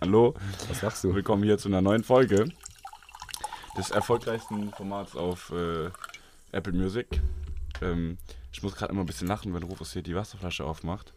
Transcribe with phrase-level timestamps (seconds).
[0.00, 0.34] Hallo,
[0.68, 1.14] Was machst du?
[1.14, 2.46] willkommen hier zu einer neuen Folge
[3.76, 5.90] des erfolgreichsten Formats auf äh,
[6.52, 7.06] Apple Music.
[7.82, 8.18] Ähm,
[8.52, 11.12] ich muss gerade immer ein bisschen lachen, wenn Rufus hier die Wasserflasche aufmacht,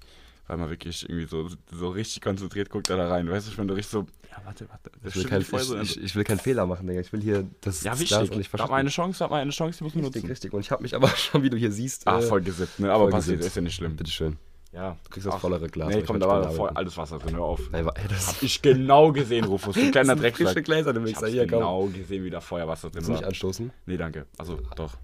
[0.47, 3.29] weil man wirklich irgendwie so, so richtig konzentriert guckt er da rein.
[3.29, 4.91] Weißt du, ich bin da richtig so, ja, warte, warte.
[5.01, 6.99] Das Ich will, kein, voll so ich, ich, ich will keinen Fehler machen, Digga.
[6.99, 8.09] Ich will hier das ja, wichtig.
[8.09, 8.73] Nicht Hat man verschaffen.
[8.75, 10.31] eine Chance, hat man eine Chance, die muss man Richtig, nutzen.
[10.31, 10.53] richtig.
[10.53, 12.91] Und ich habe mich aber schon, wie du hier siehst, Ah, äh, voll gesippt, ne?
[12.91, 13.47] Aber voll passiert, gesippt.
[13.51, 13.95] ist ja nicht schlimm.
[13.95, 14.37] bitteschön.
[14.73, 14.97] Ja.
[15.03, 15.93] Du kriegst das Ach, vollere Glas.
[15.93, 17.69] Nee, komm, da war voll alles Wasser drin, hör auf.
[17.71, 20.65] Nein, war- Hab ich genau gesehen, Rufus, du kleiner sind frische Drecksack.
[20.65, 21.27] Gläser, du Ich Mixer.
[21.27, 21.59] Hier, komm.
[21.59, 23.27] genau gesehen, wie da Feuerwasser drin Willst du nicht war.
[23.29, 23.71] anstoßen?
[23.85, 24.25] Nee, danke.
[24.37, 24.95] Also, doch.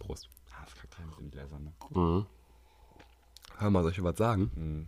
[0.00, 0.28] Prost.
[0.50, 1.72] Ah, das kackt rein mit den Gläsern, ne?
[1.90, 2.26] Mhm.
[3.58, 4.50] Hör mal, soll ich dir was sagen?
[4.56, 4.86] Mhm.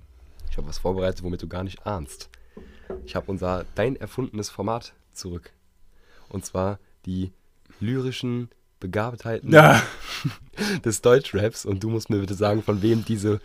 [0.50, 2.28] Ich habe was vorbereitet, womit du gar nicht ahnst.
[3.04, 5.52] Ich habe unser dein erfundenes Format zurück.
[6.28, 7.32] Und zwar die
[7.78, 8.48] lyrischen
[8.80, 9.80] Begabtheiten Ja.
[10.84, 11.64] des Deutschraps.
[11.64, 13.40] Und du musst mir bitte sagen, von wem diese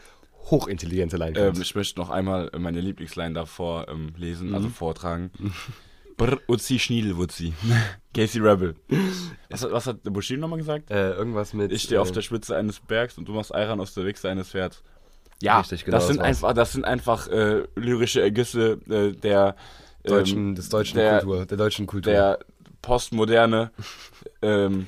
[0.49, 1.55] hochintelligente Line kommt.
[1.57, 5.31] Ähm, ich möchte noch einmal meine Lieblingsline davor ähm, lesen, also vortragen.
[6.17, 7.53] Brr, Uzi Schniedelwutzi.
[8.13, 8.75] Casey Rebel.
[9.49, 10.91] Was, hat- was hat der Bushido nochmal gesagt?
[10.91, 11.71] äh, irgendwas mit.
[11.71, 14.29] Ich stehe auf äh, der Spitze eines Bergs und du machst Eiran aus der Wichse
[14.29, 14.83] eines Pferds.
[15.41, 19.55] Ja, Richtig, genau, das, sind das einfach, das sind einfach äh, lyrische Ergüsse äh, der,
[20.03, 22.13] ähm, deutschen, des deutschen der- Kultur, der deutschen Kultur.
[22.13, 22.39] der
[22.83, 23.71] Postmoderne.
[24.43, 24.87] ähm,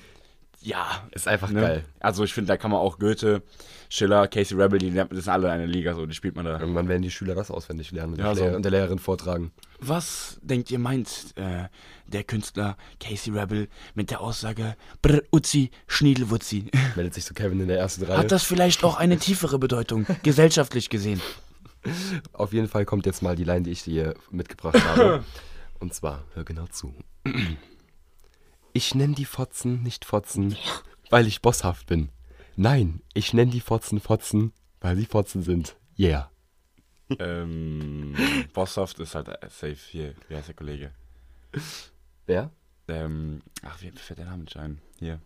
[0.61, 1.61] ja, ist einfach ne?
[1.61, 1.85] geil.
[1.99, 3.41] Also ich finde, da kann man auch Goethe,
[3.95, 6.45] Schiller, Casey Rebel, die lernt- das sind alle in einer Liga, so, die spielt man
[6.45, 6.59] da.
[6.59, 8.55] Irgendwann werden die Schüler das auswendig lernen und, Ja, der, so.
[8.55, 9.51] Und der Lehrerin vortragen.
[9.79, 11.67] Was denkt ihr meint äh,
[12.07, 16.71] der Künstler Casey Rebel mit der Aussage Brr, Uzi, Schniedelwutzi?
[16.95, 18.17] Meldet sich so Kevin in der ersten Reihe.
[18.17, 21.21] Hat das vielleicht auch eine tiefere Bedeutung, gesellschaftlich gesehen?
[22.31, 25.23] Auf jeden Fall kommt jetzt mal die Line, die ich dir mitgebracht habe.
[25.79, 26.95] Und zwar, hör genau zu.
[28.71, 30.55] Ich nenn die Fotzen nicht Fotzen,
[31.11, 32.09] weil ich bosshaft bin.
[32.55, 35.75] Nein, ich nenn die Fotzen Fotzen, weil sie Fotzen sind.
[35.97, 36.31] Yeah.
[37.19, 38.15] ähm,
[38.53, 40.13] Bosshaft ist halt äh, safe hier.
[40.27, 40.91] Wie heißt der Kollege?
[42.25, 42.51] Wer?
[42.87, 44.79] Ähm, ach, wie fällt der Name nicht ein?
[44.99, 45.19] Hier.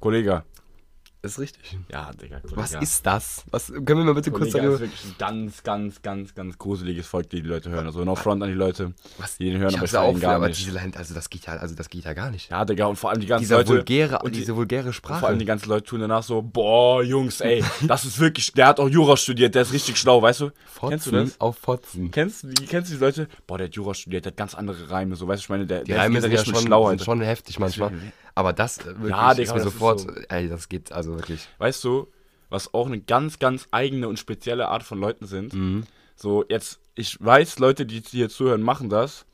[0.00, 0.44] Kollege.
[1.26, 1.78] Ist richtig.
[1.90, 2.56] Ja, Digga, Kollege.
[2.56, 3.44] Was ist das?
[3.50, 4.80] Was, können wir mal bitte kurz Kollege ist darüber...
[4.80, 7.86] wirklich ein ganz, ganz, ganz, ganz gruseliges Volk, die die Leute hören.
[7.86, 9.36] Also no front an die Leute, Was?
[9.38, 10.66] die den hören, ich aber auch gar aber nicht.
[10.72, 12.50] Line, also das geht ja, also das geht ja gar nicht.
[12.50, 13.68] Ja, Digga, und vor allem die ganzen Dieser Leute.
[13.70, 15.20] vulgäre, und die, diese vulgäre Sprache.
[15.20, 18.68] Vor allem die ganzen Leute tun danach so, boah, Jungs, ey, das ist wirklich, der
[18.68, 20.50] hat auch Jura studiert, der ist richtig schlau, weißt du?
[20.66, 21.40] Fotzen Kennst du das?
[21.40, 22.10] auf Fotzen.
[22.10, 23.28] Kennst du, die, kennst du die Leute?
[23.46, 25.66] Boah, der hat Jura studiert, der hat ganz andere Reime, so, weißt du, ich meine,
[25.66, 26.98] der, Die der Reime ist sind ja schon, Schlauheit.
[26.98, 27.92] sind schon heftig manchmal.
[28.36, 31.48] Aber das äh, wirklich Ja, Digga, das sofort, so- ey, das geht also wirklich.
[31.58, 32.06] Weißt du,
[32.50, 35.52] was auch eine ganz, ganz eigene und spezielle Art von Leuten sind?
[35.54, 35.84] Mhm.
[36.14, 39.26] So, jetzt, ich weiß, Leute, die hier zuhören, machen das.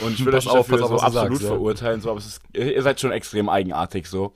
[0.00, 1.48] Und ich will Pass euch auf, so absolut sagst, ja.
[1.48, 4.32] verurteilen, so, aber es ist, ihr ihr seid schon extrem eigenartig, so.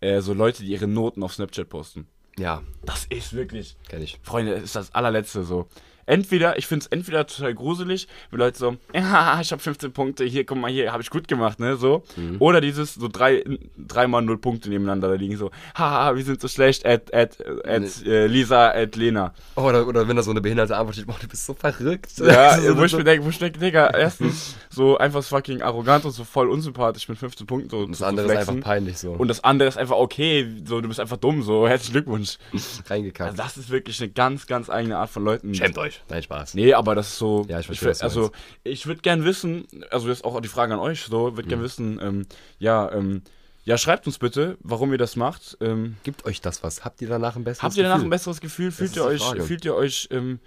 [0.00, 2.06] Äh, so Leute, die ihre Noten auf Snapchat posten.
[2.38, 4.18] Ja, Das ist wirklich, kenn ich.
[4.22, 5.68] Freunde, das ist das allerletzte so.
[6.10, 10.24] Entweder, ich finde es entweder total gruselig, wenn Leute so, ja, ich habe 15 Punkte,
[10.24, 12.02] hier, guck mal, hier, habe ich gut gemacht, ne, so.
[12.16, 12.36] Mhm.
[12.40, 13.44] Oder dieses, so drei,
[13.78, 18.04] dreimal null Punkte nebeneinander da liegen, so, haha, wir sind so schlecht, at, at, at
[18.04, 19.34] äh, Lisa, at Lena.
[19.54, 22.10] Oh, oder, oder wenn da so eine behinderte Antwort steht, boah, du bist so verrückt.
[22.18, 26.04] Ja, so, wo ich mir denke, wo ich denke, Digga, erstens, so einfach fucking arrogant
[26.04, 28.56] und so voll unsympathisch mit 15 Punkten so das zu andere ist flexen.
[28.56, 29.12] einfach peinlich so.
[29.12, 32.38] Und das andere ist einfach okay, so, du bist einfach dumm, so, herzlichen Glückwunsch.
[32.90, 33.30] reingekackt.
[33.30, 35.52] Also das ist wirklich eine ganz, ganz eigene Art von Leuten.
[35.80, 35.99] euch.
[36.08, 36.54] Nein, Spaß.
[36.54, 37.44] Nee, aber das ist so.
[37.48, 38.30] Ja, ich verstehe, was du Also,
[38.64, 41.48] ich würde gern wissen, also jetzt auch die Frage an euch, so, würde Mhm.
[41.48, 42.26] gern wissen, ähm,
[42.58, 43.22] ja, ähm,
[43.64, 45.56] ja, schreibt uns bitte, warum ihr das macht.
[45.60, 46.84] Ähm, Gibt euch das was?
[46.84, 48.06] Habt ihr danach ein besseres habt ihr danach Gefühl?
[48.06, 48.70] ein besseres Gefühl?
[48.72, 50.40] Fühlt ist ihr euch, fühlt ihr euch ähm,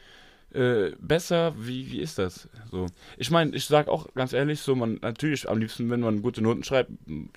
[0.51, 1.53] äh, besser?
[1.57, 2.49] Wie, wie ist das?
[2.71, 2.87] So.
[3.17, 6.41] Ich meine, ich sag auch ganz ehrlich, so, man, natürlich, am liebsten, wenn man gute
[6.41, 6.89] Noten schreibt,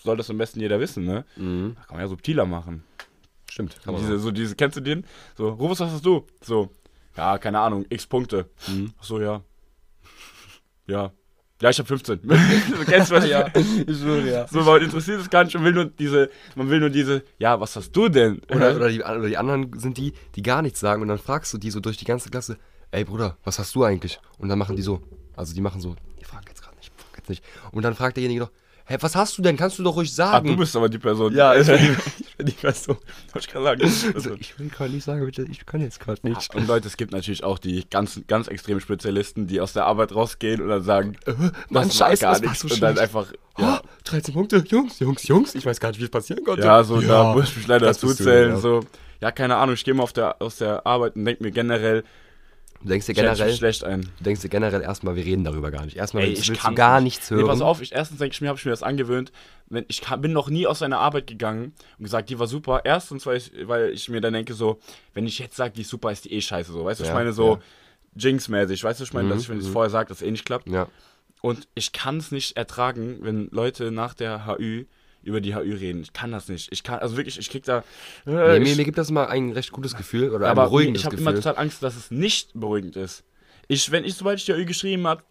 [0.03, 1.25] soll das am besten jeder wissen, ne?
[1.37, 1.77] Mhm.
[1.87, 2.83] Kann man ja subtiler machen.
[3.51, 3.77] Stimmt.
[3.87, 5.05] Diese, so diese, kennst du den?
[5.37, 6.27] So, Rufus, was hast du?
[6.43, 6.71] So,
[7.17, 8.51] ja, keine Ahnung, x Punkte.
[8.69, 8.93] Mhm.
[8.99, 9.43] Ach so, ja.
[10.87, 11.13] Ja.
[11.63, 12.21] Ja, ich habe 15.
[12.23, 13.27] so, kennst du was?
[13.27, 14.47] ja, ich schwöre, ja.
[14.47, 17.59] So, man interessiert es gar nicht, man will nur diese, man will nur diese, ja,
[17.59, 18.43] was hast du denn?
[18.55, 21.55] Oder, oder, die, oder die anderen sind die, die gar nichts sagen und dann fragst
[21.55, 22.59] du die so durch die ganze Klasse,
[22.91, 24.21] ey Bruder, was hast du eigentlich?
[24.39, 25.01] Und dann machen die so,
[25.35, 27.43] also die machen so, die fragen jetzt gerade nicht, fragen jetzt nicht.
[27.73, 28.51] Und dann fragt derjenige noch,
[28.85, 29.57] hä, was hast du denn?
[29.57, 30.49] Kannst du doch ruhig sagen.
[30.49, 31.35] du bist aber die Person.
[31.35, 31.67] ja, ich
[32.39, 32.97] die- ich Person.
[33.33, 34.13] Wollte ich gerade sagen.
[34.15, 36.55] Also, ich will gerade nicht sagen, bitte, ich kann jetzt gerade nicht.
[36.55, 40.15] Und Leute, es gibt natürlich auch die ganz, ganz extremen Spezialisten, die aus der Arbeit
[40.15, 41.33] rausgehen und dann sagen, Äh,
[41.71, 42.61] Mann, scheiße, gar nichts.
[42.61, 43.81] so und dann einfach, Ja.
[44.05, 46.65] 13 Punkte, Jungs, Jungs, Jungs, ich weiß gar nicht, wie es passieren konnte.
[46.65, 48.51] ja, so, da muss ich mich leider das dazu bist du, zählen.
[48.51, 48.57] ja.
[48.59, 48.81] So,
[49.21, 52.05] ja, keine Ahnung, ich gehe mal auf der, aus der Arbeit und denke mir generell,
[52.87, 54.03] Du denkst dir generell, schlecht ein.
[54.03, 55.97] du denkst dir generell erstmal, wir reden darüber gar nicht.
[55.97, 57.43] Erstmal Ey, willst, ich willst kann du gar nichts hören.
[57.43, 59.33] Nee, pass auf, ich, erstens denke ich mir, habe ich mir das angewöhnt.
[59.69, 62.83] Wenn, ich bin noch nie aus einer Arbeit gegangen und gesagt, die war super.
[62.85, 64.79] Erstens, weil ich, weil ich mir dann denke, so,
[65.15, 66.71] wenn ich jetzt sage, die ist super, ist die eh scheiße.
[66.71, 67.61] So, weißt du, ich Ja, meine so, ja.
[68.15, 69.73] Jinx-mäßig, weißt du, ich meine, Mhm, dass ich, wenn ich es mhm.
[69.73, 70.69] vorher sage, dass eh nicht klappt.
[70.69, 70.87] Ja.
[71.43, 74.85] Und ich kann es nicht ertragen, wenn Leute nach der HÜ
[75.27, 76.03] über die HÜ reden.
[76.03, 76.69] Ich kann das nicht.
[76.73, 77.79] Ich kann, also wirklich, ich krieg da.
[78.27, 80.65] Äh, Nee, ich, mir, mir gibt das mal ein recht gutes Gefühl oder ein aber
[80.65, 81.29] beruhigendes ich habe Gefühl.
[81.33, 83.25] immer total Angst, dass es nicht beruhigend ist.
[83.69, 85.23] Ich, wenn ich, sobald ich die HÜ geschrieben habe,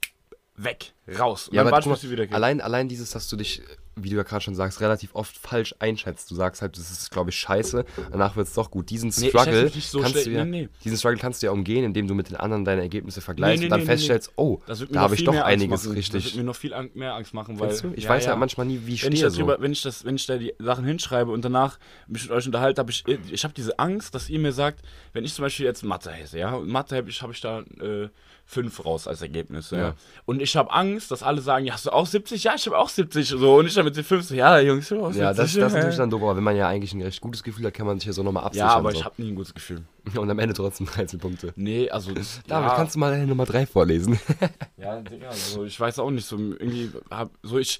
[0.57, 1.47] weg, raus.
[1.47, 2.35] Und Ja, dann aber warte ich, wieder mal, geht.
[2.35, 3.61] allein, allein dieses, dass du dich,
[3.95, 6.29] wie du ja gerade schon sagst, relativ oft falsch einschätzt.
[6.29, 8.89] Du sagst halt, das ist, glaube ich, scheiße, danach wird es doch gut.
[8.89, 10.69] Diesen Nee, ich Struggle, nicht so kannst ja, Nee, nee.
[10.83, 13.59] diesen Struggle kannst du ja umgehen, indem du mit den anderen deine Ergebnisse vergleichst Nee,
[13.61, 15.95] nee, und dann nee, nee, feststellst, oh, da habe ich doch einiges machen.
[15.95, 16.35] Das wird richtig.
[16.35, 17.73] mir noch viel Ang mehr Angst machen, weil.
[17.95, 18.31] Ich ja, weiß ja.
[18.31, 19.29] ja manchmal nie, wie ich wenn ich, stehe.
[19.29, 19.47] das So.
[19.47, 21.77] wenn, ich das, wenn ich da die Sachen hinschreibe und danach
[22.07, 24.81] mich mit euch unterhalte, habe ich, ich habe diese Angst, dass ihr mir sagt,
[25.13, 27.61] wenn ich zum Beispiel jetzt Mathe hätte, ja, und Mathe habe ich, hab ich da
[27.79, 28.09] äh,
[28.45, 29.95] fünf raus als Ergebnis, ja.
[30.25, 32.43] Und ich habe Angst, dass alle sagen, ja, hast du auch 70?
[32.43, 33.55] Ja, ich habe auch 70, so.
[33.55, 35.21] Und ich dann mit den 50, ja, Jungs, ich hab auch 70.
[35.21, 37.43] Ja, das, das ist natürlich dann doof, aber wenn man ja eigentlich ein recht gutes
[37.43, 38.67] Gefühl hat, kann man sich ja so nochmal absichern.
[38.67, 38.97] Ja, aber so.
[38.97, 39.83] ich habe nie ein gutes Gefühl.
[40.15, 41.53] Und am Ende trotzdem 13 Punkte.
[41.55, 42.11] Nee, also.
[42.13, 44.19] David, ja, kannst du mal deine Nummer 3 vorlesen?
[44.77, 47.79] Ja, Digga, also ich weiß auch nicht, so irgendwie hab, so ich,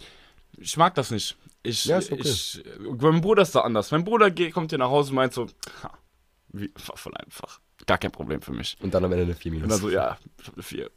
[0.58, 1.38] ich mag das nicht.
[1.62, 2.22] Ich, Ja, ist okay.
[2.24, 2.64] ich,
[3.00, 3.92] mein Bruder ist da anders.
[3.92, 5.48] Mein Bruder geht, kommt hier nach Hause und meint so,
[5.84, 5.92] ha,
[6.50, 7.60] wie, war voll einfach.
[7.88, 8.78] Gar kein Problem für mich.
[8.82, 9.70] Und dann am Ende eine 4 Und minus.
[9.70, 10.90] dann so, ja, ich hab eine 4.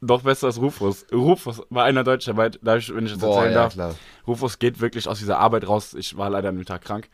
[0.00, 1.04] Doch besser als Rufus.
[1.12, 3.72] Rufus war einer Deutscharbeit, ich, wenn ich das Boah, erzählen ja, darf.
[3.74, 3.94] klar.
[4.26, 5.92] Rufus geht wirklich aus dieser Arbeit raus.
[5.94, 7.08] Ich war leider an dem Tag krank,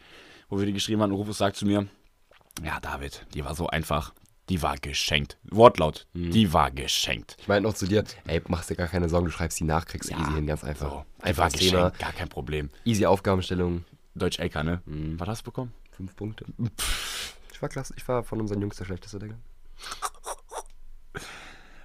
[0.48, 1.10] wo wir die geschrieben haben.
[1.10, 1.88] Und Rufus sagt zu mir,
[2.64, 4.12] ja, David, die war so einfach.
[4.48, 5.36] Die war geschenkt.
[5.50, 6.06] Wortlaut.
[6.14, 6.30] Mhm.
[6.30, 7.36] Die war geschenkt.
[7.38, 9.84] Ich meinte noch zu dir, ey, machst dir gar keine Sorgen, du schreibst die nach,
[9.84, 10.90] kriegst Ja, easy hin, ganz einfach.
[10.90, 12.70] So, einfach das Thema, geschenkt, gar kein Problem.
[12.84, 14.80] easy Aufgabenstellung, Deutsch LK, ne?
[14.86, 15.20] Mhm.
[15.20, 15.72] Was hast du bekommen?
[15.98, 16.46] 5 Punkte.
[17.58, 19.34] Ich war klasse, ich war von unseren Jungs der schlechteste, Digga.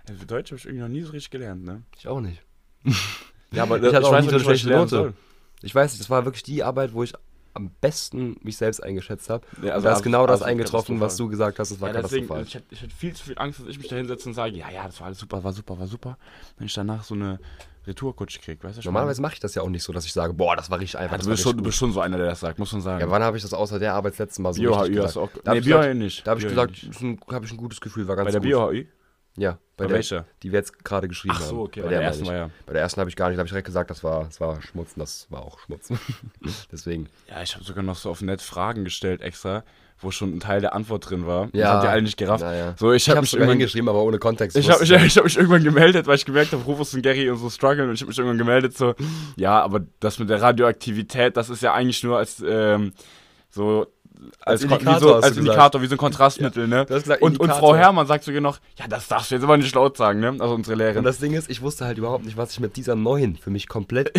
[0.05, 1.81] Für Deutsch habe ich irgendwie noch nie so richtig gelernt, ne?
[1.97, 2.43] Ich auch nicht.
[3.51, 4.89] Ja, aber Ich hatte auch nie so eine ich schlechte Note.
[4.89, 5.13] soll.
[5.63, 7.13] Ich weiß nicht, das war wirklich die Arbeit, wo ich
[7.55, 9.47] am besten mich selbst eingeschätzt habe.
[9.63, 12.01] Ja, also da ist genau das also eingetroffen, was du gesagt hast, es war Ja,
[12.03, 12.43] deswegen, katastrophal.
[12.47, 14.55] ich hatte, ich hatte viel zu viel Angst, dass ich mich da hinsetze und sage,
[14.55, 16.19] ja, ja, das war alles super, war super, war super.
[16.57, 17.39] Wenn ich danach so eine
[17.85, 18.81] Retourkutsche kriege, weißt du?
[18.81, 18.93] schon?
[18.93, 20.97] Normalerweise mache ich das ja auch nicht so, dass ich sage, boah, das war richtig
[20.99, 21.17] einfach.
[21.17, 23.01] ja, du, bist schon, du bist schon so einer, der das sagt, muss man sagen.
[23.01, 25.17] ja, wann habe ich das außer der Arbeit das letzte Mal so Bio richtig gesagt?
[25.17, 25.29] auch.
[25.43, 26.25] Da Nee, ich Bio gesagt- nicht.
[26.27, 26.87] Da habe ich gesagt,
[27.31, 28.47] habe ich ein gutes Gefühl, war ganz Bei der gut.
[28.49, 28.85] Bio HÜ?
[29.37, 30.25] Ja, bei Bei der, welcher?
[30.43, 31.49] die wir jetzt gerade geschrieben Ach haben.
[31.49, 32.49] so, okay, bei bei der meine ersten war ja.
[32.65, 34.61] Bei der ersten habe ich gar nicht, habe ich direkt gesagt, das war, das war
[34.61, 35.89] Schmutz und das war auch Schmutz.
[36.71, 37.07] Deswegen.
[37.29, 39.63] Ja, ich habe sogar noch so auf nett Fragen gestellt extra,
[39.99, 41.47] wo schon ein Teil der Antwort drin war.
[41.47, 41.69] Das Ja.
[41.73, 42.43] habt ihr alle nicht gerafft.
[42.43, 42.75] Naja.
[42.77, 44.55] So, ich habe mich irgendwann hingeschrieben, aber ohne Kontext.
[44.57, 47.29] Ich habe ich, ich hab mich irgendwann gemeldet, weil ich gemerkt habe, Rufus und Gary
[47.29, 48.93] und so strugglen und ich habe mich irgendwann gemeldet so,
[49.37, 52.93] ja, aber das mit der Radioaktivität, das ist ja eigentlich nur als ähm,
[53.49, 53.87] so
[54.39, 55.37] als, Als Indikator wie so, als.
[55.37, 56.85] Indikator, wie so ein Kontrastmittel, ne?
[56.89, 57.49] Hast gesagt, Und, und.
[57.51, 60.29] Frau Herrmann sagt sogar noch, ja, das darfst du jetzt aber nicht laut sagen, ne?
[60.39, 61.03] Also unsere Und Lehrerin.
[61.03, 63.67] das Ding ist, ich wusste halt überhaupt nicht, was ich mit dieser neuen, für mich
[63.67, 64.11] komplett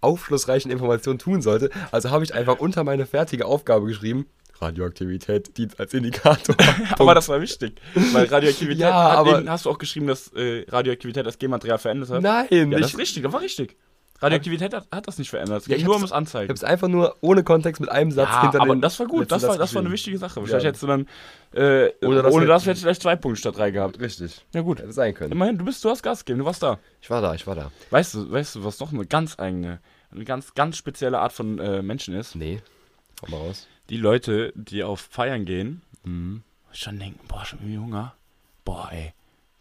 [0.00, 1.70] aufschlussreichen Information tun sollte.
[1.92, 4.26] Also habe ich einfach unter meine fertige Aufgabe geschrieben,
[4.60, 6.54] Radioaktivität dient als Indikator.
[6.98, 7.80] aber das war wichtig,
[8.12, 12.10] weil Radioaktivität, Ja, hat aber- hast du auch geschrieben, dass äh, Radioaktivität das Genmaterial verändert
[12.10, 12.22] hat?
[12.22, 13.76] Nein, Ja, das ist richtig, das war richtig.
[14.22, 16.44] Radioaktivität hat, hat das nicht verändert, es Ja, ich nur ums Anzeigen.
[16.44, 19.06] ich habe es einfach nur ohne Kontext mit einem Satz Ja, hinter aber das war
[19.06, 20.40] gut, das war, das war eine wichtige Sache.
[20.40, 20.46] Ja.
[20.46, 21.06] Vielleicht hättest du dann,
[21.52, 23.98] äh, Ohne ohne das das, hätte- hättest du vielleicht zwei Punkte statt drei gehabt.
[24.00, 24.44] Richtig.
[24.54, 25.32] Ja gut, Hätte sein können.
[25.32, 26.78] immerhin, du bist, du hast Gas gegeben, du warst da.
[27.00, 27.70] Ich war da, ich war da.
[27.90, 29.80] Weißt du, weißt du, was noch eine ganz eigene,
[30.12, 32.34] eine ganz, ganz spezielle Art von äh, Menschen ist?
[32.34, 32.60] Nee.
[33.20, 33.66] Komm mal raus.
[33.88, 36.42] Die Leute, die auf Feiern gehen, Mhm.
[36.72, 38.14] schon denken, boah, schon irgendwie Hunger.
[38.64, 39.12] Boah, ey.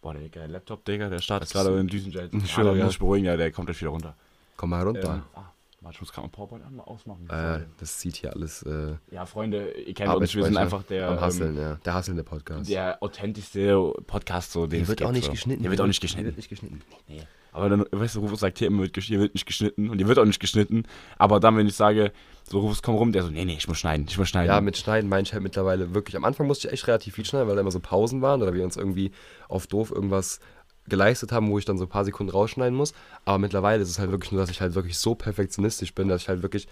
[0.01, 2.33] Boah, der, der Laptop, Digga, der startet Das gerade ist- in Düsenjet.
[2.33, 2.83] Ich Ja, schwöre, da ja.
[2.85, 4.15] muss ich beruhigen, ja, der kommt gleich wieder runter.
[4.59, 5.13] Komm mal runter.
[5.13, 7.29] Ähm, ah, warte, ich gerade mal PowerPoint einmal ausmachen.
[7.29, 11.07] äh, das zieht hier alles äh, ja, Freunde, ihr kennt uns, wir sind einfach der,
[11.07, 11.75] am ähm, Hasseln, ja.
[11.75, 12.69] Der hasselnde Podcast.
[12.69, 15.31] der authentischste Podcast, so den Der wird auch nicht so.
[15.31, 15.63] geschnitten.
[15.63, 16.25] Der wird auch nicht Der geschnitten.
[16.25, 16.81] wird nicht geschnitten.
[17.07, 17.21] Nee.
[17.53, 20.19] Aber dann, weißt du, Rufus sagt hier immer, hier wird nicht geschnitten und hier wird
[20.19, 20.83] auch nicht geschnitten.
[21.17, 22.11] Aber dann, wenn ich sage,
[22.43, 24.49] so Rufus, komm rum, der so, nee, nee, ich muss schneiden, ich muss schneiden.
[24.49, 26.17] Ja, mit Schneiden meine ich halt mittlerweile wirklich.
[26.17, 28.53] Am Anfang musste ich echt relativ viel schneiden, weil da immer so Pausen waren oder
[28.53, 29.11] wir uns irgendwie
[29.47, 30.41] auf doof irgendwas
[30.89, 32.93] geleistet haben, wo ich dann so ein paar Sekunden rausschneiden muss.
[33.25, 36.23] Aber mittlerweile ist es halt wirklich nur, dass ich halt wirklich so perfektionistisch bin, dass
[36.23, 36.67] ich halt wirklich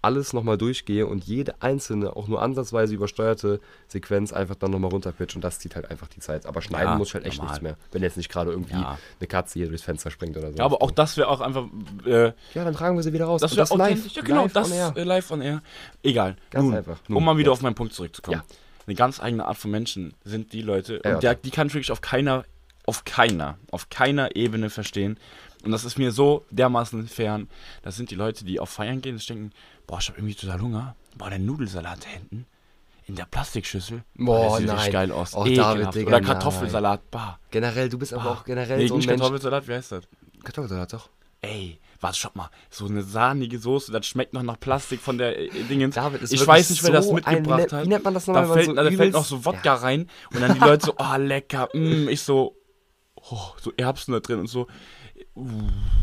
[0.00, 5.34] alles nochmal durchgehe und jede einzelne, auch nur ansatzweise übersteuerte Sequenz einfach dann nochmal runterpitch
[5.34, 6.46] und das zieht halt einfach die Zeit.
[6.46, 7.52] Aber schneiden Ja, muss ich halt echt normal.
[7.52, 7.76] nichts mehr.
[7.92, 8.98] Wenn jetzt nicht gerade irgendwie Ja.
[9.20, 10.58] eine Katze hier durchs Fenster springt oder so.
[10.58, 11.64] Ja, aber auch das wäre auch einfach,
[12.06, 13.40] äh, Ja, dann tragen wir sie wieder raus.
[13.42, 14.04] das wäre authentisch.
[14.04, 14.16] live.
[14.16, 14.92] Ja, genau, live das on air.
[14.96, 15.62] äh, live on air.
[16.02, 16.36] Egal.
[16.50, 16.98] Ganz Nun, einfach.
[17.08, 17.58] Nun, um mal wieder jetzt.
[17.58, 18.38] auf meinen Punkt zurückzukommen.
[18.48, 18.56] Ja.
[18.86, 21.90] Eine ganz eigene Art von Menschen sind die Leute, und der, die kann ich wirklich
[21.92, 22.44] auf keiner,
[22.86, 25.18] auf keiner, auf keiner Ebene verstehen.
[25.64, 27.48] Und das ist mir so dermaßen fern.
[27.82, 29.50] Das sind die Leute, die auf Feiern gehen und denken,
[29.86, 30.96] boah, ich habe irgendwie total Hunger.
[31.16, 32.46] Boah, der Nudelsalat da hinten
[33.06, 34.02] in der Plastikschüssel.
[34.16, 34.92] Boah, der sieht nein.
[34.92, 35.34] geil aus.
[35.34, 35.78] Ekelhaft.
[35.78, 36.24] David, Digga, Oder nein.
[36.24, 37.38] Kartoffelsalat, bah.
[37.50, 39.20] Generell, du bist aber auch generell Nee, so ein nicht Mensch.
[39.20, 40.04] Kartoffelsalat, wie heißt das?
[40.42, 41.10] Kartoffelsalat doch.
[41.42, 45.38] Ey, was, schau mal, so eine sahnige Soße, das schmeckt noch nach Plastik von der
[45.38, 45.94] äh, Dingens.
[45.94, 47.84] David, ist ich weiß nicht, wer das so mitgebracht ein, hat.
[47.84, 48.48] Wie nennt man das Da nochmal?
[48.48, 51.16] man fällt, so da fällt noch so Wodka rein und dann die Leute so, oh
[51.18, 52.56] lecker, mm, ich so,
[53.30, 54.66] oh, so Erbsen da drin und so.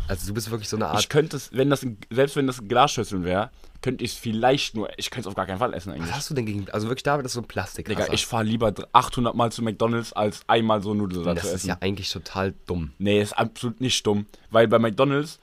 [0.08, 1.00] Also du bist wirklich so eine Art.
[1.00, 3.50] Ich könnte es, wenn das, selbst wenn das ein Glasschüsseln wäre,
[3.82, 6.10] könnte ich es vielleicht nur, ich könnte es auf gar keinen Fall essen eigentlich.
[6.10, 6.70] was hast du denn gegen.
[6.70, 7.88] Also wirklich, David ist so ein Plastik.
[7.88, 11.68] Digga, ich fahre lieber 800 Mal zu McDonalds, als einmal so Das zu ist essen.
[11.70, 12.94] ja eigentlich total dumm.
[13.00, 14.26] Nee, ist absolut nicht dumm.
[14.50, 15.40] Weil bei McDonalds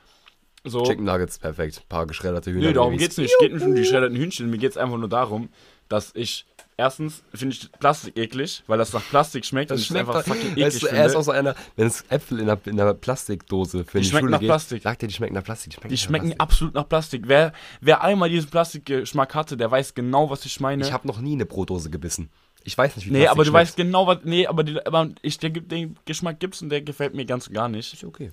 [0.64, 0.84] so.
[0.84, 1.78] Chicken Nuggets, perfekt.
[1.84, 2.68] Ein paar geschredderte Hühner.
[2.68, 3.32] Nee, darum geht's nicht.
[3.32, 4.50] Es geht nicht um die geschredderten Hühnchen.
[4.50, 5.48] Mir geht's einfach nur darum,
[5.88, 6.46] dass ich.
[6.80, 10.52] Erstens finde ich Plastik eklig, weil das nach Plastik schmeckt Das es schmeckt einfach fucking
[10.52, 12.94] eklig weißt du, er ist auch so einer, wenn es Äpfel in einer, in einer
[12.94, 14.82] Plastikdose für Die die schmecken Schule nach geht, Plastik.
[14.84, 15.72] sagt er, die schmecken nach Plastik.
[15.72, 16.40] Die schmecken, die nach schmecken Plastik.
[16.40, 17.22] absolut nach Plastik.
[17.26, 20.84] Wer, wer einmal diesen Plastikgeschmack hatte, der weiß genau, was ich meine.
[20.84, 22.30] Ich habe noch nie eine Brotdose gebissen.
[22.62, 23.66] Ich weiß nicht, wie nee, Plastik aber du schmeckt.
[23.68, 24.18] weißt genau, was.
[24.22, 27.48] Nee, aber, die, aber ich, der, gibt- den Geschmack gibt's und der gefällt mir ganz
[27.48, 27.92] und gar nicht.
[27.92, 28.30] Ist okay.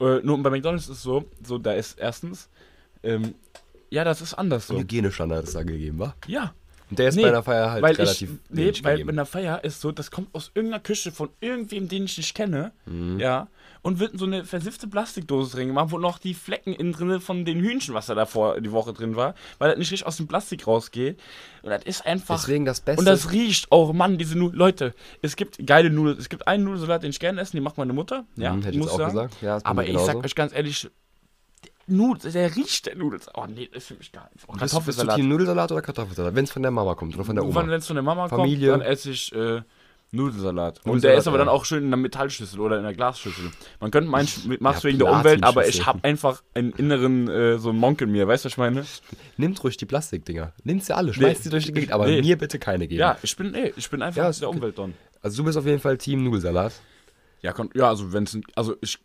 [0.00, 2.48] Äh, nur bei McDonalds ist es so, so, da ist erstens.
[3.02, 3.34] Ähm,
[3.90, 4.78] ja, das ist anders so.
[4.78, 6.14] Hygienestandard ist da gegeben, wa?
[6.26, 6.54] Ja.
[6.92, 9.24] Und der ist Nee, bei einer Feier halt weil relativ ich, nee, weil bei einer
[9.24, 13.18] Feier ist so, das kommt aus irgendeiner Küche von irgendwem, den ich nicht kenne, Mhm.
[13.18, 13.48] ja,
[13.80, 17.18] und wird in so eine versiffte Plastikdose drin gemacht, wo noch die Flecken innen drin
[17.20, 20.18] von den Hühnchen, was da davor die Woche drin war, weil das nicht richtig aus
[20.18, 21.18] dem Plastik rausgeht.
[21.62, 22.38] Und das ist einfach.
[22.40, 23.00] Deswegen das Beste.
[23.00, 24.58] und das riecht auch, Mann, diese Nudeln.
[24.58, 26.18] Leute, es gibt geile Nudeln.
[26.18, 28.26] Es gibt einen Nudelsalat, den ich gerne esse, den macht meine Mutter.
[28.36, 29.10] Ja, Mhm, hätte ich auch sagen.
[29.12, 29.36] gesagt.
[29.40, 30.24] Ja, Aber ich sag genauso.
[30.26, 30.90] euch ganz ehrlich,
[31.96, 33.34] Nudel, der riecht der Nudelsalat.
[33.36, 34.44] Oh nee, das ist für mich gar nicht.
[34.48, 35.16] Oh, Bist, bist du Kartoffelsalat.
[35.16, 36.34] Team Nudelsalat oder Kartoffelsalat?
[36.34, 37.62] Wenn es von der Mama kommt oder von der Oma.
[37.66, 38.70] wenn es von der Mama Familie.
[38.70, 39.62] kommt, dann esse ich äh,
[40.10, 40.78] Nudelsalat.
[40.80, 41.44] Und Nudelsalat, der ist aber ja.
[41.44, 43.50] dann auch schön in einer Metallschüssel oder in einer Glasschüssel.
[43.80, 47.28] Man könnte meinen, ich mach's Ja, wegen der Umwelt, aber ich habe einfach einen inneren
[47.28, 48.28] äh, so einen Monk in mir.
[48.28, 48.84] Weißt du, was ich meine?
[49.38, 50.52] Nimmt ruhig die Plastikdinger.
[50.64, 51.44] Nimmt sie alle, schmeißt Nee.
[51.44, 52.20] sie durch die Gegend, aber Nee.
[52.20, 53.00] mir bitte keine geben.
[53.00, 54.58] Ja, ich bin, ey, ich bin einfach Ja, ist der okay.
[54.58, 54.94] Umweltdon.
[55.22, 56.72] Also du bist auf jeden Fall Team Nudelsalat.
[57.40, 58.98] Ja, ja, also wenn es, also ich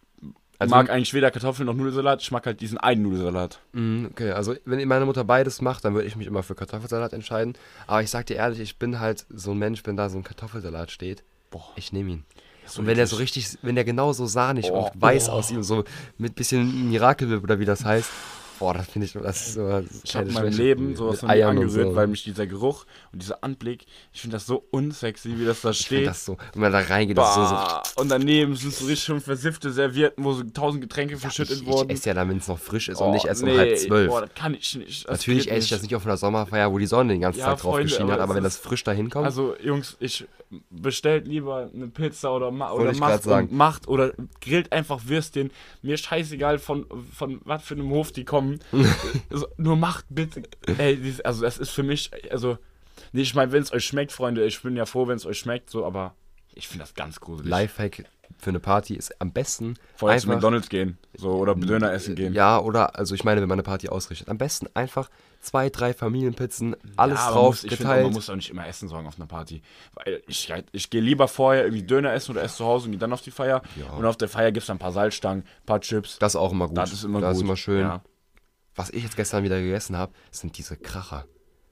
[0.60, 2.22] Also- mag eigentlich weder Kartoffeln noch Nudelsalat.
[2.22, 3.60] Ich mag halt diesen einen Nudelsalat.
[3.74, 7.14] Mm, Okay, also wenn meine Mutter beides macht, dann würde ich mich immer für Kartoffelsalat
[7.14, 7.54] entscheiden.
[7.86, 10.24] Aber ich sag dir ehrlich, ich bin halt so ein Mensch, wenn da so ein
[10.24, 11.64] Kartoffelsalat steht, Boah.
[11.76, 12.26] ich nehme ihn.
[12.66, 15.34] So und wenn der so richtig, wenn der genau so sahnig Oh, und weiß oh.
[15.34, 15.86] aussieht und so
[16.18, 18.10] mit bisschen Mirakelwhip oder wie das heißt,
[18.60, 21.44] boah, das finde ich, das ist so Ich habe in meinem Leben sowas noch nie
[21.44, 25.62] angerührt, weil mich dieser Geruch und dieser Anblick, ich finde das so unsexy, wie das
[25.62, 26.08] da ich steht.
[26.08, 28.86] das so, wenn man da reingeht, das ist so, so Bah, und daneben sind so
[28.86, 31.90] richtig schon versiffte Servietten, wo so tausend Getränke verschüttet ich, ich wurden.
[31.90, 34.10] esse ja wenn es noch frisch ist Oh, und nicht erst um nee, halb zwölf.
[34.10, 35.08] Boah, das kann ich nicht.
[35.10, 37.60] Natürlich esse ich das nicht auf einer Sommerfeier, wo die Sonne den ganzen Ja, Tag
[37.62, 40.26] drauf Freunde, geschienen hat, aber wenn das frisch dahin kommt, Also, Jungs, ich
[40.70, 45.52] bestellt lieber eine Pizza oder, ma oder macht, und macht oder grillt einfach Würstchen.
[45.82, 48.60] Mir scheißegal von, von was für einem Hof die kommen.
[49.30, 50.44] also, nur macht bitte.
[50.78, 52.58] Ey, also das ist für mich, also,
[53.12, 55.40] nee, ich meine, wenn es euch schmeckt, Freunde, ich bin ja froh, wenn es euch
[55.40, 56.16] schmeckt, so, aber
[56.58, 57.50] ich finde das ganz gruselig.
[57.50, 58.06] Lifehack
[58.40, 62.34] für eine Party ist am besten Vorher zu McDonalds gehen, so, oder Döner essen gehen.
[62.34, 65.10] Ja, oder, also ich meine, wenn man eine Party ausrichtet, am besten einfach
[65.40, 68.04] zwei, drei Familienpizzen, alles Ja, drauf, muss, geteilt.
[68.04, 69.62] man muss auch nicht immer Essen sorgen auf einer Party.
[69.94, 73.00] Weil ich, ich gehe lieber vorher irgendwie Döner essen oder esse zu Hause und gehe
[73.00, 73.62] dann auf die Feier.
[73.76, 73.92] Ja.
[73.94, 76.20] Und auf der Feier gibt es dann ein paar Salzstangen, ein paar Chips.
[76.20, 76.78] das ist auch immer gut.
[76.78, 77.38] Das ist immer das gut.
[77.38, 77.82] ist immer schön.
[77.82, 78.02] Ja.
[78.76, 81.26] Was ich jetzt gestern wieder gegessen habe, sind diese Kracher.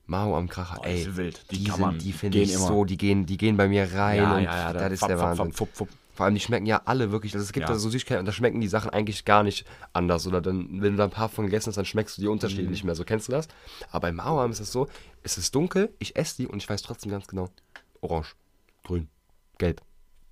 [0.07, 0.77] Mao am Kracher.
[0.79, 1.51] Oh, die Ey, sind wild.
[1.51, 2.67] Die die, kann man- die finde gehen ich immer.
[2.67, 5.07] so, die gehen, die gehen bei mir rein Ja, und ja, ja, das ist fupp,
[5.09, 5.51] der fupp, Wahnsinn.
[5.53, 5.89] fupp, fupp, fupp.
[6.13, 7.33] Vor allem, die schmecken ja alle wirklich.
[7.33, 7.73] Also es gibt Ja.
[7.73, 10.25] da so Süßigkeiten und da schmecken die Sachen eigentlich gar nicht anders.
[10.27, 12.63] Oder dann, wenn du da ein paar von gegessen hast, dann schmeckst du die Unterschiede
[12.63, 12.69] Mhm.
[12.71, 12.95] nicht mehr.
[12.95, 13.49] So kennst du das?
[13.91, 14.87] Aber bei Mauern ist es so,
[15.23, 17.49] es ist dunkel, ich esse die und ich weiß trotzdem ganz genau.
[17.99, 18.35] Orange,
[18.85, 19.09] grün,
[19.57, 19.81] gelb.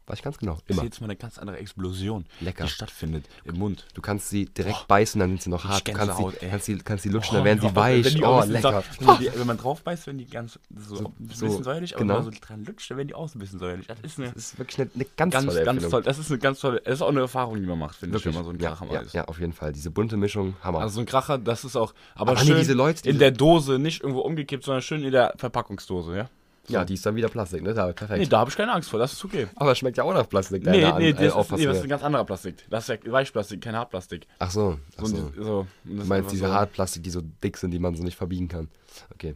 [0.05, 0.55] Weiß ich ganz genau.
[0.55, 0.83] Das ist Immer.
[0.83, 2.65] jetzt mal eine ganz andere Explosion, Lecker.
[2.65, 3.85] die stattfindet im Mund.
[3.93, 5.87] Du kannst sie direkt beißen, dann sind sie noch hart.
[5.87, 8.21] Du kannst sie, kannst, sie, kannst sie lutschen, Oh, dann werden sie ja, weich.
[8.21, 8.83] oh, lecker.
[8.99, 11.95] Wenn, die, wenn man drauf beißt, werden die ganz so, So- ein so, bisschen säuerlich,
[11.95, 12.17] aber genau.
[12.17, 13.87] wenn man so dran lutscht, dann werden die auch ein bisschen säuerlich.
[13.87, 16.03] Das ist eine Das ist wirklich eine, eine ganz, ganz, tolle ganz toll.
[16.03, 18.25] Das ist eine ganz tolle, das ist auch eine Erfahrung, die man macht, finde ich,
[18.25, 19.13] wenn man so einen ja, Kracher ja, isst.
[19.13, 19.71] ja, auf jeden Fall.
[19.71, 20.79] Diese bunte Mischung, Hammer.
[20.79, 23.19] Also so ein Kracher, das ist auch, aber, Aber nee, schön diese Leute, in diese-
[23.19, 26.29] der Dose, nicht irgendwo umgekippt, sondern schön in der Verpackungsdose, ja?
[26.67, 27.73] Ja, die ist dann wieder Plastik, ne?
[27.73, 28.19] Da, perfekt.
[28.19, 29.47] Nee, da habe ich keine Angst vor, das ist okay.
[29.55, 30.63] Aber es schmeckt ja auch nach Plastik.
[30.63, 31.01] Nee, nee, An- das,
[31.35, 32.55] äh, ist, nee, das ist ein ganz anderer Plastik.
[32.69, 34.27] Das ist ja Weichplastik, kein Hartplastik.
[34.39, 35.31] Ach so, ach So, so.
[35.43, 38.03] so, und das Du meinst diese so- Hartplastik, die so dick sind, die man so
[38.03, 38.69] nicht verbiegen kann.
[39.13, 39.35] Okay.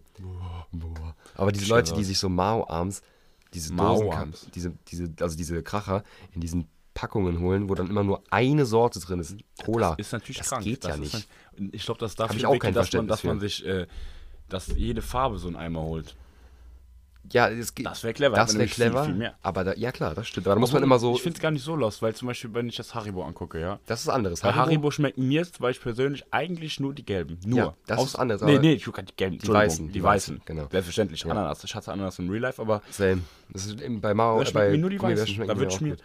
[0.72, 1.16] Boah.
[1.36, 3.02] Aber diese Leute, die sich so Mao-Arms,
[3.54, 4.48] diese Dosen, Mao-Arms.
[4.54, 6.04] diese, diese, also diese Kracher
[6.34, 9.36] in diesen Packungen holen, wo dann immer nur eine Sorte drin ist.
[9.64, 9.94] Cola.
[9.96, 10.64] Ist natürlich das krank.
[10.64, 11.14] geht das ja nicht.
[11.60, 13.86] ein- ich glaube, das darf ich auch kein dass man, dass man sich, äh,
[14.50, 16.16] dass jede Farbe so einen Eimer holt.
[17.32, 17.86] Ja, es geht.
[17.86, 18.36] Das wäre clever.
[18.36, 19.06] Das wäre viel, clever.
[19.06, 19.36] Viel, mehr.
[19.42, 20.48] Aber da, ja klar, das stimmt.
[20.48, 21.16] Aber da muss man immer so.
[21.16, 23.60] Ich finde es gar nicht so los, weil zum Beispiel, wenn ich das Haribo angucke,
[23.60, 23.80] ja.
[23.86, 24.42] das ist anderes.
[24.42, 27.40] Bei Haribo schmecken mir zum Beispiel persönlich eigentlich nur die gelben.
[27.46, 27.58] Nur.
[27.58, 29.36] Ja, das ist anders, Nee, nee, ich gucke die gelben.
[29.36, 30.42] Entschuldigung, weißen, Die, die weißen.
[30.46, 30.68] genau.
[30.70, 31.26] Selbstverständlich.
[31.26, 31.64] Ananas.
[31.64, 33.22] Ich hatte Ananas in Real Life, aber Same.
[33.50, 35.26] Das ist eben bei Mao, äh, bei mir nur die weißen.
[35.48, 35.98] Da die würde auch ich mir.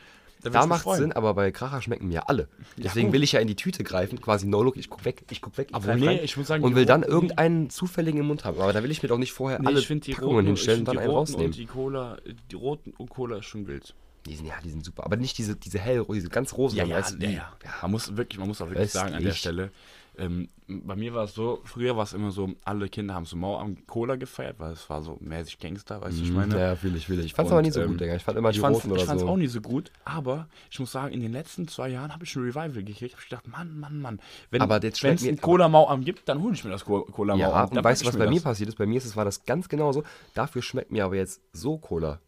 [0.42, 1.00] Da, macht freuen.
[1.00, 2.48] Sinn, aber bei Kracher schmecken mir alle.
[2.76, 3.14] Deswegen gut.
[3.14, 5.56] will ich ja in die Tüte greifen, quasi no look, ich guck weg, ich guck
[5.58, 8.26] weg, ich Aber nee, rein ich muss sagen, und will dann roten- irgendeinen zufälligen im
[8.26, 8.60] Mund haben.
[8.60, 10.94] Aber da will ich mir doch nicht vorher Nee, alle Packungen roten, hinstellen ich und
[10.94, 11.46] dann einen roten rausnehmen.
[11.46, 12.16] und die Cola,
[12.50, 13.94] die roten und Cola ist schon wild.
[14.26, 15.04] Die sind, ja, die sind super.
[15.04, 16.76] Aber nicht diese, diese hell, diese ganz rosa.
[16.76, 17.52] Ja, ja, weißt ja, ja.
[17.82, 19.32] Man muss wirklich, man muss auch wirklich sagen an der.
[19.32, 19.70] Stelle,
[20.18, 23.36] ähm, bei mir war es so, früher war es immer so, alle Kinder haben so
[23.36, 26.54] Mau am Cola gefeiert, weil es war so mäßig Gangster, weißt du, ich meine.
[26.54, 26.60] Mhm.
[26.60, 27.26] Ja, fühle ich, fühle ich.
[27.26, 28.14] Ich fand's Und, aber nie so ähm, gut, Digga.
[28.16, 29.28] Ich fand immer die Ich fand's, roten oder ich so.
[29.28, 32.34] auch nie so gut, aber ich muss sagen, in den letzten zwei Jahren habe ich
[32.36, 33.14] ein Revival gekriegt.
[33.14, 34.20] Hab ich gedacht, Mann, Mann, Mann.
[34.50, 37.34] Wenn es mir- einen Cola Mau am gibt, dann hole ich mir das Co- Cola
[37.34, 37.68] Mau Ja, am.
[37.70, 38.44] und weißt du, was ich bei mir das.
[38.44, 38.76] passiert ist?
[38.76, 40.04] Bei mir ist es, war das ganz genauso.
[40.34, 42.18] Dafür schmeckt mir aber jetzt so Cola.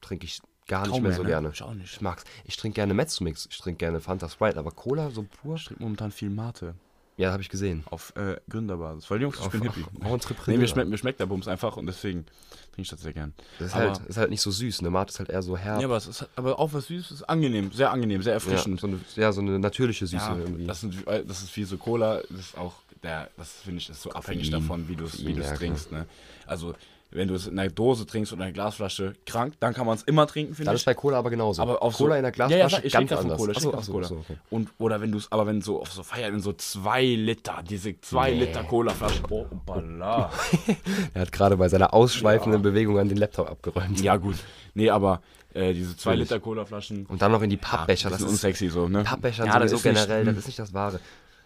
[0.00, 1.28] Trinke ich gar nicht mehr, so ne?
[1.28, 1.50] gerne.
[1.52, 1.92] Ich auch nicht.
[1.94, 2.24] Ich mag's.
[2.44, 5.56] Ich trinke gerne Mezzomix, ich trinke gerne Fanta Sprite, aber Cola so pur?
[5.56, 6.74] Ich trinke momentan viel Mate
[7.16, 7.84] Ja, habe ich gesehen.
[7.90, 9.08] auf äh, Gründerbasis.
[9.10, 9.84] Weil Jungs, ich bin Hippie.
[10.04, 10.56] Auch Entrepreneur.
[10.58, 12.24] Nee, mir schmeckt, mir schmeckt der Bums einfach und deswegen
[12.72, 13.32] trinke ich das sehr gern.
[13.58, 14.82] Das ist aber, halt, ist halt nicht so süß.
[14.82, 14.90] Ne?
[14.90, 15.80] Mate ist halt eher so herb.
[15.80, 18.80] ja, aber, es ist, aber auch was Süßes, ist angenehm, sehr angenehm, sehr Ja, erfrischend.
[18.80, 20.66] so eine, ja, so eine natürliche Süße Ja, irgendwie.
[20.66, 23.90] das, sind, äh, das ist wie so Cola, das ist auch, der, das finde ich,
[23.90, 24.60] ist so abhängig Koffein.
[24.68, 25.92] davon, wie du es ja, trinkst.
[25.92, 26.06] Ne?
[26.46, 26.74] Also,
[27.14, 29.96] wenn du es in einer Dose trinkst oder in einer Glasflasche krank, dann kann man
[29.96, 30.76] es immer trinken, finde ich.
[30.76, 31.62] ist bei Cola aber genauso.
[31.62, 33.38] Aber auf Cola so, in der ja, Glasflasche ja, ich ganz anders.
[33.38, 34.04] Cola, ich Achso, achso, Cola.
[34.04, 34.36] achso, okay.
[34.50, 37.62] Und, oder wenn du es, aber wenn so auf so Feiern, in so zwei Liter,
[37.68, 38.40] diese zwei Nee.
[38.40, 40.30] Liter Cola-Flasche, boah, hoppala.
[41.14, 44.00] Er hat gerade bei seiner ausschweifenden Bewegung an den Laptop abgeräumt.
[44.00, 44.36] ja, gut.
[44.74, 45.22] Nee, aber
[45.54, 46.30] äh, diese zwei Natürlich.
[46.30, 48.10] Liter Cola-Flaschen, Und dann noch in die ja, Pappbecher.
[48.10, 49.04] das das ist unsexy so, ne?
[49.04, 50.98] Pappbecher ja, das sowieso ist nicht- generell, das ist nicht das Wahre.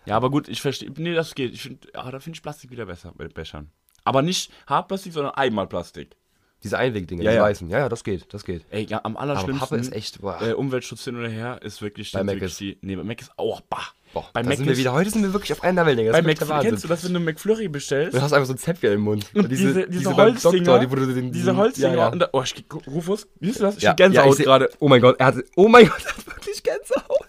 [0.07, 0.91] Ja, aber gut, ich verstehe.
[0.97, 1.53] Nee, das geht.
[1.53, 3.71] Ich find, ah, da finde ich Plastik wieder besser mit Bechern.
[4.09, 6.17] Aber nicht Hartplastik, sondern Einmalplastik.
[6.65, 7.43] Diese Einwegdinger, Ja, die ja.
[7.45, 7.71] weißen.
[7.71, 8.65] Ja, ja, das geht, das geht.
[8.71, 9.61] Ey, ja, am Aber allerschlimmsten.
[9.61, 10.43] Pappe ist echt, boah.
[10.43, 12.79] äh, Umweltschutz hin oder her ist wirklich Bei Mac ist- die.
[12.81, 13.61] Nee, bei Mac ist auch.
[13.61, 13.79] Bah.
[14.13, 16.11] Boah, bei Mac sind wir ist- wieder, heute sind wir wirklich auf einer Wellenlänge.
[16.11, 18.17] Bei Mac, kennst du das, wenn du McFlurry bestellst?
[18.17, 19.27] Du hast einfach so ein Zäpfchen im Mund.
[19.35, 22.17] Und diese, diese, beim Holzdinger, Doktor, die, wo du den, diese Holzdinger, Ja, ja.
[22.17, 22.55] da, oh, ich,
[22.89, 23.77] Rufus, siehst du das?
[23.77, 24.69] Ich Ja, Gänsehaut ja, gerade.
[24.81, 27.29] Oh mein Gott, er hatte, oh mein Gott, er hat wirklich Gänsehaut.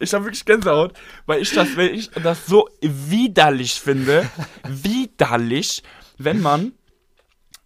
[0.00, 0.94] Ich habe wirklich Gänsehaut,
[1.26, 4.28] weil ich das, weil ich das so widerlich finde,
[4.68, 5.82] widerlich,
[6.18, 6.72] wenn man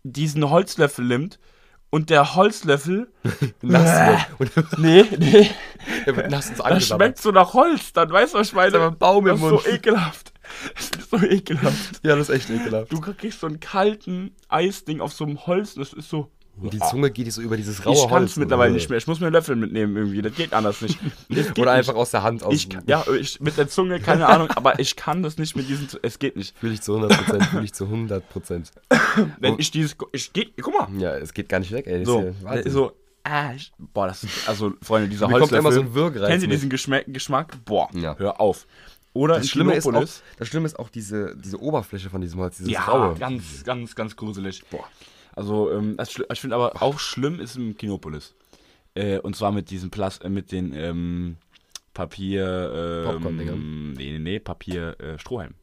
[0.02, 1.38] diesen Holzlöffel nimmt
[1.90, 3.10] und der Holzlöffel,
[3.62, 4.78] Nass wird.
[4.78, 5.50] Nee, nee,
[6.06, 8.76] er wird nass ins das schmeckt so nach Holz, dann weißt du, was ich meine?
[8.76, 9.62] aber ein Baum im das ist Mund.
[9.62, 10.32] so ekelhaft.
[10.74, 12.00] Das ist so ekelhaft.
[12.02, 12.92] Ja, das ist echt ekelhaft.
[12.92, 16.30] Du kriegst so einen kalten Eisding auf so einem Holz, das ist so.
[16.60, 18.98] Und die Zunge geht so über dieses raue Ich kann es mittlerweile nicht mehr.
[18.98, 20.22] Ich muss mir einen Löffel mitnehmen irgendwie.
[20.22, 20.98] Das geht anders nicht.
[21.28, 21.88] Geht Oder nicht.
[21.88, 22.42] einfach aus der Hand.
[22.42, 25.54] Aus Ich, kann- ja, ich, mit der Zunge, keine Ahnung, aber ich kann das nicht
[25.56, 25.88] mit diesen.
[26.02, 26.56] Es geht nicht.
[26.58, 28.22] Fühle ich zu 100%, fühle ich zu 100%.
[29.38, 29.96] Wenn ich dieses.
[30.12, 30.88] Ich geh, guck mal.
[31.00, 32.04] Ja, es geht gar nicht weg, ey.
[32.04, 32.72] So, ja Wahnsinn.
[32.72, 32.92] so.
[33.24, 34.48] Ah, ich, boah, das ist.
[34.48, 35.58] Also, Freunde, dieser Mir kommt Holzlöffel.
[35.66, 37.04] immer so ein Würgereiz Kennen Sie diesen Geschmack?
[37.08, 37.56] Geschmack?
[37.66, 38.16] Boah, Ja.
[38.18, 38.66] hör auf.
[39.12, 40.04] Oder das Schlimme, ist auch,
[40.38, 43.14] das Schlimme ist auch diese, diese Oberfläche von diesem Holz, dieses Ja, Graue.
[43.18, 44.62] ganz, ganz, ganz gruselig.
[44.70, 44.84] Boah.
[45.38, 48.34] Also, ähm, das, ich finde aber auch schlimm ist im Kinopolis.
[48.94, 51.36] Äh, und zwar mit diesen Plas äh, mit den ähm,
[51.94, 53.04] Papier.
[53.04, 53.92] Ähm, Popcorn-Dingern?
[53.94, 55.54] nee, nee, nee, Papier äh, Strohhalm.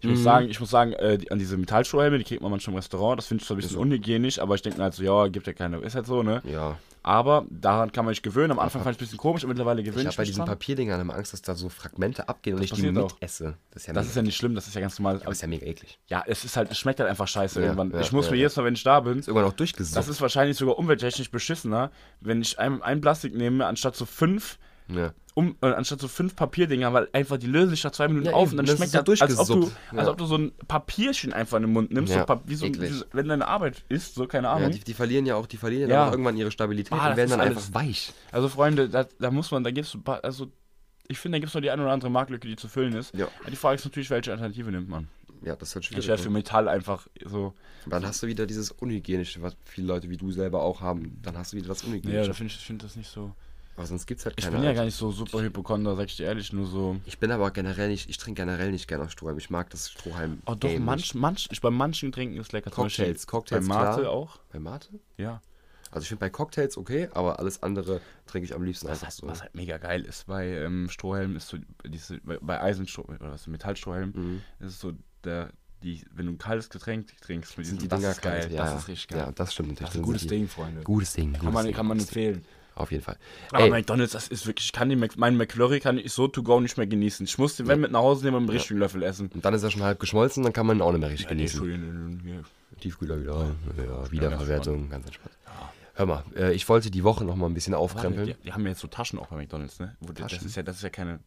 [0.00, 0.12] Ich Mhm.
[0.12, 2.78] muss sagen, ich muss sagen, äh, die, an diese Metallstrohhalme, die kriegt man manchmal im
[2.78, 3.18] Restaurant.
[3.18, 5.46] Das finde ich zwar ein bisschen unhygienisch, aber ich denke mir halt so, ja, gibt
[5.46, 5.78] ja keine.
[5.78, 6.42] Ist halt so, ne?
[6.44, 6.78] Ja.
[7.02, 8.50] Aber daran kann man sich gewöhnen.
[8.50, 10.22] Am Anfang fand ich es ein bisschen komisch, aber mittlerweile Ich gewöhne habe ich bei
[10.22, 10.48] mich diesen dran.
[10.48, 13.54] Papierdingern immer Angst, dass da so Fragmente abgehen und ich die mitesse.
[13.70, 15.20] Das ist ja Das ist ja nicht schlimm, das ist ja ganz normal.
[15.22, 15.98] aber ist ja mega eklig.
[16.08, 17.90] Ja, es ist halt, es schmeckt halt einfach scheiße Ja, irgendwann.
[17.92, 19.96] ja, ich muss mir jedes Mal, wenn ich da bin, Ist irgendwann auch durchgesucht.
[19.96, 24.58] Das ist wahrscheinlich sogar umwelttechnisch beschissener, wenn ich ein, ein Plastik nehme, anstatt so fünf,
[24.88, 25.12] ja.
[25.34, 28.32] um, äh, anstatt so fünf Papierdinger, weil einfach die lösen sich nach zwei Minuten Ja,
[28.32, 30.10] auf und dann das schmeckt so das, als ob, du, als Ja.
[30.10, 32.86] ob du so ein Papierchen einfach in den Mund nimmst, Ja, so wie so, wie
[32.88, 34.70] so, wenn deine Arbeit ist, so keine ja, Ahnung.
[34.72, 36.00] die, die verlieren ja auch, die verlieren ja, Ja.
[36.00, 38.12] dann auch irgendwann ihre Stabilität Ah, und das werden dann alles- einfach weich.
[38.32, 40.50] also Freunde, da, da muss man, da gibt's so, paar- also
[41.10, 43.14] ich finde, da gibt es noch die eine oder andere Marktlücke, die zu füllen ist.
[43.14, 43.28] Ja.
[43.50, 45.08] Die Frage ist natürlich, welche Alternative nimmt man?
[45.42, 46.08] Ja, das ist halt Ich schwierig.
[46.08, 47.54] wäre für Metall einfach so,
[47.86, 51.16] Dann hast du wieder dieses Unhygienische, was viele Leute wie du selber auch haben.
[51.22, 52.26] Dann hast du wieder das ja, Unhygienische.
[52.26, 53.32] da finde ich, ich find das nicht so.
[53.78, 56.16] Aber sonst gibt's halt Ich keine bin ja gar nicht so super Hypochonder, sag ich
[56.16, 56.96] dir ehrlich, nur so.
[57.04, 59.38] Ich bin aber generell nicht, ich trinke generell nicht gerne aus Strohhalm.
[59.38, 60.42] Ich mag das Strohhalm.
[60.46, 62.70] Oh doch, manch, manch, ich, bei manchen Trinken ist lecker.
[62.70, 64.10] Cocktails, Cocktails, Bei Mate klar.
[64.10, 64.40] auch.
[64.52, 64.88] Bei Mate?
[65.16, 65.40] ja.
[65.92, 69.06] Also ich finde bei Cocktails okay, aber alles andere trinke ich am liebsten Was einfach
[69.06, 69.26] halt, so.
[69.28, 73.46] was halt mega geil ist bei ähm, Strohhelm, ist so, diese, bei, bei oder was,
[73.46, 74.42] Metallstrohhelm, Mhm.
[74.58, 74.92] ist es so,
[75.24, 75.50] der,
[75.84, 78.52] die, wenn du ein kaltes Getränk trinkst, mit Sind diesem, die Dinger das ist geil?
[78.52, 79.18] Ja, das ist richtig geil.
[79.20, 79.94] Ja, das stimmt das natürlich.
[79.94, 80.82] ist ein gutes Ding, Freunde.
[80.82, 81.28] Gutes Ding.
[81.28, 82.44] Gutes Kann man, Ding, kann man empfehlen.
[82.78, 83.16] Auf jeden Fall.
[83.50, 86.28] Aber Ey, McDonalds, das ist wirklich, ich kann den Mc, meinen McFlurry kann ich so
[86.28, 87.26] to go nicht mehr genießen.
[87.26, 89.30] Ich muss den, wenn mit nach Hause nehmen und einen richtigen Löffel essen.
[89.34, 91.24] und dann ist er schon halb geschmolzen, dann kann man ihn auch nicht mehr richtig
[91.24, 92.20] Ja, genießen.
[92.24, 92.44] Hier.
[92.80, 93.50] Tiefkühler wieder.
[93.76, 95.36] Ja, Wiederverwertung, ganz entspannt.
[95.94, 98.26] Hör mal, äh, ich wollte die Woche noch mal ein bisschen aufkrempeln.
[98.28, 99.96] die, die haben ja jetzt so Taschen auch bei McDonalds, ne?
[99.98, 101.18] Wo, das ist ja, das ist ja keine,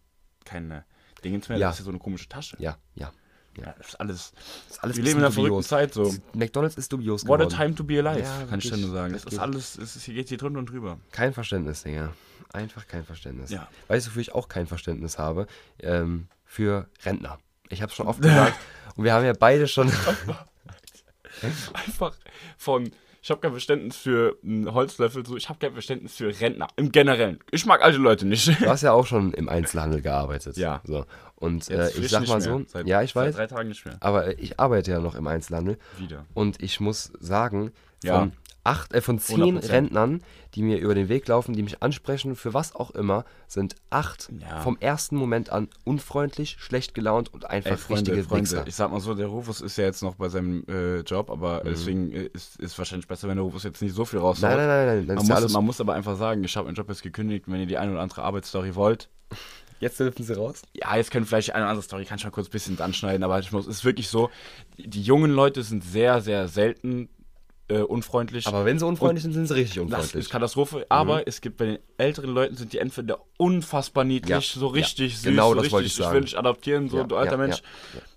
[0.46, 0.86] keine
[1.26, 1.68] Dingens mehr, Ja.
[1.68, 2.56] das ist ja so eine komische Tasche.
[2.60, 3.12] Ja, ja.
[3.58, 4.32] Ja, das ist alles.
[4.68, 5.64] Das ist alles wir leben in einer verrückten.
[5.64, 6.14] Zeit so.
[6.34, 7.58] McDonalds ist dubios What a geworden.
[7.58, 8.86] time to be alive, Ja, kann ich wirklich.
[8.86, 9.14] nur sagen.
[9.14, 11.00] Das Das ist alles, es ist, hier geht hier drunter und drüber.
[11.12, 12.14] Kein Verständnis, Digga.
[12.54, 13.50] Einfach kein Verständnis.
[13.50, 13.68] Ja.
[13.88, 15.48] Weißt du, wofür ich auch kein Verständnis habe?
[15.80, 17.40] Ähm, für Rentner.
[17.70, 18.58] Ich habe schon oft gesagt,
[18.96, 19.92] und wir haben ja beide schon.
[21.74, 22.16] Einfach
[22.58, 22.92] von
[23.24, 25.38] Ich habe kein Verständnis für einen Holzlöffel, so.
[25.38, 26.68] Ich habe kein Verständnis für Rentner.
[26.76, 27.40] Im Generellen.
[27.52, 28.48] Ich mag alte Leute nicht.
[28.48, 30.58] Du hast ja auch schon im Einzelhandel gearbeitet.
[30.58, 30.82] Ja.
[30.86, 31.06] So.
[31.36, 33.98] Und äh, ich sag mal so, Seit, ja, ich weiß, Seit drei Tagen nicht mehr.
[34.00, 36.26] aber ich arbeite ja noch im Einzelhandel Wieder.
[36.34, 37.72] und ich muss sagen,
[38.04, 38.32] von Ja.
[38.64, 39.70] Acht, äh, von zehn 100%.
[39.72, 40.22] Rentnern,
[40.54, 44.30] die mir über den Weg laufen, die mich ansprechen, für was auch immer, sind acht
[44.40, 44.62] Ja.
[44.62, 48.68] vom ersten Moment an unfreundlich, schlecht gelaunt und einfach Ey, Freunde, richtige Freunde, Wichser.
[48.68, 51.62] ich sag mal so, der Rufus ist ja jetzt noch bei seinem äh, Job, aber
[51.66, 54.50] deswegen äh, ist es wahrscheinlich besser, wenn der Rufus jetzt nicht so viel raushaut.
[54.50, 55.54] Nein, nein, nein, nein, Man muss, alles.
[55.54, 57.92] man muss aber einfach sagen, ich habe meinen Job jetzt gekündigt, wenn ihr die eine
[57.94, 59.10] oder andere Arbeitsstory wollt.
[59.80, 60.62] Jetzt dürfen sie raus.
[60.74, 63.24] Ja, jetzt können vielleicht eine oder andere Story, kann ich mal kurz ein bisschen anschneiden,
[63.24, 64.30] aber ich muss, es ist wirklich so,
[64.78, 67.10] die, die jungen Leute sind sehr, sehr selten
[67.72, 68.48] äh, unfreundlich.
[68.48, 70.16] Aber wenn sie unfreundlich sind, sind sie richtig das unfreundlich.
[70.26, 74.60] ist Katastrophe, aber es gibt bei den älteren Leuten sind die entweder unfassbar niedlich, Ja,
[74.60, 76.22] so richtig ja, süß, genau so das richtig, wollte ich will sagen.
[76.26, 77.62] dich adoptieren, so Ja, alter Mensch,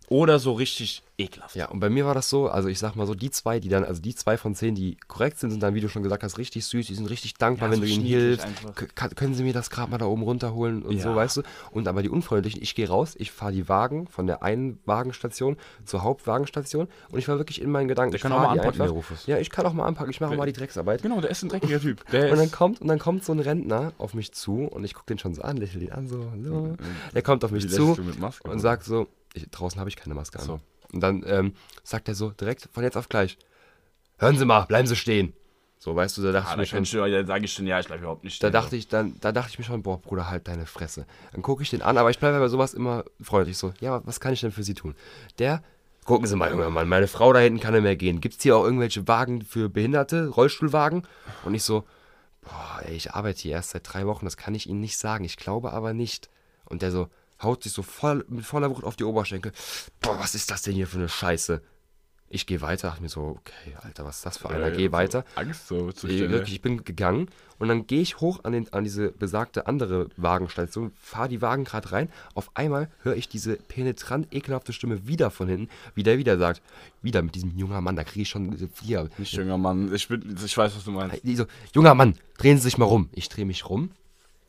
[0.08, 1.54] oder so richtig ekelhaft.
[1.54, 3.68] Ja, und bei mir war das so, also ich sag mal so, die zwei, die
[3.68, 6.24] dann, also die zwei von zehn, die korrekt sind, sind dann, wie du schon gesagt
[6.24, 8.46] hast, richtig süß, die sind richtig dankbar, Ja, wenn so du ihnen hilfst.
[9.14, 11.16] können sie mir das gerade mal da oben runterholen und so, Ja.
[11.16, 11.42] weißt du?
[11.70, 15.56] Und aber die Unfreundlichen, ich gehe raus, ich fahre die Wagen von der einen Wagenstation
[15.84, 18.68] zur Hauptwagenstation und ich war wirklich in meinen Gedanken, Der ich kann auch mal anpacken,
[18.72, 18.84] einfach.
[18.86, 19.26] der Rufus.
[19.26, 21.02] Ja, ich kann auch mal anpacken, ich mache mal die Drecksarbeit.
[21.02, 22.04] Genau, der ist ein dreckiger Typ.
[22.10, 24.94] Der Und dann kommt, und dann kommt so ein Rentner auf mich zu und ich
[24.94, 26.74] gucke den schon so an, lächle ihn an, so, so.
[27.14, 27.96] Der kommt auf mich zu
[28.44, 30.46] und sagt so, ich, draußen habe ich keine Maske an.
[30.46, 30.60] So.
[30.92, 33.36] Und dann ähm, sagt er so direkt von jetzt auf gleich,
[34.18, 35.34] hören Sie mal, bleiben Sie stehen.
[35.78, 37.66] So, weißt du, da dachte ah, ich da, mir schon, schon, da sage ich schon,
[37.66, 39.82] ja, ich bleib überhaupt nicht da stehen, dachte ich dann, da dachte ich mir schon,
[39.82, 41.04] boah, Bruder, halt deine Fresse.
[41.32, 44.18] Dann gucke ich den an, aber ich bleibe bei sowas immer freundlich so, ja, was
[44.18, 44.94] kann ich denn für Sie tun?
[45.38, 45.62] Der,
[46.06, 48.22] gucken Sie mal, junger Mann, meine Frau da hinten kann nicht mehr gehen.
[48.22, 51.06] Gibt es hier auch irgendwelche Wagen für Behinderte, Rollstuhlwagen?
[51.44, 51.84] Und ich so,
[52.40, 55.24] boah, ey, ich arbeite hier erst seit drei Wochen, das kann ich Ihnen nicht sagen.
[55.24, 56.30] Ich glaube aber nicht.
[56.64, 57.08] Und der so,
[57.42, 59.52] haut sich so voll, mit voller Wucht auf die Oberschenkel.
[60.00, 61.62] Boah, was ist das denn hier für eine Scheiße?
[62.30, 64.66] Ich gehe weiter, dachte mir so, okay, Alter, was ist das für einer?
[64.68, 65.24] Äh, Geh so weiter.
[65.36, 66.30] Angst so Ich, Zustände.
[66.30, 70.08] wirklich, ich bin gegangen und dann gehe ich hoch an, den, an diese besagte andere
[70.16, 72.08] Wagenstation, fahre die Wagen gerade rein.
[72.34, 76.60] Auf einmal höre ich diese penetrant ekelhafte Stimme wieder von hinten, wie der wieder sagt,
[77.02, 79.10] wieder mit diesem junger Mann, da kriege ich schon vier.
[79.18, 81.20] Nicht junger Mann, ich, bin, ich weiß, was du meinst.
[81.36, 83.10] So, junger Mann, drehen Sie sich mal rum.
[83.12, 83.90] Ich drehe mich rum,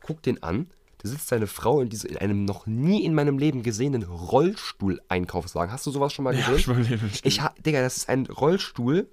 [0.02, 0.66] guck den an.
[1.02, 5.72] Da sitzt seine Frau in, diese, in einem noch nie in meinem Leben gesehenen Rollstuhl-Einkaufswagen.
[5.72, 6.74] Hast du sowas schon mal gesehen?
[6.76, 9.08] hab ich nicht Ich ha, Digga, das ist ein Rollstuhl,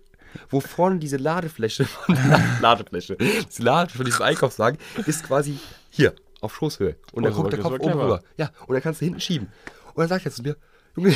[0.49, 1.85] wo vorne diese Ladefläche,
[2.61, 6.95] Ladefläche, diese Ladefläche von diesem Einkaufswagen ist quasi hier, auf Schoßhöhe.
[7.11, 8.23] Und dann Oh, guckt der Kopf oben rüber.
[8.37, 9.47] Ja, und dann kannst du hinten schieben.
[9.93, 10.55] Und dann sagt er zu mir,
[10.95, 11.15] Junge,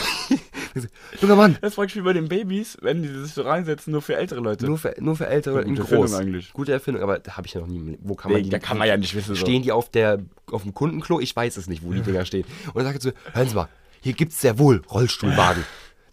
[1.22, 4.02] junger Mann, Das frag ich wie bei den Babys, wenn die sich so reinsetzen, nur
[4.02, 4.66] für ältere Leute.
[4.66, 6.12] nur für, nur für Ältere in Gute groß.
[6.12, 6.54] Erfindung eigentlich.
[6.54, 7.98] Gute Erfindung, aber da habe ich ja noch nie.
[8.02, 8.50] Wo kann man Nee, die?
[8.50, 9.36] da kann man ja nicht wissen, so.
[9.36, 10.20] Stehen die auf, der,
[10.52, 11.20] auf dem Kundenklo?
[11.20, 12.46] Ich weiß es nicht, wo die Dinger stehen.
[12.68, 13.68] Und dann sagt er zu mir, hören Sie mal,
[14.02, 15.64] hier gibt es sehr wohl Rollstuhlwagen.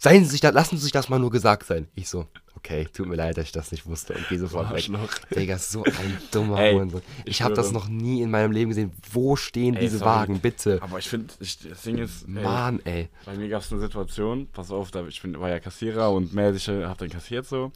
[0.05, 1.87] Seien Sie sich da, lassen Sie sich das mal nur gesagt sein.
[1.95, 4.75] Ich so, okay, tut mir leid, dass ich das nicht wusste und gehe sofort weg.
[4.75, 5.09] Arschloch.
[5.35, 7.01] Digga, so ein dummer Ey, Hurensohn.
[7.23, 8.91] Ich ich habe das noch nie in meinem Leben gesehen.
[9.11, 10.11] Wo stehen Ey, diese sorry.
[10.11, 10.79] Wagen, bitte?
[10.83, 13.09] Aber ich finde, das Ding ist, ey, Mann, ey.
[13.25, 16.35] bei mir gab es eine Situation, pass auf, da, ich bin, war ja Kassierer und
[16.35, 17.71] mäßig habe dann kassiert so.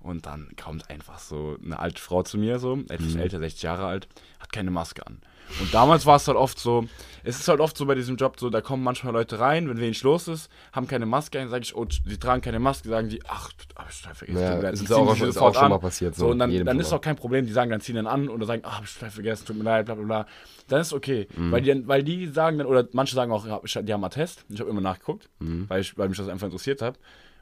[0.00, 3.86] Und dann kommt einfach so eine alte Frau zu mir, so, etwas älter, 60 Jahre
[3.86, 4.08] alt,
[4.40, 5.20] hat keine Maske an.
[5.60, 6.84] Und damals war es halt oft so,
[7.22, 9.78] es ist halt oft so bei diesem Job so, da kommen manchmal Leute rein, wenn
[9.78, 13.08] wenig los ist, haben keine Maske, dann sage ich, oh, die tragen keine Maske, sagen
[13.10, 14.40] die, ach, hab ich total vergessen.
[14.40, 14.74] Ja, leid.
[14.74, 15.70] ist auch schon- sie ist sofort auch schon an.
[15.70, 16.96] mal passiert, so So, und dann, dann ist mal.
[16.96, 19.10] auch kein Problem, die sagen, dann ziehen dann an oder sagen, ach, hab ich total
[19.10, 20.26] vergessen, tut mir leid, bla bla bla.
[20.68, 21.26] Dann ist okay.
[21.36, 21.52] Mhm.
[21.52, 24.70] Weil, die, weil die sagen dann, oder manche sagen auch, die haben Attest, ich habe
[24.70, 25.66] immer nachgeguckt, Mhm.
[25.68, 26.98] weil, ich, weil mich das einfach interessiert hat.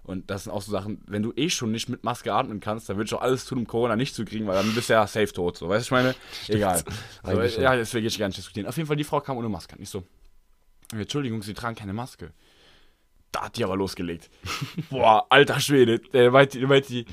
[0.08, 2.88] Und das sind auch so Sachen, wenn du eh schon nicht mit Maske atmen kannst,
[2.88, 4.94] dann würdest du auch alles tun, um Corona nicht zu kriegen, weil dann bist du
[4.94, 5.58] ja safe tot.
[5.58, 6.14] So, weißt du, ich meine?
[6.48, 6.82] Egal.
[7.22, 7.62] So, Eigentlich schon.
[7.62, 8.66] ja, deswegen will ich gar nicht diskutieren.
[8.66, 9.76] Auf jeden Fall, die Frau kam ohne Maske.
[9.78, 10.02] Nicht so.
[10.92, 12.32] Entschuldigung, Sie tragen keine Maske.
[13.32, 14.30] Da hat die aber losgelegt.
[14.90, 15.98] Boah, alter Schwede.
[15.98, 17.04] Der meinte, der meinte die,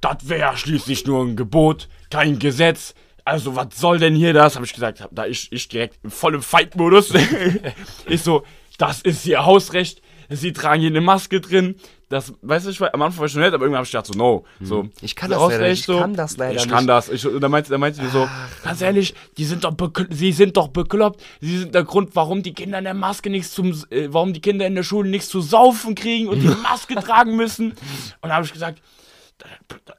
[0.00, 2.94] das wäre schließlich nur ein Gebot, kein Gesetz.
[3.24, 4.54] Also, was soll denn hier das?
[4.54, 7.12] Habe ich gesagt, da ich, ich direkt im vollen Fight-Modus.
[8.06, 8.44] ich so,
[8.78, 10.02] das ist ihr Hausrecht.
[10.28, 11.76] Sie tragen hier eine Maske drin.
[12.14, 13.90] Das, weißt du, ich war, am Anfang war ich schon nett, aber irgendwann habe ich
[13.90, 14.44] gedacht, so, no.
[14.60, 15.88] So, Ich kann so das leider nicht.
[15.88, 16.88] Ich kann das leider Ich kann nicht.
[16.88, 17.08] das.
[17.08, 18.28] Ich, und dann meinte, dann meinte sie so,
[18.62, 19.74] ganz ehrlich, die sind doch
[20.10, 21.20] sie sind doch bekloppt.
[21.40, 24.40] Sie sind der Grund, warum die Kinder in der Maske nichts zum, äh, warum die
[24.40, 27.70] Kinder in der Schule nichts zu saufen kriegen und die Maske tragen müssen.
[27.72, 28.80] Und da habe ich gesagt,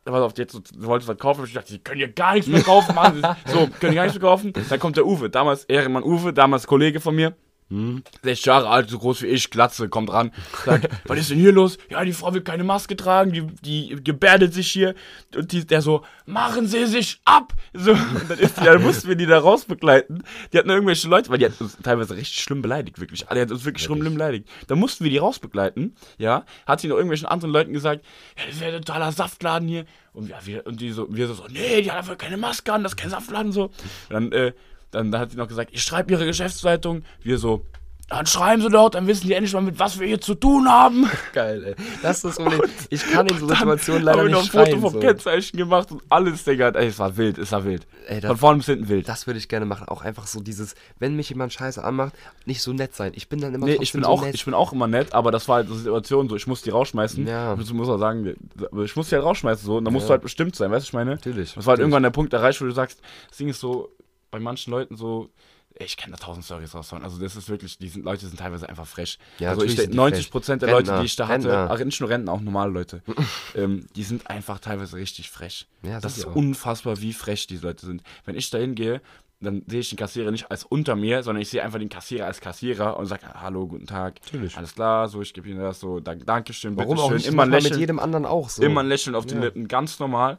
[0.06, 2.62] pass auf, jetzt, du wolltest was kaufen, ich dachte, die können ja gar nichts mehr
[2.63, 4.54] kaufen, Sie- so, können gar nichts mehr kaufen.
[4.69, 7.34] Dann kommt der Uwe, damals Ehrenmann Uwe, damals Kollege von mir.
[7.69, 10.32] 60 Jahre alt, so groß wie ich, Glatze, kommt ran,
[10.65, 11.80] sagt, was ist denn hier los?
[11.89, 14.93] Ja, die Frau will keine Maske tragen, die, die gebärdet sich hier.
[15.36, 17.54] Und die, der so, machen Sie sich ab!
[17.73, 20.23] So, und dann, ist die, dann mussten wir die da rausbegleiten.
[20.54, 23.25] Die hatten irgendwelche Leute, weil die hat uns teilweise richtig schlimm beleidigt, wirklich.
[23.25, 24.47] Die hat uns wirklich schlimm beleidigt.
[24.67, 26.45] Da mussten wir die rausbegleiten, ja.
[26.67, 28.06] Hat sie noch irgendwelchen anderen Leuten gesagt,
[28.38, 29.86] ja, das ja ein totaler Saftladen hier.
[30.13, 32.84] Und, ja, wir, und die so, wir so, nee, die hat einfach keine Maske an,
[32.84, 33.65] das ist kein Saftladen, so.
[33.65, 33.73] Und
[34.10, 34.54] dann, äh,
[34.96, 37.04] dann hat sie noch gesagt, ich schreibe ihre Geschäftszeitung.
[37.24, 37.66] Wir so,
[38.08, 40.70] dann schreiben sie doch, dann wissen die endlich mal, mit was wir hier zu tun
[40.70, 41.10] haben.
[41.34, 41.76] Geil, ey.
[42.04, 42.62] Das ist Problem.
[42.92, 44.82] Ich kann in so Situationen leider haben wir noch nicht ein Foto schreien.
[44.82, 45.00] vom So.
[45.00, 46.70] Kennzeichen gemacht und alles, Digga.
[46.70, 47.88] Ey, es war wild, es war wild.
[48.08, 49.10] Ey, das- Von vorne bis hinten wild.
[49.10, 49.88] Das würde ich gerne machen.
[49.88, 52.14] Auch einfach so dieses, wenn mich jemand scheiße anmacht,
[52.46, 53.12] nicht so nett sein.
[53.16, 54.36] Ich bin dann immer Nee, ich bin, so auch, nett.
[54.36, 56.62] ich bin auch immer nett, aber das war halt so eine Situation, so ich muss
[56.62, 57.26] die rausschmeißen.
[57.26, 57.58] Ja.
[57.60, 58.36] Ich muss auch sagen,
[58.84, 59.78] ich muss die halt rausschmeißen, so.
[59.78, 60.10] Und dann musst Ja.
[60.10, 61.10] du halt bestimmt sein, weißt du, ich meine?
[61.10, 61.86] Natürlich, Das war halt natürlich.
[61.86, 63.90] irgendwann der Punkt erreicht, wo du sagst, das Ding ist so,
[64.36, 65.30] bei manchen Leuten so,
[65.78, 67.04] ich kenne da tausend Stories raushauen.
[67.04, 69.17] Also das ist wirklich, die sind, Leute sind teilweise einfach fresh.
[69.39, 70.32] Ja, also ich, natürlich sind die 90 fresh.
[70.32, 71.86] Prozent der Leute, Rentner, die ich da hatte, Rentner.
[71.86, 73.02] nicht nur Renten, auch normale Leute,
[73.56, 75.67] ähm, die sind einfach teilweise richtig fresh.
[75.84, 76.36] Ja, das ist auch.
[76.36, 78.04] unfassbar, wie fresh diese Leute sind.
[78.26, 79.02] Wenn ich da hingehe,
[79.39, 82.26] dann sehe ich den Kassierer nicht als unter mir, sondern ich sehe einfach den Kassierer
[82.26, 84.15] als Kassierer und sage, hallo, guten Tag.
[84.26, 84.58] Natürlich.
[84.58, 87.28] Alles klar, so, ich gebe Ihnen das so, dank, Dankeschön, Warum auch nicht?
[87.28, 88.62] Immer ein Immer mit Lächeln, jedem anderen auch so.
[88.63, 89.45] immer ein Lächeln auf den Ja.
[89.45, 90.38] Lippen, ganz normal.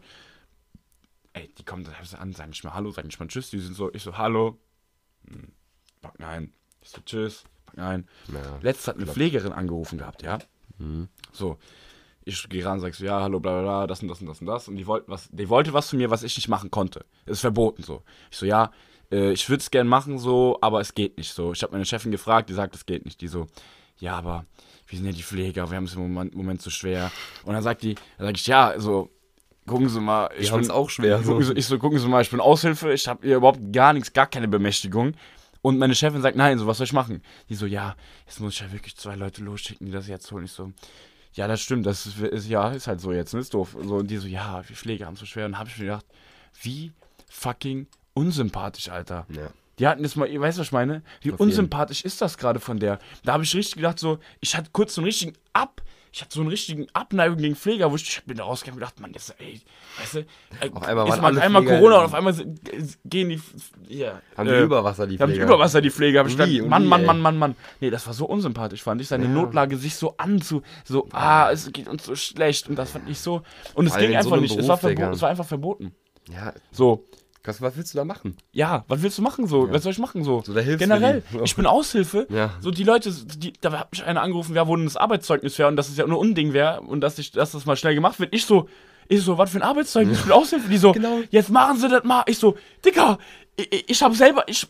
[1.36, 3.74] Ey, die kommen dann an, sagen nicht mal Hallo, sagen nicht mal Tschüss, die sind
[3.74, 4.58] so, ich so, Hallo,
[5.28, 5.52] hm,
[6.00, 6.54] packen ein.
[6.80, 8.08] Ich so, Tschüss, packen ein.
[8.32, 8.58] Ja.
[8.62, 10.38] Letztes hat eine Pflegerin angerufen gehabt, ja.
[11.32, 11.58] So,
[12.24, 14.40] ich gehe ran, sag so, ja, hallo, bla bla bla, das und das und das
[14.40, 14.66] und das.
[14.66, 17.04] Und die wollten was, die wollte was von mir, was ich nicht machen konnte.
[17.26, 18.02] Ist verboten so.
[18.30, 18.72] Ich so, ja,
[19.12, 21.52] äh, ich würde es gern machen so, aber es geht nicht so.
[21.52, 23.20] Ich habe meine Chefin gefragt, die sagt, es geht nicht.
[23.20, 23.46] Die so,
[23.98, 24.46] ja, aber
[24.86, 27.12] wir sind ja die Pfleger, wir haben es im Moment, Moment so schwer.
[27.44, 29.10] Und dann sagt die, dann sag ich, ja, so,
[29.66, 31.40] gucken Sie mal, ich haben's auch schwer, so.
[31.40, 34.12] Sie, ich so, gucken Sie mal, ich bin Aushilfe, ich habe hier überhaupt gar nichts,
[34.12, 35.14] gar keine Bemächtigung.
[35.62, 37.22] Und meine Chefin sagt, nein, so, was soll ich machen?
[37.48, 40.44] Die so, ja, jetzt muss ich ja wirklich zwei Leute losschicken, die das jetzt holen.
[40.44, 40.72] Ich so,
[41.32, 43.76] ja, das stimmt, das ist, ist ja, ist halt so jetzt, ne, ist doof.
[43.82, 45.46] So, und die so, ja, wir Pfleger haben es so schwer.
[45.46, 46.06] Und habe ich mir gedacht,
[46.62, 46.92] wie
[47.28, 49.26] fucking unsympathisch, Alter.
[49.28, 49.48] Ja.
[49.78, 51.02] Die hatten das mal, ihr weißt, was ich meine?
[51.20, 52.98] Wie unsympathisch ist das gerade von der?
[53.24, 55.82] Da habe ich richtig gedacht, so, ich hatte kurz so einen richtigen Ab,
[56.16, 58.88] ich hatte so einen richtigen Abneigung gegen Pfleger, wo ich, ich bin da rausgegangen und
[58.88, 59.60] gedacht, man, das, ey,
[59.98, 62.32] weißt du, äh, Auf einmal ist man einmal Pfleger- Corona und auf einmal
[63.04, 63.40] gehen die,
[63.88, 65.44] ja, Haben die äh, Überwasser, die haben die Pfleger?
[65.44, 67.04] Überwasser, die Pflege, habe ich gedacht, Mann, Mann?
[67.04, 67.54] Mann, Mann, Mann.
[67.80, 69.08] Nee, das war so unsympathisch, fand ich.
[69.08, 73.10] Seine Notlage sich so anzu, so, ah, es geht uns so schlecht und das fand
[73.10, 73.42] ich so.
[73.74, 75.94] Und es ging in so einfach einem nicht, es war, es war einfach verboten.
[76.32, 77.04] Ja, So,
[77.46, 78.36] was, was willst du da machen?
[78.52, 79.70] ja, was willst du machen so?
[79.72, 80.42] Was soll ich machen so?
[80.44, 82.26] So, da hilfst Generell, ich bin Aushilfe.
[82.30, 82.50] Ja.
[82.60, 85.68] So die Leute, die, da hat mich einer angerufen, ja, wo denn das Arbeitszeugnis wäre
[85.68, 88.18] und dass es ja nur Unding wäre und dass, ich, dass das mal schnell gemacht
[88.20, 88.34] wird.
[88.34, 88.68] Ich so,
[89.08, 90.18] ich so, was für ein Arbeitszeugnis?
[90.18, 90.68] Ich bin Aushilfe.
[90.68, 91.20] Die so, Genau.
[91.30, 92.24] jetzt machen sie das mal.
[92.26, 93.18] Ich so, Dicker,
[93.56, 94.66] ich, ich hab selber, ich,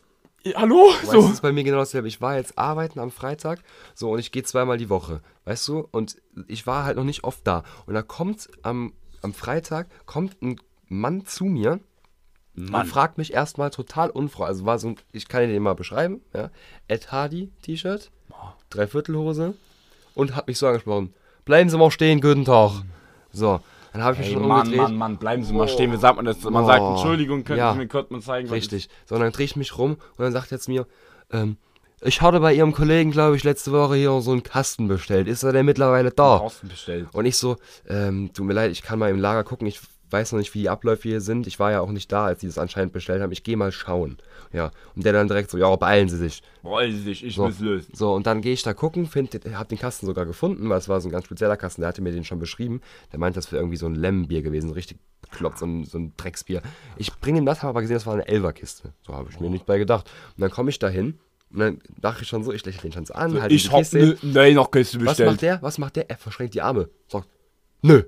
[0.55, 0.91] hallo?
[1.01, 1.23] Weißt So.
[1.23, 2.07] das ist bei mir genau dasselbe.
[2.09, 3.61] Ich war jetzt arbeiten am Freitag,
[3.95, 5.89] so, und ich gehe zweimal die Woche, weißt du?
[5.91, 6.17] Und
[6.49, 7.65] ich war halt noch nicht oft da.
[7.87, 11.81] Und da kommt am, am Freitag, kommt ein Mann zu mir
[12.57, 14.47] und fragt mich erstmal total unfrei.
[14.47, 16.51] Also war so ein, ich kann ihn dir mal beschreiben, ja.
[16.89, 18.11] Ed Hardy T-Shirt,
[18.71, 19.55] Dreiviertelhose
[20.15, 21.15] und hat mich so angesprochen.
[21.45, 22.73] Bleiben Sie mal stehen, guten Tag.
[23.33, 23.61] So,
[23.93, 24.83] dann habe ich mich schon Mann, umgedreht.
[24.83, 25.93] Mann, Mann, bleiben Sie mal stehen.
[25.93, 26.43] Wie sagt man das?
[26.43, 26.93] Man sagt, Oh.
[26.93, 27.73] Entschuldigung, können Ja.
[27.73, 28.89] Sie mir kurz mal zeigen, was Richtig.
[29.05, 30.87] So, und dann drehe ich mich rum und dann sagt er zu mir,
[31.31, 31.57] ähm,
[32.03, 35.29] ich hatte bei Ihrem Kollegen, glaube ich, letzte Woche hier so einen Kasten bestellt.
[35.29, 36.39] Ist er denn mittlerweile da?
[36.39, 37.09] draußen bestellt.
[37.13, 37.57] Und ich so,
[37.89, 39.67] ähm, tut mir leid, ich kann mal im Lager gucken.
[39.67, 41.47] Ich weiß noch nicht, wie die Abläufe hier sind.
[41.47, 43.33] Ich war ja auch nicht da, als die das anscheinend bestellt haben.
[43.33, 44.19] Ich gehe mal schauen.
[44.53, 44.71] Ja.
[44.95, 46.43] Und der dann direkt so, ja, beeilen Sie sich.
[46.63, 47.93] Wollen Sie sich, ich So, muss lösen.
[47.95, 50.89] so und dann gehe ich da gucken, find, hab den Kasten sogar gefunden, weil es
[50.89, 52.81] war so ein ganz spezieller Kasten, der hatte mir den schon beschrieben.
[53.13, 56.13] Der meint, das wäre irgendwie so ein Lemmenbier gewesen, richtig bekloppt, so ein, so ein
[56.17, 56.63] Drecksbier.
[56.97, 58.93] Ich bringe ihm das, habe aber gesehen, das war eine Elferkiste.
[59.07, 60.09] So habe ich mir nicht bei gedacht.
[60.37, 61.19] Und dann komme ich da hin
[61.53, 63.93] und dann dachte ich schon so, ich lächle den schon so an, halt ich hab
[63.93, 65.31] ne, nee, noch Kiste Was bestellt.
[65.31, 65.63] macht der?
[65.63, 66.11] Was macht der?
[66.11, 66.89] Er verschränkt die Arme.
[67.09, 67.29] Sagt,
[67.83, 68.03] nö,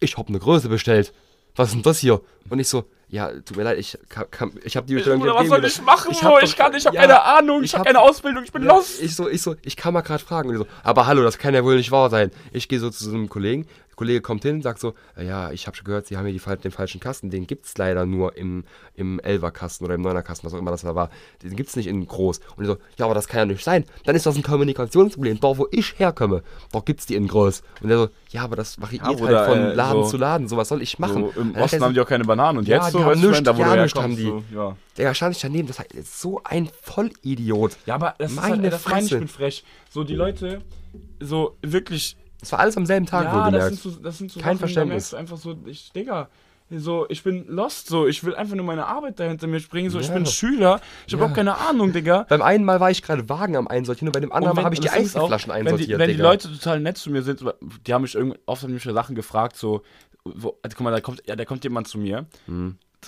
[0.00, 1.12] ich hab eine Größe bestellt.
[1.56, 2.20] Was ist denn das hier?
[2.48, 5.46] Und ich so, ja, tut mir leid, ich, kann, ich habe die Bestellung Bruder, was
[5.48, 6.36] soll ich machen, Ich Bro?
[6.36, 8.52] hab Ich kann, ich hab ja, keine Ahnung, ich, ich hab hab- keine Ausbildung, ich
[8.52, 9.02] bin ja, lost.
[9.02, 10.48] Ich so, ich so, ich kann mal gerade fragen.
[10.48, 12.30] Und so, aber hallo, das kann ja wohl nicht wahr sein.
[12.52, 13.66] Ich gehe so zu so einem Kollegen.
[14.02, 16.62] Kollege kommt hin, sagt so, äh, ja, ich habe schon gehört, Sie haben hier die,
[16.62, 17.30] den falschen Kasten.
[17.30, 18.64] Den gibt's leider nur im,
[18.96, 21.08] im Elfer-Kasten oder im Neuner-Kasten, was auch immer das da war.
[21.42, 22.40] Den gibt's nicht in groß.
[22.56, 23.84] Und die so, ja, aber das kann ja nicht sein.
[24.04, 25.38] Dann ist das ein Kommunikationsproblem.
[25.38, 27.62] Da, wo ich herkomme, da gibt's die in groß.
[27.80, 30.48] Und der so, ja, aber das variiert Ja, halt von äh, Laden so- zu Laden.
[30.48, 31.30] So, was soll ich machen?
[31.34, 33.10] So, Im Osten er haben die auch keine Bananen und Ja, jetzt die so, haben
[33.12, 34.76] weißt du, nichts, da wo du gar nichts herkommst, haben so, ja.
[34.96, 37.76] der stand ich daneben, das ist so ein Vollidiot.
[37.86, 39.20] Ja, aber das Meine ist halt, das meine ich Fresse.
[39.20, 39.64] mit frech.
[39.90, 40.62] So die Leute,
[41.20, 43.68] so wirklich, Das war alles am selben Tag, ja, das wohlgemerkt.
[43.76, 45.10] sind so, das sind so Kein Sachen, da Verständnis.
[45.10, 46.28] du einfach so, ich, Digga,
[46.74, 50.00] So, ich bin lost, so, ich will einfach nur meine Arbeit dahinter mir springen, so,
[50.00, 50.14] ich Ja.
[50.14, 51.30] bin Schüler, ich habe Ja.
[51.30, 52.24] auch keine Ahnung, Digga.
[52.28, 54.74] Beim einen Mal war ich gerade Wagen am Einsortieren und bei dem anderen Mal habe
[54.74, 56.16] ich die das auch, Einzelflaschen wenn die, einsortiert, wenn die.
[56.16, 57.44] Leute total nett zu mir sind,
[57.86, 59.82] die haben mich irgendwie oft haben mich Sachen gefragt, so,
[60.24, 62.26] wo, also, guck mal, da kommt, ja, da kommt jemand zu mir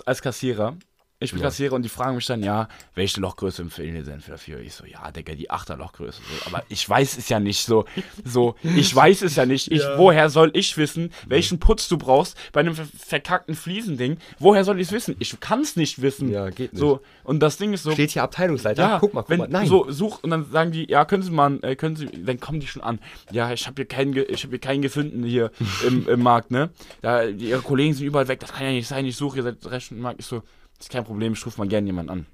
[0.07, 0.77] als Kassierer.
[1.25, 1.41] Ich bin.
[1.41, 1.47] Ja.
[1.47, 4.61] Kassierer und die fragen mich dann, ja, welche Lochgröße empfehlen die denn dafür?
[4.61, 6.21] Ich so, ja, Digga, die 8er Lochgröße.
[6.23, 7.85] So, aber ich weiß es ja nicht so.
[8.25, 9.71] So, ich weiß es ja nicht.
[9.71, 14.19] Ich, Woher soll ich wissen, welchen Putz du brauchst bei einem ver verkackten Fliesending?
[14.39, 15.17] Woher soll ich es wissen?
[15.19, 16.31] Ich kann es nicht wissen.
[16.31, 16.81] Ja, geht nicht.
[16.81, 17.93] So, und das Ding ist so.
[17.93, 18.83] Steht hier Abteilungsleiter?
[18.83, 19.49] Ja, guck mal, guck wenn mal.
[19.49, 19.67] Nein.
[19.67, 22.61] so such und dann sagen die, ja, können Sie mal, äh, können Sie, dann kommen
[22.61, 22.99] die schon an.
[23.31, 25.51] Ja, ich habe hier keinen, ich habe hier keinen gefunden hier
[25.87, 26.71] im, im Markt, ne?
[27.03, 28.41] Da die, ihre Kollegen sind überall weg.
[28.41, 29.05] Das kann ja nicht sein.
[29.07, 30.21] Ich suche hier seit drei Stunden im Markt.
[30.21, 30.43] Ich so,
[30.85, 31.33] ist kein Problem.
[31.33, 32.27] Ich rufe mal gerne jemanden an.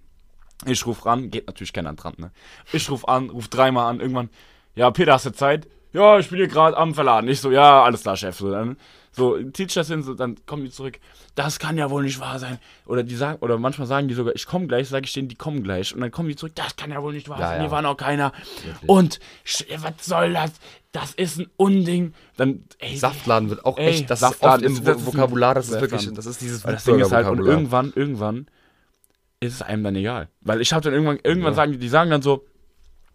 [0.66, 2.30] Ich rufe ran, geht natürlich keiner dran, ne?
[2.72, 4.00] Ich rufe an, rufe dreimal an.
[4.00, 4.28] Irgendwann,
[4.74, 5.68] ja, Peter, hast du Zeit?
[5.92, 7.28] Ja, ich bin hier gerade am Verladen.
[7.30, 8.36] Ich so, ja, alles klar, Chef.
[8.36, 8.76] So, dann,
[9.12, 10.99] so das hin, so, dann kommen die zurück.
[11.35, 12.59] Das kann ja wohl nicht wahr sein.
[12.87, 15.35] Oder die sagen, oder manchmal sagen die sogar, ich komme gleich, sage ich denen, die
[15.35, 15.94] kommen gleich.
[15.94, 17.57] Und dann kommen die zurück, das kann ja wohl nicht wahr Ja, sein.
[17.57, 17.62] ja.
[17.62, 18.33] Hier war noch keiner.
[18.87, 20.53] Und sch- was soll das?
[20.92, 22.14] Das ist ein Unding.
[22.37, 25.68] Dann, ey, Saftladen wird auch Ey, echt, das Saftladen ist oft im ist Vokabular, das
[25.68, 28.46] ist wirklich, das ist dieses das Ding ist halt, und irgendwann, irgendwann
[29.40, 30.29] ist es einem dann egal.
[30.40, 32.44] Weil ich habe dann irgendwann, irgendwann sagen die, die sagen dann so,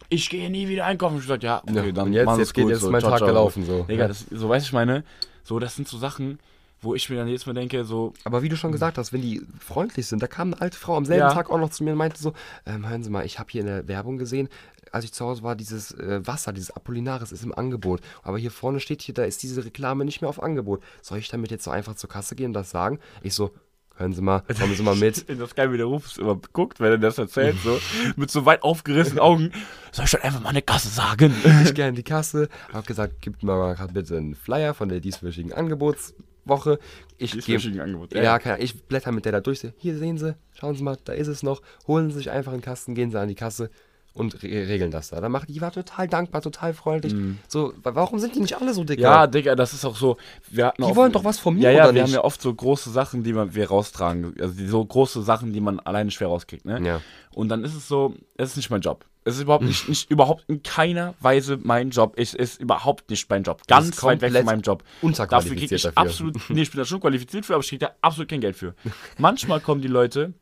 [0.10, 1.16] ich gehe nie wieder einkaufen.
[1.18, 3.66] Ich gesagt, ja, okay, Ja, dann und jetzt- jetzt geht- jetzt so, mein Tag gelaufen,
[3.66, 3.84] so.
[3.84, 4.08] Digga, Ja.
[4.08, 5.04] das, so weiß ich meine,
[5.46, 6.40] so, das sind so Sachen,
[6.82, 9.22] wo ich mir dann jetzt mal denke, so, Aber wie du schon gesagt hast, wenn
[9.22, 11.34] die freundlich sind, da kam eine alte Frau am selben Ja.
[11.34, 12.34] Tag auch noch zu mir und meinte so,
[12.66, 14.50] ähm, hören Sie mal, ich habe hier in der Werbung gesehen,
[14.92, 18.02] als ich zu Hause war, dieses äh, Wasser, dieses Apollinaris ist im Angebot.
[18.24, 20.84] Aber hier vorne steht hier, da ist diese Reklame nicht mehr auf Angebot.
[21.02, 23.00] Soll ich damit jetzt so einfach zur Kasse gehen und das sagen?
[23.24, 23.52] Ich so,
[23.98, 25.18] hören Sie mal, kommen Sie mal mit.
[25.28, 27.80] Finde das geil, wie der Rufus immer guckt, wenn er das erzählt, so,
[28.16, 29.52] mit so weit aufgerissenen Augen.
[29.92, 31.34] Soll ich dann einfach mal eine Kasse sagen?
[31.64, 34.90] Ich gehe in die Kasse, habe gesagt, gibt mir mal grad bitte einen Flyer von
[34.90, 36.80] der dieswöchigen Angebotswoche.
[37.18, 38.40] Ich gehe Ja, ja.
[38.40, 39.66] keine ich blätter mit der da durch.
[39.78, 41.62] Hier sehen Sie, schauen Sie mal, da ist es noch.
[41.88, 43.70] Holen Sie sich einfach einen Kasten, gehen Sie an die Kasse
[44.16, 45.22] und re regeln das da.
[45.22, 47.14] Dann macht die war total dankbar, total freundlich.
[47.48, 48.98] So, wa- warum sind die nicht alle so dick?
[48.98, 49.04] Mhm.
[49.04, 50.18] Ja, Digga, das ist auch so.
[50.50, 52.12] Wir hatten Die oft- wollen doch was von mir, Ja, ja, oder wir nicht?
[52.14, 54.34] haben ja oft so große Sachen, die man, wir raustragen.
[54.42, 56.82] Also so große Sachen, die man alleine schwer rauskriegt, ne?
[56.84, 57.02] Ja.
[57.34, 59.06] Und dann ist es so, es ist nicht mein Job.
[59.28, 62.14] Es ist überhaupt nicht, nicht überhaupt in keiner Weise mein Job.
[62.16, 63.64] Es ist überhaupt nicht mein Job.
[63.68, 64.84] Ganz weit weg von meinem Job.
[65.02, 65.98] unterqualifiziert Dafür kriege ich dafür.
[65.98, 68.56] absolut, nee, ich bin da schon qualifiziert für, aber ich kriege da absolut kein Geld
[68.56, 68.76] für.
[69.18, 70.34] Manchmal kommen die Leute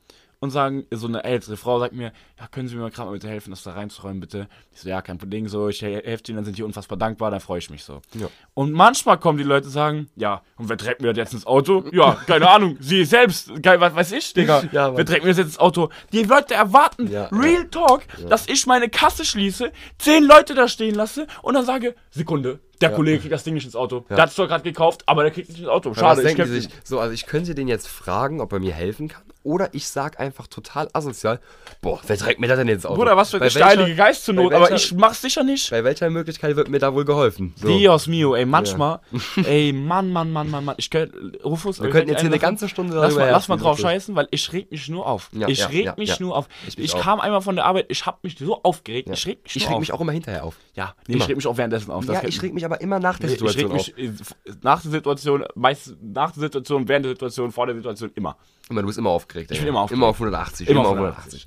[0.44, 3.14] und sagen, so eine ältere Frau sagt mir, ja, können Sie mir mal gerade mal
[3.14, 4.50] bitte helfen, das da reinzuräumen, bitte?
[4.74, 7.32] Ich so, ja, kein Problem, so, ich hel- helfe Ihnen, dann sind die unfassbar dankbar,
[7.32, 8.02] dann freue ich mich so.
[8.16, 8.28] Ja.
[8.54, 11.48] Und manchmal kommen die Leute und sagen, ja, und wer trägt mir das jetzt ins
[11.48, 11.86] Auto?
[11.94, 14.64] Ja, keine Ahnung, Sie selbst, geil, was weiß ich, Digga.
[14.74, 15.90] Ja, wer trägt mir das jetzt ins Auto?
[16.12, 20.96] Die Leute erwarten, Ja, Real Talk, dass ich meine Kasse schließe, zehn Leute da stehen
[20.96, 24.02] lasse und dann sage, Sekunde, der Kollege kriegt das Ding nicht ins Auto.
[24.10, 25.94] Der hat es doch gerade gekauft, aber der kriegt es nicht ins Auto.
[25.94, 26.70] Schade, was ich denken kämpfe sich?
[26.84, 29.24] So, also ich könnte den jetzt fragen, ob er mir helfen kann.
[29.44, 31.40] Oder ich sag einfach total asozial,
[31.82, 32.96] boah, wer trägt mir das denn jetzt Auto?
[32.96, 35.70] Bruder, was für Bei eine steilige Geist zur Not, aber ich mach's sicher nicht.
[35.70, 37.54] Bei welcher Möglichkeit wird mir da wohl geholfen?
[37.58, 37.68] So.
[37.68, 39.00] Dios mio, ey, manchmal,
[39.46, 42.70] ey, Mann, Mann, Mann, Mann, Mann, ich könnte, Rufus, Wir könnten jetzt hier eine ganze
[42.70, 45.30] Stunde Lass mal, lass mal drauf scheißen, weil ich reg mich nur auf.
[45.34, 46.16] Ja, ich ja, reg ja, mich ja.
[46.20, 46.48] nur auf.
[46.68, 49.10] Ich Ich, kam einmal von der Arbeit, ich hab mich so aufgeregt.
[49.12, 49.80] Ich reg mich Ich reg auf.
[49.80, 50.56] mich auch immer hinterher auf.
[50.76, 52.06] Ja, nee, ich reg mich auch währenddessen auf.
[52.06, 53.98] ja, ich reg mich aber immer nach der Nee, ich reg Situation auf.
[53.98, 58.12] mich äh, nach der Situation, meist nach der Situation, während der Situation, vor der Situation,
[58.16, 58.38] immer.
[58.70, 59.33] Immer, du bist immer aufgeregt.
[59.42, 59.60] Ich Digga.
[59.62, 59.98] bin immer aufgeregt.
[60.00, 60.68] Immer auf 180.
[60.70, 61.46] Immer Immer, auf auf 180.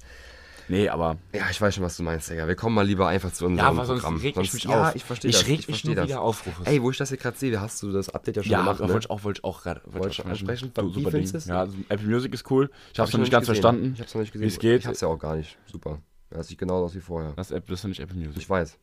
[0.68, 2.48] Nee, aber Ja, ich weiß schon, was du meinst, Digga.
[2.48, 4.20] Wir kommen mal lieber einfach zu Ja, unserem aber sonst Programm.
[4.20, 4.94] reg ich mich ja, auf.
[4.96, 5.46] ich verstehe Ich das.
[5.46, 6.08] reg mich versteh nur das.
[6.08, 6.66] wieder auf, Rufus.
[6.66, 8.80] Ey, wo ich das hier gerade sehe, hast du das Update ja schon ja, gemacht,
[8.80, 8.92] das ne?
[8.94, 10.72] wollte ich auch, wollte ich auch gerade Wollte ich ansprechen.
[10.74, 11.54] Du, Wie super findest Ding.
[11.54, 12.68] Ja, also Apple Music ist cool.
[12.92, 13.62] Ich hab's Hab noch nicht ganz gesehen.
[13.62, 14.44] verstanden, Ich hab's noch nicht gesehen.
[14.44, 14.80] wie es geht.
[14.80, 15.56] Ich hab's ja auch gar nicht.
[15.70, 16.00] Super.
[16.32, 17.32] Ja, Das sieht genau aus wie vorher.
[17.36, 18.36] Das, App, das ist ja nicht Apple Music.
[18.38, 18.76] Ich weiß.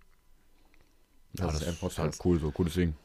[1.39, 2.96] Ja, Das ist halt cool, so cooles Ding.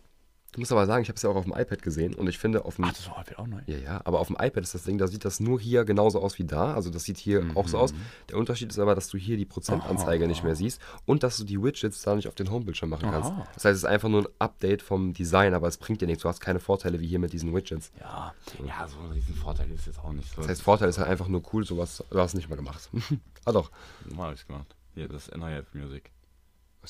[0.53, 2.39] Ich muss aber sagen, ich habe es ja auch auf dem iPad gesehen und ich
[2.39, 3.61] finde auf dem Ach, das war auch neu.
[3.67, 6.23] ja, ja, aber auf dem iPad ist das Ding, da sieht das nur hier genauso
[6.23, 6.73] aus wie da.
[6.75, 7.93] Also das sieht hier auch so aus.
[8.31, 11.45] Der Unterschied ist aber, dass du hier die Prozentanzeige nicht mehr siehst und dass du
[11.45, 13.31] die Widgets da nicht auf den Homebildschirm machen kannst.
[13.31, 13.47] Aha.
[13.55, 16.23] Das heißt, es ist einfach nur ein Update vom Design, aber es bringt dir nichts.
[16.23, 17.93] Du hast keine Vorteile wie hier mit diesen Widgets.
[18.01, 18.33] Ja,
[18.67, 20.41] ja, so ein Riesenvorteil ist jetzt auch nicht so.
[20.41, 22.89] Das heißt, Vorteil ist halt einfach nur cool, sowas, du hast es nicht mehr gemacht.
[23.45, 23.71] ah doch.
[24.15, 24.75] Mal hab ich's gemacht.
[24.95, 26.11] Hier, das ist Apple Music.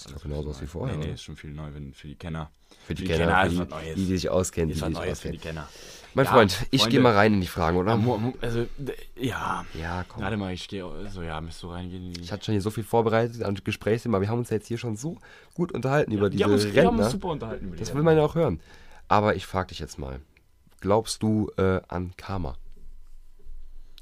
[0.05, 0.97] Das sieht doch genauso aus wie vorher.
[0.97, 2.51] Nee, nee, ist schon viel neu wenn, für die Kenner.
[2.87, 3.95] Für die die Kenner, Kenner für ist die, was Neues.
[3.95, 5.57] die, die sich auskennen, die, Ist was Neues für die auskennen.
[5.57, 5.69] Kenner.
[6.15, 7.99] Mein Ja, Freund, ich gehe mal rein in die Fragen, oder?
[8.41, 8.67] Also,
[9.17, 9.65] ja.
[9.79, 10.23] Ja, komm.
[10.23, 12.13] Warte mal, ich gehe so, ja, müsst du reingehen.
[12.21, 14.67] Ich hatte schon hier so viel vorbereitet an Gesprächsthemen, aber wir haben uns ja jetzt
[14.69, 15.19] hier schon so
[15.55, 18.03] gut unterhalten über die diese haben die haben uns super unterhalten über die Das will
[18.03, 18.61] man ja auch hören.
[19.09, 20.21] Aber ich frage dich jetzt mal.
[20.81, 22.57] Glaubst du äh, an Karma?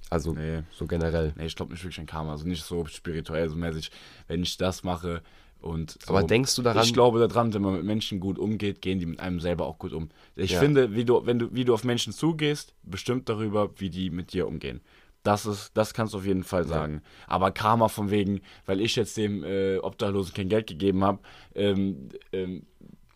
[0.09, 0.63] Also Nee.
[0.73, 1.33] so generell.
[1.37, 2.33] Nee, ich glaube nicht wirklich an Karma.
[2.33, 3.91] Also nicht so spirituell, so mäßig,
[4.29, 5.23] wenn ich das mache
[5.67, 6.11] Und so.
[6.15, 9.07] Aber denkst du daran, Ich glaube daran, wenn man mit Menschen gut umgeht, gehen die
[9.07, 10.09] mit einem selber auch gut um.
[10.37, 10.61] Ich Ja.
[10.61, 14.33] finde, wie du, wenn du, wie du auf Menschen zugehst, bestimmt darüber, wie die mit
[14.33, 14.81] dir umgehen.
[15.23, 17.03] Das ist, das kannst du auf jeden Fall sagen.
[17.27, 21.19] Aber Karma von wegen, weil ich jetzt dem äh, Obdachlosen kein Geld gegeben habe,
[21.57, 22.63] ähm, ähm,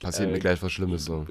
[0.01, 1.25] passiert äh, mir gleich was Schlimmes so?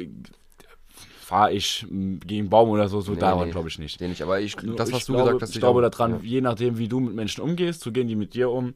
[1.29, 3.51] fahre ich m, gegen Baum oder so, so Nee, daran nee.
[3.51, 3.99] glaube ich nicht.
[3.99, 6.19] Den nicht, aber ich, das, was ich du glaube, gesagt hast, ich glaube daran, ja.
[6.23, 8.73] je nachdem, wie du mit Menschen umgehst, so gehen die mit dir um.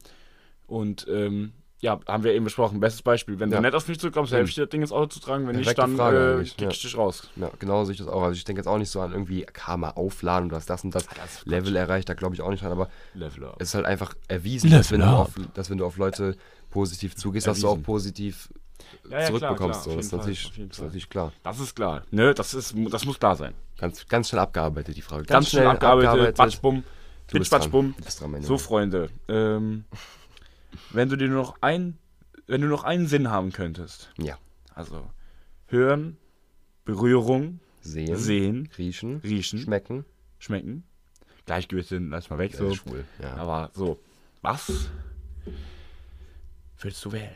[0.66, 1.52] Und ähm,
[1.84, 2.80] ja, haben wir eben besprochen.
[2.80, 3.56] Bestes Beispiel, wenn Ja.
[3.58, 5.46] du nett auf mich zukommst, helfe ich dir, das Ding ins Auto zu tragen.
[5.46, 6.70] Wenn nicht, Perfekte dann Frage äh, kick ja.
[6.70, 7.28] ich dich raus.
[7.36, 8.22] Ja, genau sehe ich das auch.
[8.22, 11.06] Also ich denke jetzt auch nicht so an irgendwie Karma aufladen oder das und das,
[11.06, 13.56] das ist Level erreicht, da glaube ich auch nicht dran, aber Level up.
[13.60, 16.36] es ist halt einfach erwiesen, dass wenn, auf, dass wenn du auf Leute
[16.70, 17.84] positiv zugehst, dass du auch Erwiesen.
[17.84, 18.48] positiv
[19.10, 19.82] Ja, ja, klar, zurückbekommst.
[19.82, 19.90] klar, so.
[19.90, 21.32] auf Das, ist Fall, natürlich, ist natürlich klar.
[21.42, 22.02] Das ist klar.
[22.10, 23.54] Ne, das, ist, das muss klar sein.
[23.78, 25.24] Ganz, ganz schnell abgearbeitet, die Frage.
[25.24, 26.82] Ganz, schnell abgearbeitet, batsch, bumm.
[27.30, 27.70] Bist batsch, dran.
[27.70, 27.94] bumm.
[27.98, 28.58] Du bist dran, mein So.
[28.58, 29.84] Freunde, ähm,
[30.90, 31.98] wenn du dir nur noch ein,
[32.46, 34.38] wenn du noch einen Sinn haben könntest, Ja.
[34.74, 35.10] also
[35.68, 36.16] hören,
[36.84, 40.04] Berührung, Sehen, sehen, riechen, riechen, schmecken.
[40.38, 40.84] schmecken,
[41.46, 42.68] Gleichgewicht sind, lass mal weg, Ja, so.
[42.68, 43.04] ist schwul.
[43.20, 43.34] Ja.
[43.34, 43.98] Aber so,
[44.42, 44.88] was
[46.78, 47.34] würdest du wählen?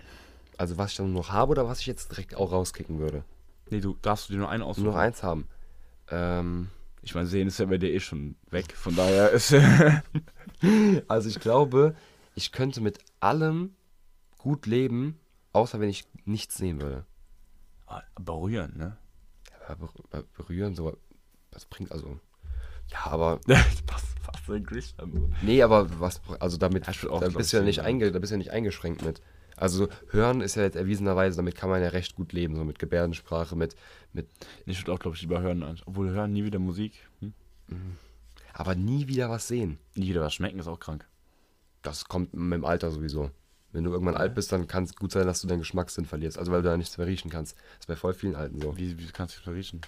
[0.56, 3.24] Also was ich dann noch habe oder was ich jetzt direkt auch rauskicken würde?
[3.70, 4.84] Nee, du darfst du dir nur einen aussuchen.
[4.84, 5.46] Nur noch eins haben.
[6.10, 6.68] Ähm,
[7.02, 9.54] Ich meine, sehen ist ja bei dir eh schon weg, von daher ist
[11.08, 11.94] also ich glaube,
[12.38, 13.74] ich könnte mit allem
[14.38, 15.18] gut leben,
[15.52, 17.04] außer wenn ich nichts sehen würde.
[18.20, 18.96] berühren, ne?
[19.68, 20.96] Ja, ber ber berühren, so,
[21.50, 22.20] was bringt also.
[22.92, 23.40] Ja, aber.
[23.86, 25.34] passt so in Christian.
[25.42, 26.20] Nee, aber was.
[26.38, 26.86] Also damit.
[26.86, 29.20] Ja, auch, da, bist du ja nicht einge, da bist ja nicht eingeschränkt mit.
[29.56, 32.78] Also hören ist ja jetzt erwiesenerweise, damit kann man ja recht gut leben, so mit
[32.78, 33.74] Gebärdensprache, mit.
[34.12, 34.28] mit
[34.64, 35.64] Ich würde auch, glaube ich, lieber hören.
[35.64, 36.94] als- Obwohl hören nie wieder Musik.
[37.20, 37.34] Hm?
[38.54, 39.78] aber nie wieder was sehen.
[39.94, 41.06] Nie wieder was schmecken ist auch krank.
[41.82, 43.30] Das kommt mit dem Alter sowieso.
[43.72, 46.38] Wenn du irgendwann alt bist, dann kann es gut sein, dass du deinen Geschmackssinn verlierst.
[46.38, 47.54] Also weil du da nichts mehr riechen kannst.
[47.56, 48.76] Das ist bei voll vielen Alten so.
[48.76, 49.82] Wie, wie kannst du das riechen?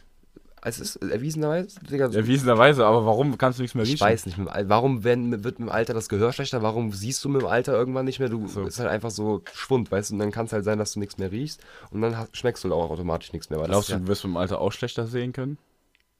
[0.62, 3.94] Es ist erwiesenerweise, Digga, Erwiesenerweise, aber warum kannst du nichts mehr riechen?
[3.94, 6.60] Ich weiß nicht, mit dem warum werden, wird mit dem Alter das Gehör schlechter?
[6.60, 8.28] Warum siehst du mit dem Alter irgendwann nicht mehr?
[8.28, 8.66] Du So.
[8.66, 10.14] ist halt einfach so Schwund, weißt du?
[10.16, 12.62] Und dann kann es halt sein, dass du nichts mehr riechst und dann hast, schmeckst
[12.62, 13.58] du auch automatisch nichts mehr.
[13.58, 15.56] Weil Glaubst du, ist du wirst im Alter auch schlechter sehen können?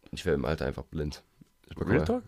[0.05, 1.23] ja, ich werde im Alter einfach blind.
[1.69, 2.23] Ich, Real Talk?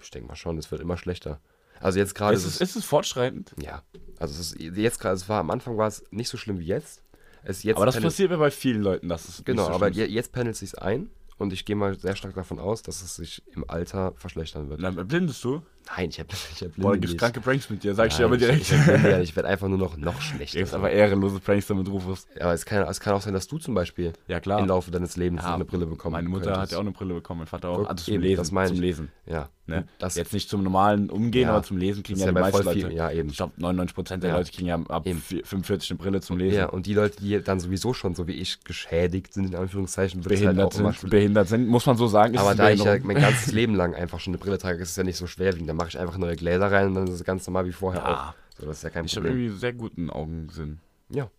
[0.00, 1.40] ich denke mal schon, es wird immer schlechter.
[1.80, 3.54] Also jetzt gerade Ist es, ist es fortschreitend?
[3.62, 3.82] ja,
[4.18, 6.66] also es ist jetzt gerade, es war am Anfang war es nicht so schlimm wie
[6.66, 7.02] jetzt.
[7.44, 9.88] Es jetzt aber das pendelt- passiert mir bei vielen Leuten, dass es genau, so aber
[9.88, 11.08] je, jetzt pendelt es sich ein
[11.38, 14.82] und ich gehe mal sehr stark davon aus, dass es sich im Alter verschlechtern wird.
[14.82, 15.62] Dann blindest du?
[15.96, 18.14] Nein, ich habe ich hab Boah, da Blinde gibt's kranke Pranks mit dir, sag ich
[18.16, 18.60] dir Nein, aber direkt.
[18.62, 20.58] Ich, ich, Blinde, ich werde einfach nur noch, noch schlechter.
[20.58, 22.26] Jetzt aber ehrenlose Pranks damit Rufus.
[22.36, 24.60] Ja, aber es kann, es kann auch sein, dass du zum Beispiel Ja, klar.
[24.60, 26.62] im Laufe deines Lebens Ja, eine Brille bekommen Meine Mutter könntest.
[26.62, 27.86] hat ja auch eine Brille bekommen, mein Vater auch.
[27.88, 28.36] Also zum eben, Lesen.
[28.36, 28.80] das meine zum.
[28.80, 29.08] Lesen.
[29.26, 29.86] Ja, Ne?
[29.98, 31.50] das Jetzt nicht zum normalen Umgehen, Ja.
[31.50, 32.80] aber zum Lesen kriegen ja, die ja bei meisten Leute.
[32.88, 33.28] viel- ja, eben.
[33.28, 34.32] Ich glaube, 99% der.
[34.32, 35.20] Leute kriegen ja ab Eben.
[35.20, 36.56] 45 eine Brille zum Lesen.
[36.56, 40.24] ja, und die Leute, die dann sowieso schon so wie ich geschädigt sind, in Anführungszeichen,
[40.24, 42.32] wird halt behindert, immer sind, behindert sind, muss man so sagen.
[42.32, 44.88] ist Aber da ich ja mein ganzes Leben lang einfach schon eine Brille trage, ist
[44.92, 45.68] es ja nicht so schwerwiegend.
[45.78, 48.28] Mache ich einfach neue Gläser rein und dann ist es ganz normal wie vorher Ja.
[48.30, 48.34] auch.
[48.58, 49.44] So, das ist ja kein Ich habe Problem.
[49.44, 50.80] irgendwie sehr guten Augensinn.
[51.10, 51.30] Ja,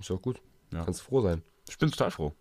[0.00, 0.40] ist doch gut.
[0.72, 0.84] Ja.
[0.84, 1.42] Kannst froh sein.
[1.68, 2.32] Ich bin total froh.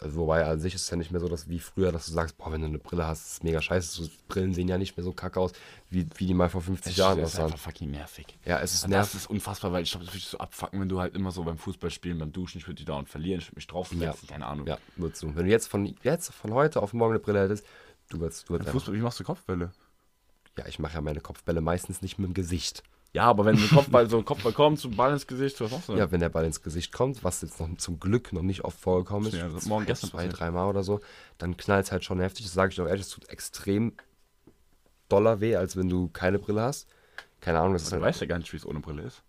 [0.00, 2.12] Also, wobei an sich ist es ja nicht mehr so, dass wie früher, dass du
[2.12, 4.02] sagst, boah, wenn du eine Brille hast, ist es mega scheiße.
[4.02, 5.52] So, Brillen sehen ja nicht mehr so kacke aus,
[5.90, 7.52] wie, wie die mal vor 50 Jahren das ist aussahen.
[7.52, 8.26] einfach fucking nervig.
[8.44, 9.14] Ja, es ist Das nervig.
[9.20, 11.44] ist unfassbar, weil ich glaube, das würde ich so abfacken, wenn du halt immer so
[11.44, 14.66] beim Fußballspielen, beim Duschen, ich würde die dauernd verlieren, ich würde mich draufsetzen, keine Ahnung.
[14.66, 15.34] Ja, würdest du.
[15.34, 17.64] Wenn du jetzt von, jetzt von heute auf morgen eine Brille hättest,
[18.08, 19.70] du würdest, du würdest Fußball, wie machst du Kopfbälle?
[20.58, 22.82] Ja, ich mache ja meine Kopfbälle meistens nicht mit dem Gesicht.
[23.12, 25.70] Ja, aber wenn ein Kopfball so ein Kopfball kommt, so ein Ball ins Gesicht, was
[25.70, 25.94] machst du?
[25.94, 28.78] Ja, wenn der Ball ins Gesicht kommt, was jetzt noch zum Glück noch nicht oft
[28.78, 31.00] vorgekommen ist, Ja, das morgen zwei, gestern zwei dreimal oder so,
[31.38, 32.44] dann knallt es halt schon heftig.
[32.46, 33.92] Das sage ich auch ehrlich, es tut extrem
[35.08, 36.88] doller weh, als wenn du keine Brille hast.
[37.40, 39.22] Keine Ahnung, das ist Du halt, weißt ja gar nicht, wie es ohne Brille ist.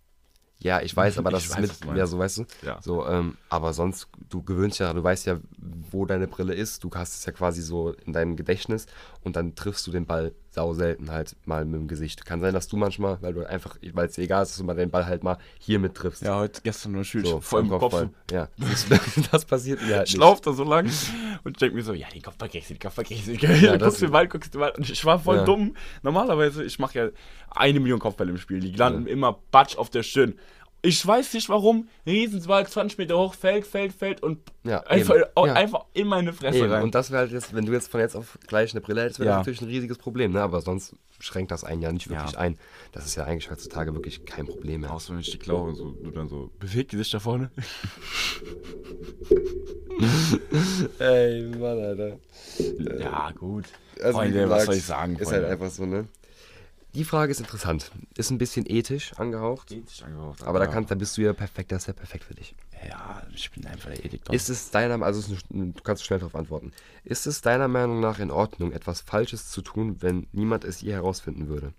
[0.58, 2.46] Ja, ich weiß, aber das Ich ist weiß, mit, ja, so weißt du.
[2.64, 2.82] Ja.
[2.82, 5.38] So, ähm, aber sonst, du gewöhnst ja, du weißt ja,
[5.92, 6.84] wo deine Brille ist.
[6.84, 8.88] Du hast es ja quasi so in deinem Gedächtnis
[9.26, 12.26] und dann triffst du den Ball sau selten halt mal mit dem Gesicht.
[12.26, 14.64] Kann sein, dass du manchmal, weil du einfach, weil es dir egal ist, dass du
[14.64, 16.22] mal den Ball halt mal hier mit triffst.
[16.22, 17.82] Ja, heute, gestern nur Schül, so, voll im Kopf.
[17.82, 18.10] Kopfball.
[18.32, 18.48] Ja,
[19.32, 20.22] das, passiert mir halt Ich nicht.
[20.22, 20.90] lauf da so lang
[21.44, 23.34] und denke mir so, ja, den Kopfball kriegst du, den Kopfball kriegst du.
[23.34, 24.74] Ja, dann guckst du den Ball, guckst du den Ball.
[24.78, 25.44] Und ich war voll Ja.
[25.44, 25.76] dumm.
[26.04, 27.10] Normalerweise, ich mache ja
[27.50, 28.60] eine Million Kopfbälle im Spiel.
[28.62, 29.12] Die landen Ja.
[29.14, 30.36] immer batsch auf der Stirn.
[30.86, 31.88] Ich weiß nicht warum.
[32.06, 35.54] Riesensball, 20 Meter hoch, fällt, fällt, fällt und Ja, einfach, Ja.
[35.54, 36.72] einfach in meine Fresse Eben.
[36.72, 36.84] rein.
[36.84, 39.20] Und das wäre halt jetzt, wenn du jetzt von jetzt auf gleich eine Brille hättest,
[39.20, 39.38] wäre Ja.
[39.38, 40.42] das natürlich ein riesiges Problem, ne?
[40.42, 42.40] Aber sonst schränkt das einen ja nicht wirklich Ja.
[42.40, 42.58] ein.
[42.92, 44.94] Das ist ja eigentlich heutzutage wirklich kein Problem mehr.
[44.94, 47.50] Außer wenn ich die klaue und so, du dann so, bewegt die sich da vorne.
[51.00, 52.18] Ey, Mann, Alter.
[53.00, 53.66] ja, gut.
[54.02, 55.16] Also, Freunde, was soll ich sagen?
[55.16, 55.48] Ist Freunde?
[55.48, 56.08] halt einfach so, ne?
[56.96, 57.92] Die Frage ist interessant.
[58.16, 59.70] Ist ein bisschen ethisch angehaucht.
[59.70, 60.42] Ethisch angehaucht.
[60.44, 62.56] Aber da, kannst, da bist du ja perfekt, das ist ja perfekt für dich.
[62.88, 64.22] Ja, ich bin einfach der Ethik.
[64.32, 66.72] Ist es deiner also es eine, du kannst schnell darauf antworten.
[67.04, 70.94] Ist es deiner Meinung nach in Ordnung, etwas Falsches zu tun, wenn niemand es je
[70.94, 71.74] herausfinden würde?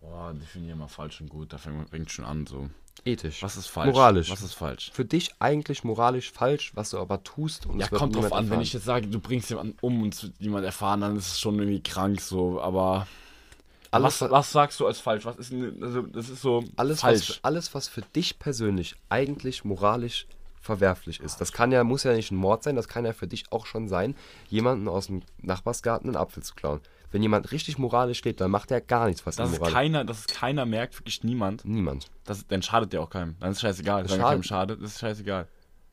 [0.00, 1.52] Boah, definier mal falsch und gut.
[1.52, 2.70] Da fängt schon an so.
[3.04, 3.42] Ethisch.
[3.42, 3.92] Was ist falsch?
[3.94, 4.30] Moralisch.
[4.30, 4.90] Was ist falsch?
[4.94, 8.44] Für dich eigentlich moralisch falsch, was du aber tust und Ja, kommt drauf an.
[8.44, 8.60] Wenn erfahren.
[8.62, 11.40] ich jetzt sage, du bringst jemanden um und es wird jemand erfahren, dann ist es
[11.40, 12.60] schon irgendwie krank so.
[12.60, 13.06] Aber
[13.90, 15.24] alles, was, was sagst du als falsch?
[15.24, 17.30] Was ist also das ist so alles, falsch.
[17.30, 20.26] Was, alles, was für dich persönlich eigentlich moralisch
[20.60, 21.40] verwerflich ist.
[21.40, 23.64] Das kann ja, muss ja nicht ein Mord sein, das kann ja für dich auch
[23.64, 24.14] schon sein,
[24.50, 26.80] jemanden aus dem Nachbarsgarten einen Apfel zu klauen.
[27.10, 30.20] Wenn jemand richtig moralisch lebt, dann macht er gar nichts, was es moralisch keiner, dass
[30.20, 31.64] es keiner merkt, wirklich niemand.
[31.64, 32.10] Niemand.
[32.24, 33.36] Das, dann schadet der auch keinem.
[33.40, 34.02] Dann ist es scheißegal.
[34.02, 35.48] Das Wenn schadet- keinem schadet, ist scheißegal.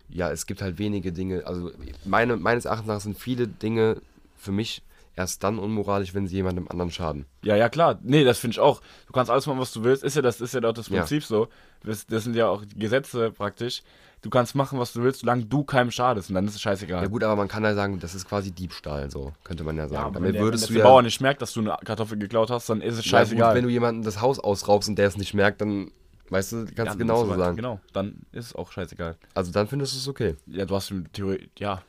[0.10, 1.72] Ja, es gibt halt wenige Dinge, also
[2.04, 4.02] meine, meines Erachtens nach sind viele Dinge
[4.38, 4.84] für mich
[5.16, 7.26] erst dann unmoralisch, wenn sie jemandem anderen schaden.
[7.44, 8.00] Ja, ja, klar.
[8.04, 8.82] Nee, das finde ich auch.
[9.08, 10.04] Du kannst alles machen, was du willst.
[10.04, 11.00] Ist ja das, ist ja doch das Ja.
[11.00, 11.48] Prinzip so.
[11.84, 13.82] Das, das sind ja auch die Gesetze praktisch.
[14.22, 16.30] Du kannst machen, was du willst, solange du keinem schadest.
[16.30, 17.04] Und dann ist es scheißegal.
[17.04, 19.88] Ja gut, aber man kann ja sagen, das ist quasi Diebstahl, so könnte man ja
[19.88, 20.04] sagen.
[20.06, 21.78] aber Damit wenn der, würdest wenn du der ja Bauer nicht merkt, dass du eine
[21.86, 23.56] Kartoffel geklaut hast, dann ist es Ja, gut, scheißegal.
[23.56, 25.92] wenn du jemanden das Haus ausraubst und der es nicht merkt, dann
[26.30, 27.56] weißt du, kannst Ja, du genauso sagen.
[27.56, 29.16] Genau, dann ist es auch scheißegal.
[29.36, 30.36] Also dann findest du es okay.
[30.48, 31.84] Ja, du hast eine Theorie, ja.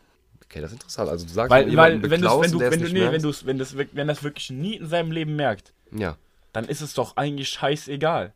[0.48, 1.10] Okay, das ist interessant.
[1.10, 3.58] Also du sagst, Weil, du weil wenn, wenn du, wenn du, nee, wenn, du's, wenn,
[3.58, 6.16] das, wenn das wirklich nie in seinem Leben merkt, ja.
[6.52, 8.32] dann ist es doch eigentlich scheißegal.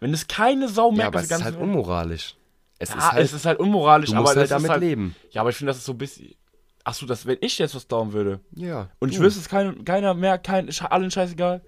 [0.00, 2.34] Wenn es keine Sau merkt, ja, aber das es ist halt unmoralisch.
[2.78, 5.14] Es Ja, ist halt, es ist halt unmoralisch, du musst aber halt damit halt, leben.
[5.30, 6.34] Ja, aber ich finde, das ist so ein bisschen.
[6.82, 8.90] Achso, das, wenn ich jetzt was dauern würde Ja.
[8.98, 9.22] und ich du.
[9.22, 11.62] wüsste es kein, keiner merkt, kein, allen scheißegal.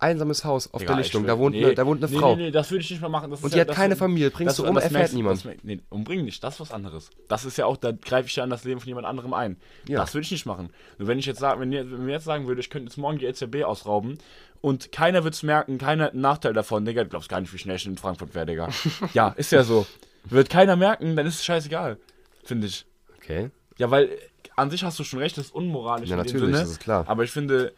[0.00, 2.18] Einsames Haus auf Digga, der ich Lichtung, da wohnt, nee, eine, da wohnt eine nee,
[2.18, 2.36] Frau.
[2.36, 3.30] Nee, nee, das würde ich nicht mehr machen.
[3.30, 5.44] Das Und die ja, hat das- keine Familie, bringst du um, das erfährt merkst- niemand.
[5.44, 7.10] Das, nee, umbringen nicht, das ist was anderes.
[7.28, 9.56] Das ist ja auch, da greife ich ja an das Leben von jemand anderem ein.
[9.88, 9.98] Ja.
[10.00, 10.70] Das würde ich nicht machen.
[10.98, 13.18] Nur wenn ich jetzt sagen, wenn, wenn wir jetzt sagen würde, ich könnte jetzt morgen
[13.18, 14.18] die EZB ausrauben
[14.60, 17.52] und keiner wird es merken, keiner hat einen Nachteil davon, Digga, du glaubst gar nicht,
[17.52, 18.68] wie schnell ich in Frankfurt wäre, Digga.
[19.14, 19.86] ja, ist ja so.
[20.24, 21.96] Wird keiner merken, dann ist es scheißegal.
[22.44, 22.86] Finde ich.
[23.16, 23.50] Okay.
[23.78, 24.16] Ja, weil äh,
[24.56, 26.08] an sich hast du schon recht, das ist unmoralisch.
[26.10, 27.04] Ja, in dem natürlich, Sinne, das ist klar.
[27.08, 27.72] Aber ich finde,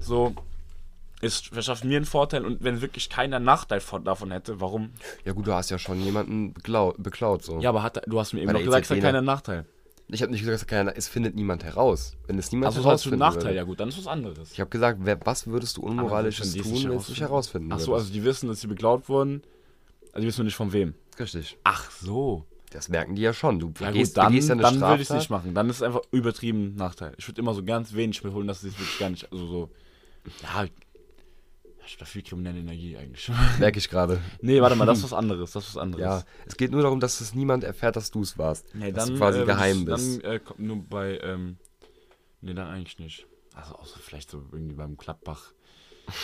[0.00, 0.34] so,
[1.20, 4.90] es verschafft mir einen Vorteil und wenn wirklich keiner Nachteil von, davon hätte, warum?
[5.24, 7.42] Ja gut, du hast ja schon jemanden beklau beklaut.
[7.42, 7.58] So.
[7.60, 9.22] Ja, aber hat, du hast mir eben noch gesagt, es hat keinen ne?
[9.22, 9.66] Nachteil.
[10.08, 12.16] Ich habe nicht gesagt, keiner, es findet niemand heraus.
[12.28, 13.56] Wenn es niemand Also hast du einen herausfinden Nachteil, würde.
[13.56, 14.52] ja gut, dann ist was anderes.
[14.52, 17.92] Ich habe gesagt, wer, was würdest du Unmoralisches tun, wenn es nicht herausfinden Ach so,
[17.92, 18.06] würdest?
[18.06, 19.42] also die wissen, dass sie beklaut wurden,
[20.12, 20.94] also die wissen nur nicht von wem.
[21.18, 21.58] Richtig.
[21.64, 22.44] Ach so.
[22.70, 23.58] Das merken die ja schon.
[23.58, 25.54] Du Ja begehst, gut, dann, begehst ja eine dann würde ich es nicht machen.
[25.54, 27.14] Dann ist es einfach übertrieben Nachteil.
[27.16, 29.70] Ich würde immer so ganz wenig mitholen, dass sie es wirklich gar nicht, also so,
[30.42, 30.66] ja,
[31.88, 33.30] ich da viel kriminelle Energie eigentlich.
[33.58, 34.20] Merke ich gerade.
[34.40, 36.02] nee, warte mal, das ist was anderes, das ist was anderes.
[36.02, 38.74] Ja, es geht nur darum, dass es niemand erfährt, dass du es warst.
[38.74, 40.24] Nee, dass dann du quasi äh, geheim bist.
[40.24, 41.58] Dann äh, kommt nur bei, ähm,
[42.40, 43.26] nee, dann eigentlich nicht.
[43.54, 45.52] Also außer vielleicht so irgendwie beim Gladbach,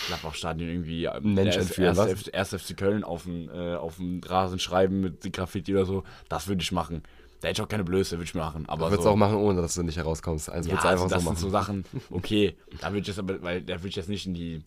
[0.07, 2.27] Gladbach-Stadion irgendwie äh, Mensch entführen, erste, was?
[2.27, 3.95] erste, FC Köln auf dem äh, auf
[4.25, 6.03] Rasen schreiben mit Graffiti oder so.
[6.29, 7.03] Das würde ich machen.
[7.41, 8.69] Da hätte ich auch keine Blöße, würde ich machen.
[8.69, 10.49] Aber Du würdest so, auch machen, ohne dass du nicht herauskommst.
[10.49, 11.83] Also ja, würdest du also einfach das so sind so machen.
[11.91, 14.63] Sachen, okay, da würde ich jetzt aber, weil da würde ich jetzt nicht in die,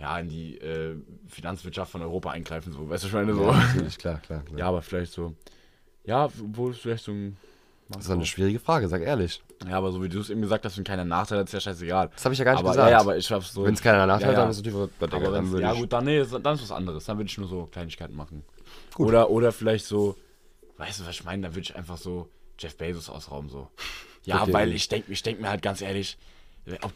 [0.00, 0.96] ja, in die äh,
[1.28, 3.42] Finanzwirtschaft von Europa eingreifen, so, weißt du, ich meine, so.
[3.50, 4.42] Ja, natürlich, klar, klar.
[4.42, 4.58] klar.
[4.58, 5.34] Ja, aber vielleicht so,
[6.04, 7.36] ja, wo ist vielleicht so ein,
[7.90, 9.42] Das ist eine schwierige Frage, sag ehrlich.
[9.68, 11.60] ja, aber so wie du es eben gesagt hast, wenn keiner Nachteil hat, ist ja
[11.60, 12.10] scheißegal.
[12.14, 12.90] Das habe ich ja gar nicht aber, gesagt.
[12.90, 13.64] Ja, aber ich hab's so.
[13.64, 14.38] Wenn es keiner nachhört, Ja, ja.
[14.40, 16.72] dann ist es natürlich was, aber dann würde ja gut, dann, nee, dann ist was
[16.72, 17.04] anderes.
[17.04, 18.42] Dann würde ich nur so Kleinigkeiten machen.
[18.96, 20.16] Oder, oder vielleicht so,
[20.78, 21.42] weißt du, was ich meine?
[21.48, 22.28] Da würde ich einfach so
[22.58, 23.68] Jeff Bezos ausrauben, so.
[24.24, 24.52] Ja, Okay.
[24.52, 26.16] weil ich denke ich denk mir halt ganz ehrlich,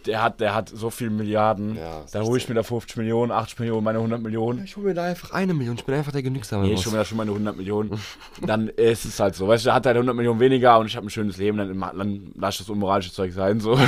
[0.06, 3.32] der hat, der hat so viele Milliarden, Ja, da hole ich mir da 50 Millionen,
[3.32, 4.64] 80 Millionen, meine 100 Millionen.
[4.64, 5.76] Ich hole mir da einfach eine Million.
[5.76, 6.66] Ich bin einfach der Genügsame.
[6.66, 7.98] Nee, ich hole mir da schon meine 100 Millionen.
[8.42, 9.48] dann ist es halt so.
[9.48, 11.80] Weißt du, der hat halt 100 Millionen weniger und ich habe ein schönes Leben, dann,
[11.80, 13.78] dann lass das unmoralische Zeug sein, so.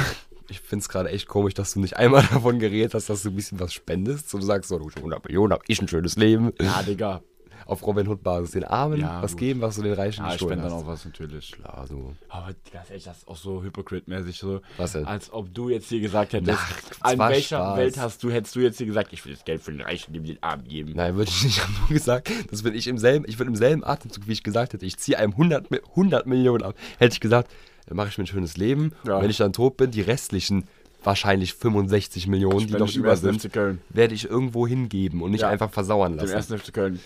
[0.49, 3.31] Ich finde es gerade echt komisch, dass du nicht einmal davon geredet hast, dass du
[3.31, 4.31] ein bisschen was spendest.
[4.31, 6.53] So, du sagst so, du 100 Millionen, hab ich ein schönes Leben.
[6.61, 7.20] Ja, Digga.
[7.65, 9.41] Auf Robin Hood Basis den Armen Ja, was gut.
[9.41, 11.53] geben, was du den Reichen Ja, ich gestohlen spende dann auch was natürlich.
[11.53, 12.13] Klar, so.
[12.29, 14.61] Aber ganz ehrlich, das ist auch so hypocrite-mäßig so.
[14.77, 15.05] Was denn?
[15.07, 16.59] Als ob du jetzt hier gesagt hättest,
[17.01, 17.79] Ach, in war welcher Spaß.
[17.79, 20.13] Welt hast du, hättest du jetzt hier gesagt, ich will das Geld für den Reichen
[20.13, 20.93] dem den Arm geben.
[20.95, 21.57] Nein, würde ich nicht.
[21.57, 24.33] Ich habe nur gesagt, das würde ich im selben, ich würde im selben Atemzug, wie
[24.33, 27.51] ich gesagt hätte, ich ziehe einem 100, Mi- 100 Millionen ab, hätte ich gesagt,
[27.87, 28.93] dann mache ich mir ein schönes Leben.
[29.07, 29.17] Ja.
[29.17, 30.67] Und wenn ich dann tot bin, die restlichen
[31.05, 33.49] wahrscheinlich 65 Millionen, die noch ich dem über sind,
[33.91, 35.49] werde ich irgendwo hingeben und nicht Ja.
[35.51, 36.33] einfach versauern Dem lassen.
[36.35, 36.99] ersten FC Köln.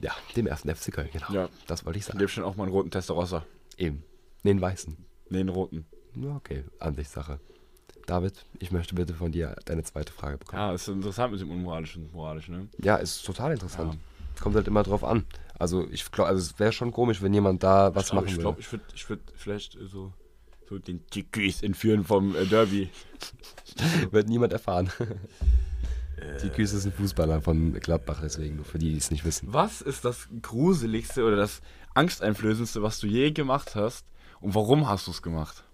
[0.00, 1.32] Ja, dem ersten FC Köln, genau.
[1.32, 1.48] Ja.
[1.66, 2.18] Das wollte ich sagen.
[2.18, 3.44] gebe ich dann auch mal einen roten Testarossa.
[3.76, 4.02] Eben.
[4.44, 4.96] Den weißen.
[5.30, 5.86] Nee, einen roten.
[6.14, 7.40] Ja, okay, Ansichtssache.
[8.06, 10.60] David, ich möchte bitte von dir deine zweite Frage bekommen.
[10.60, 12.68] Ja, ist interessant mit dem Unmoralischen und Moralischen, ne?
[12.82, 13.94] Ja, ist total interessant.
[13.94, 14.42] Ja.
[14.42, 15.26] Kommt halt immer drauf an.
[15.58, 18.28] Also ich glaube, also es wäre schon komisch, wenn jemand da was ich glaub, machen
[18.28, 18.42] ich würde.
[18.42, 20.12] glaube, ich würde ich würd vielleicht so,
[20.68, 22.88] so den Tikis entführen vom äh, Derby.
[24.10, 24.90] Wird niemand erfahren.
[26.42, 29.52] Die Küste ist ein Fußballer von Gladbach, deswegen, nur für die, die es nicht wissen.
[29.52, 31.60] Was ist das Gruseligste oder das
[31.94, 34.06] Angsteinflößendste, was du je gemacht hast?
[34.40, 35.64] Und warum hast du es gemacht?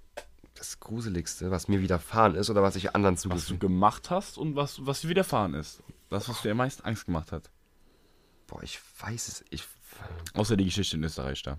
[0.54, 4.38] Das Gruseligste, was mir widerfahren ist oder was ich anderen Was du zugefügt gemacht hast
[4.38, 5.82] und was, was dir widerfahren ist.
[6.08, 7.50] Das, was dir am meisten Angst gemacht hat.
[8.46, 9.44] Boah, ich weiß es.
[9.50, 9.66] Ich,
[10.34, 11.58] Außer die Geschichte in Österreich da.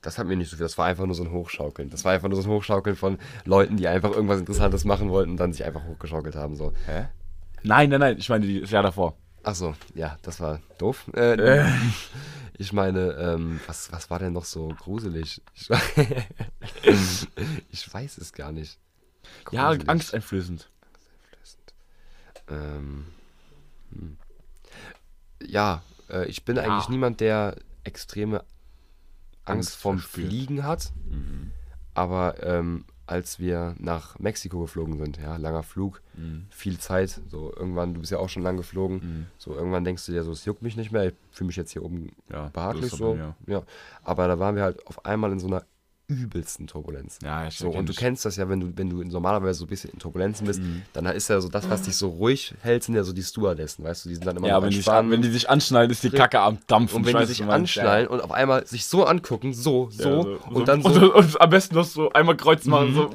[0.00, 0.64] das hat mir nicht so viel.
[0.64, 1.90] Das war einfach nur so ein Hochschaukeln.
[1.90, 5.32] Das war einfach nur so ein Hochschaukeln von Leuten, die einfach irgendwas Interessantes machen wollten
[5.32, 6.54] und dann sich einfach hochgeschaukelt haben.
[6.56, 6.72] So.
[6.86, 7.08] Hä?
[7.66, 9.16] Nein, nein, nein, ich meine das Jahr davor.
[9.42, 11.08] Ach so, ja, das war doof.
[11.14, 11.64] Äh,
[12.58, 15.42] Ich meine, ähm, was, was war denn noch so gruselig?
[15.54, 15.68] Ich,
[17.70, 18.78] ich weiß es gar nicht.
[19.50, 19.88] Ja, Gruselig.
[19.90, 20.70] angsteinflößend.
[22.48, 23.06] Ähm,
[23.92, 24.16] hm.
[25.42, 26.62] Ja, äh, ich bin Ja.
[26.62, 28.38] eigentlich niemand, der extreme
[29.44, 29.98] Angst, Angst vorm.
[29.98, 30.92] Fliegen hat.
[31.10, 31.50] Mhm.
[31.94, 36.46] Aber ähm, als wir nach Mexiko geflogen sind, ja, langer Flug, Mhm.
[36.50, 39.26] viel Zeit, so irgendwann, du bist ja auch schon lang geflogen, Mhm.
[39.38, 41.70] so irgendwann denkst du dir so, es juckt mich nicht mehr, ich fühle mich jetzt
[41.72, 43.34] hier oben Ja, behaglich so mir.
[43.46, 43.62] Ja.
[44.02, 45.62] Aber da waren wir halt auf einmal in so einer
[46.08, 47.18] übelsten Turbulenz.
[47.22, 49.68] Ja, ich So, und du kennst das ja, wenn du, wenn du normalerweise so ein
[49.68, 50.82] bisschen in Turbulenzen bist, Mhm.
[50.92, 53.84] dann ist ja so das, was dich so ruhig hält, sind ja so die Stewardessen,
[53.84, 56.10] weißt du, die sind dann immer Ja, wenn die, wenn die sich anschnallen, ist die
[56.10, 56.96] Kacke am Dampfen.
[56.98, 60.68] und wenn die sich anschnallen und auf einmal sich so angucken, so, so, Ja, und
[60.68, 62.94] dann so, Und, und am besten noch so einmal Kreuz machen.
[62.94, 63.10] So.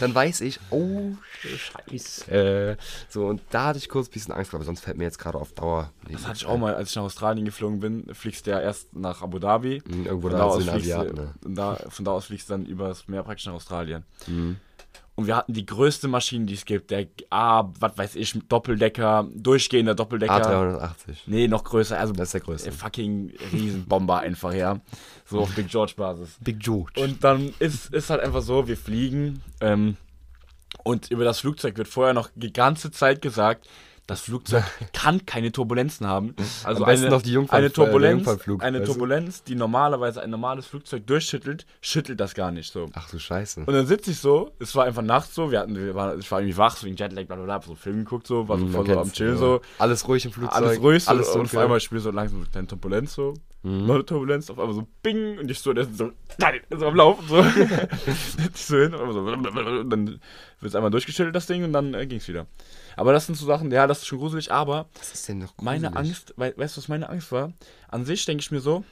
[0.00, 2.30] dann weiß ich, oh, scheiße.
[2.30, 2.76] Äh,
[3.08, 5.38] so, und da hatte ich kurz ein bisschen Angst, aber sonst fällt mir jetzt gerade
[5.38, 5.90] auf Dauer.
[6.10, 8.14] Das hatte ich auch mal, als ich nach Australien geflogen bin.
[8.14, 9.82] Fliegst du ja erst nach Abu Dhabi.
[9.86, 11.34] Mhm, Irgendwo da, da, so aus in fliegst Asiaten, ne?
[11.44, 14.04] und da, von da aus fliegst du dann übers Meer praktisch nach Australien.
[14.26, 14.56] Mhm.
[15.16, 16.90] Und wir hatten die größte Maschine, die es gibt.
[16.90, 20.34] Der A, was weiß ich, Doppeldecker, durchgehender Doppeldecker.
[20.34, 21.16] A380.
[21.26, 21.96] Nee, noch größer.
[21.98, 22.68] Also Das ist der größte.
[22.68, 24.80] äh, fucking Riesenbomber einfach, ja.
[25.24, 26.36] So auf Big George Basis.
[26.40, 27.00] Big George.
[27.00, 29.96] Und dann ist, ist halt einfach so, wir fliegen ähm,
[30.82, 33.68] und über das Flugzeug wird vorher noch die ganze Zeit gesagt,
[34.06, 36.34] das Flugzeug kann keine Turbulenzen haben.
[36.64, 38.28] Also Am besten eine, eine äh, Turbulenz,
[38.60, 38.86] eine du?
[38.86, 42.90] Turbulenz, die normalerweise ein normales Flugzeug durchschüttelt, schüttelt das gar nicht so.
[42.92, 43.60] Ach du Scheiße.
[43.60, 46.30] Und dann sitze ich so, es war einfach nachts so, wir hatten, wir waren, ich
[46.30, 48.58] war irgendwie wach, so wegen Jetlag, bla bla bla, hab so Film geguckt, so, war
[48.58, 49.36] so Mhm, so am ja.
[49.36, 50.54] so, Alles ruhig im Flugzeug.
[50.56, 53.34] alles ruhig so, alles und auf einmal spür so langsam so eine kleine Turbulenz so,
[53.62, 56.10] noch eine Turbulenz, auf einmal so bing und ich so, der ist so,
[56.76, 57.40] so am Laufen so.
[58.54, 60.20] ich so hin, so, und dann wird
[60.60, 62.46] es einmal durchgeschüttelt, das Ding, und dann äh, ging es wieder.
[62.96, 65.54] Aber das sind so Sachen, ja, das ist schon gruselig, aber Was ist denn noch
[65.60, 66.08] meine gruselig?
[66.10, 67.52] Angst, wei weißt du, was meine Angst war?
[67.88, 68.84] An sich denke ich mir so,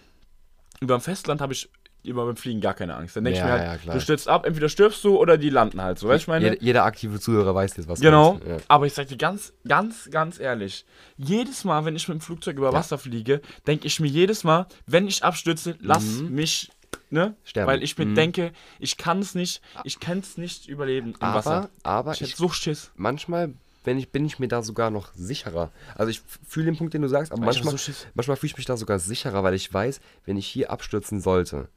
[0.80, 1.70] über dem Festland habe ich
[2.04, 3.14] über beim Fliegen gar keine Angst.
[3.14, 3.94] Dann denke Ja, ich mir ja, halt, klar.
[3.94, 6.44] du stürzt ab, entweder stirbst du oder die landen halt so, weißt du, ich meine?
[6.50, 8.40] Jeder, jeder aktive Zuhörer weiß jetzt, was Genau.
[8.44, 8.56] Ja.
[8.66, 10.84] aber ich sag dir ganz, ganz, ganz ehrlich,
[11.16, 14.66] jedes Mal, wenn ich mit dem Flugzeug über Wasser fliege, denke ich mir jedes Mal,
[14.86, 16.72] wenn ich abstürze, lass mich,
[17.10, 17.28] ne?
[17.28, 17.34] Mhm.
[17.44, 17.70] Sterben.
[17.70, 18.14] Weil ich mir Mhm.
[18.16, 21.70] denke, ich kann es nicht, ich kann es nicht überleben im Aber, Wasser.
[21.84, 25.70] aber Ich ich, manchmal wenn ich, bin ich mir da sogar noch sicherer.
[25.96, 28.66] Also ich fühle den Punkt, den du sagst, aber manchmal, so manchmal fühle ich mich
[28.66, 31.68] da sogar sicherer, weil ich weiß, wenn ich hier abstürzen sollte,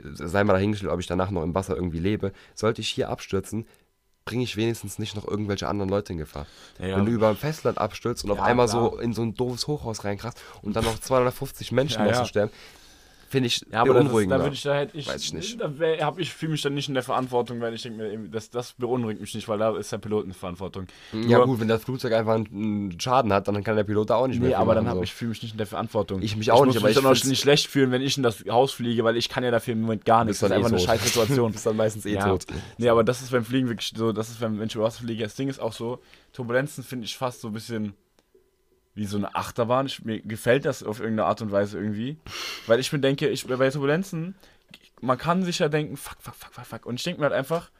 [0.00, 3.66] sei mal dahingestellt, ob ich danach noch im Wasser irgendwie lebe, sollte ich hier abstürzen,
[4.24, 6.46] bringe ich wenigstens nicht noch irgendwelche anderen Leute in Gefahr.
[6.78, 6.96] Ja.
[6.96, 8.90] Wenn du über ein Festland abstürzt und auf Ja, einmal klar.
[8.90, 12.24] so in so ein doofes Hochhaus reinkrast und dann noch 250 Menschen Ja, ja.
[12.24, 12.52] sterben,
[13.32, 14.38] finde ich Ja, aber das ist, beunruhigender.
[14.38, 15.60] da würde ich, da hätte ich, Weiß ich nicht.
[15.60, 15.70] da
[16.06, 18.74] hab ich fühle mich dann nicht in der Verantwortung, weil ich denke mir, das, das
[18.74, 20.86] beunruhigt mich nicht, weil da ist der Pilot in Verantwortung.
[21.12, 24.16] ja Nur- gut, wenn das Flugzeug einfach einen, Schaden hat, dann kann der Pilot da
[24.16, 25.02] auch nicht mehr Nee, aber dann so.
[25.02, 26.22] ich fühle mich nicht in der Verantwortung.
[26.22, 28.16] Ich mich auch muss nicht, aber mich ich dann auch nicht schlecht fühlen, wenn ich
[28.16, 30.40] in das Haus fliege, weil ich kann ja dafür im Moment gar nichts.
[30.40, 31.52] Das ist dann einfach eh eine scheiß Situation.
[31.52, 32.28] bist dann meistens eh Ja.
[32.28, 32.44] tot.
[32.78, 35.02] Nee, aber das ist beim Fliegen wirklich so, das ist, wenn, wenn ich über Wasser
[35.02, 35.22] fliege.
[35.24, 36.00] Das Ding ist auch so,
[36.32, 37.94] Turbulenzen finde ich fast so ein bisschen
[38.94, 39.86] wie so eine Achterbahn.
[39.86, 42.18] Ich, mir gefällt das auf irgendeine Art und Weise irgendwie.
[42.66, 44.34] Weil ich mir denke, ich, bei Turbulenzen,
[45.00, 46.86] man kann sich ja denken, fuck, fuck, fuck, fuck, fuck.
[46.86, 47.70] Und ich denke mir halt einfach,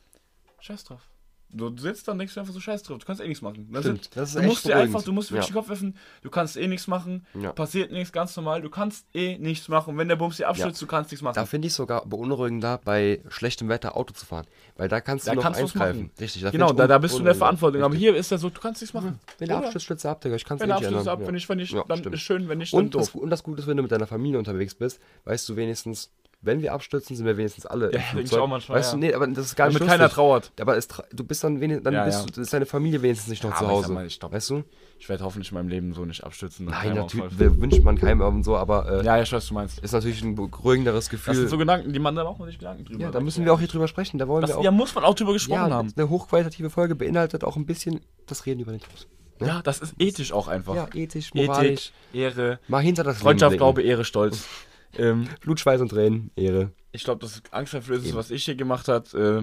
[0.61, 1.12] scheiß drauf.
[1.55, 2.99] Du sitzt dann, denkst du einfach so scheiß drauf.
[2.99, 3.69] Du kannst eh nichts machen.
[3.71, 5.53] Das Stimmt, ist, das ist du echt musst dir einfach, du musst wirklich Ja.
[5.53, 7.53] den Kopf öffnen, du kannst eh nichts machen, Ja.
[7.53, 9.99] passiert nichts, ganz normal, du kannst eh nichts machen.
[9.99, 11.35] Wenn der Bums dir abstürzt, du kannst nichts machen.
[11.35, 14.47] Da finde ich sogar beunruhigender, bei schlechtem Wetter Auto zu fahren.
[14.77, 16.11] Weil da kannst du Da noch kannst eingreifen.
[16.19, 16.43] Richtig.
[16.43, 17.35] da genau, ich da, da bist du in der.
[17.35, 17.83] Verantwortung.
[17.83, 19.19] Aber hier ist ja so, du kannst nichts machen.
[19.39, 19.59] Wenn der?
[19.59, 20.37] Abschluss stürzt, ab, Digga.
[20.37, 21.07] Ich kann es nicht ändern.
[21.09, 22.15] ab, wenn ich, wenn ich, Ja, dann stimmt.
[22.15, 23.23] ist schön, wenn nicht, dann Und das, doof.
[23.23, 26.11] und das Gute ist, wenn du mit deiner Familie unterwegs bist, weißt du wenigstens,
[26.45, 28.97] wenn wir abstürzen, sind wir wenigstens alle Ja, im denk ich auch manchmal, Weißt du,
[28.99, 30.53] nee, aber das ist gar nicht Damit keiner trauert.
[30.61, 32.27] Aber es, du bist dann wenigstens, dann Ja, bist ja.
[32.35, 33.93] du, ist deine Familie wenigstens nicht noch zu Hause.
[33.93, 34.65] mal, ich glaub- weißt du?
[34.99, 36.67] Ich werde hoffentlich in meinem Leben so nicht abstürzen.
[36.67, 39.55] Nein, natürlich wünscht man keinem und so, aber äh, Ja, ja, ich weiß, was du
[39.55, 39.79] meinst.
[39.81, 41.35] ist natürlich ein beruhigenderes Das Gefühl.
[41.35, 43.01] sind so Gedanken, die man da macht man sich Gedanken drüber.
[43.03, 44.19] ja, da müssen wir auch hier drüber sprechen.
[44.19, 44.65] Da wollen das, wir auch.
[44.65, 45.93] Ja, muss man auch drüber gesprochen ja, haben.
[45.97, 49.09] eine hochqualitative Folge beinhaltet auch ein bisschen das Reden über den Tod.
[49.41, 49.49] Ne?
[49.49, 50.75] Ja, das ist ethisch auch einfach.
[50.77, 51.93] Ja, ethisch, moralisch.
[52.13, 54.47] Ethik, Ehre, Mal hinter das Freundschaft, Glaube, Ehre, Stolz.
[54.99, 55.29] Ähm.
[55.41, 56.71] Blut, Schweiß und Tränen, Ehre.
[56.93, 58.19] ich glaube, das Angsteinflößendste, Eben.
[58.19, 59.43] was ich hier gemacht hat, äh,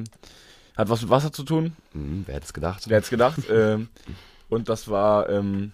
[0.77, 1.75] hat was mit Wasser zu tun.
[1.93, 2.83] Hm, wer hätte es gedacht?
[2.87, 3.39] Wer hätte es gedacht?
[3.51, 3.89] ähm,
[4.49, 5.73] Und das war, ähm,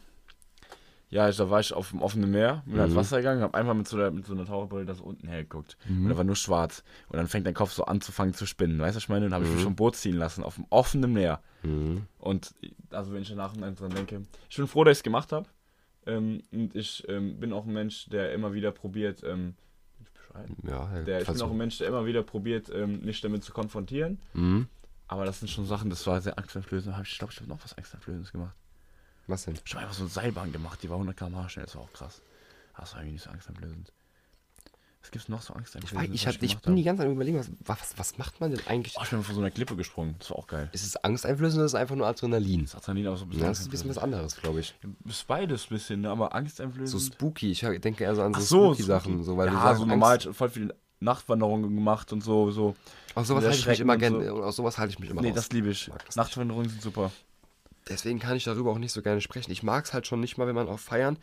[1.09, 2.97] ja, da war ich auf dem offenen Meer, bin ans Mhm.
[2.97, 5.77] Wasser gegangen, habe einmal mit so einer, mit so einer Taucherbrille das unten hergeguckt.
[5.87, 6.03] Mhm.
[6.03, 6.83] Und da war nur schwarz.
[7.07, 8.79] Und dann fängt dein Kopf so an zu fangen zu spinnen.
[8.79, 9.25] Weißt du, was ich meine?
[9.25, 9.65] Dann habe ich mich Mhm.
[9.65, 11.41] vom Boot ziehen lassen, auf dem offenen Meer.
[11.63, 12.07] Mhm.
[12.17, 12.53] Und
[12.89, 15.47] also wenn ich danach dran denke, ich bin froh, dass ich es gemacht habe.
[16.05, 19.55] Ähm, und ich ähm, bin auch ein Mensch, der immer wieder probiert, ähm.
[20.63, 23.53] Ja, der, ich bin auch ein Mensch, der immer wieder probiert, ähm, nicht damit zu
[23.53, 24.19] konfrontieren.
[24.33, 24.67] Mhm.
[25.07, 26.93] Aber das sind schon Sachen, das war sehr angsteinflößend.
[27.03, 28.55] Ich glaube, ich habe noch was angsteinflößendes gemacht.
[29.27, 29.57] Was denn?
[29.63, 31.93] Ich habe einfach so eine Seilbahn gemacht, die war 100 km/h schnell, das war auch
[31.93, 32.21] krass.
[32.77, 33.93] Das war irgendwie nicht so angsteinflößend.
[35.05, 36.01] Was gibt's noch so Ich, angsteinflößend?
[36.01, 38.59] weiß, ich, hab, ich bin die ganze Zeit überlegen, was, was, was macht man denn
[38.67, 38.95] eigentlich?
[38.97, 40.67] Oh, ich bin von so einer Klippe gesprungen, das war auch geil.
[40.71, 42.63] Ist es angsteinflößend oder ist es einfach nur Adrenalin?
[42.63, 44.73] Das Adrenalin aber so ein bisschen Ja, das ist ein bisschen was anderes, glaube ich.
[45.07, 46.09] Ist beides ein bisschen, ne?
[46.09, 47.01] aber So angsteinflößend.
[47.13, 47.51] spooky.
[47.51, 49.23] Ich denke eher so an so, so, spooky-Sachen.
[49.23, 52.49] So, weil ja, du sagst, so Angst- normal voll viele Nachtwanderungen gemacht und so.
[52.51, 52.75] so.
[53.13, 54.25] Aus sowas halte ich mich immer gerne.
[54.25, 54.43] so.
[54.43, 55.35] Aus sowas halte ich mich immer Nee, raus.
[55.35, 55.87] das liebe ich.
[55.87, 56.15] nicht.
[56.15, 57.11] Nachtwanderungen sind super.
[57.87, 59.51] Deswegen kann ich darüber auch nicht so gerne sprechen.
[59.51, 61.17] Ich mag es halt schon nicht mal, wenn man auf Feiern.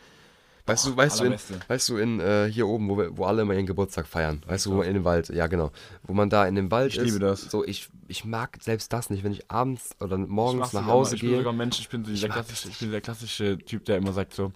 [0.65, 1.37] Weißt du, weißt du, in,
[1.67, 4.67] weißt du, in äh, hier oben, wo, wir, wo alle immer ihren Geburtstag feiern, weißt
[4.67, 5.73] du, wo man in dem Wald, ja genau,
[6.05, 7.05] wo man da in dem Wald Ich ist.
[7.05, 7.43] liebe das.
[7.51, 10.87] So, ich, ich mag selbst das nicht, wenn ich abends oder Ich morgens nach sogar
[10.87, 11.15] Hause mal.
[11.17, 11.39] Ich bin gehe.
[11.39, 14.13] sogar ein Mensch, ich bin so dieser klassische, ich bin der klassische Typ, der immer
[14.13, 14.53] sagt so,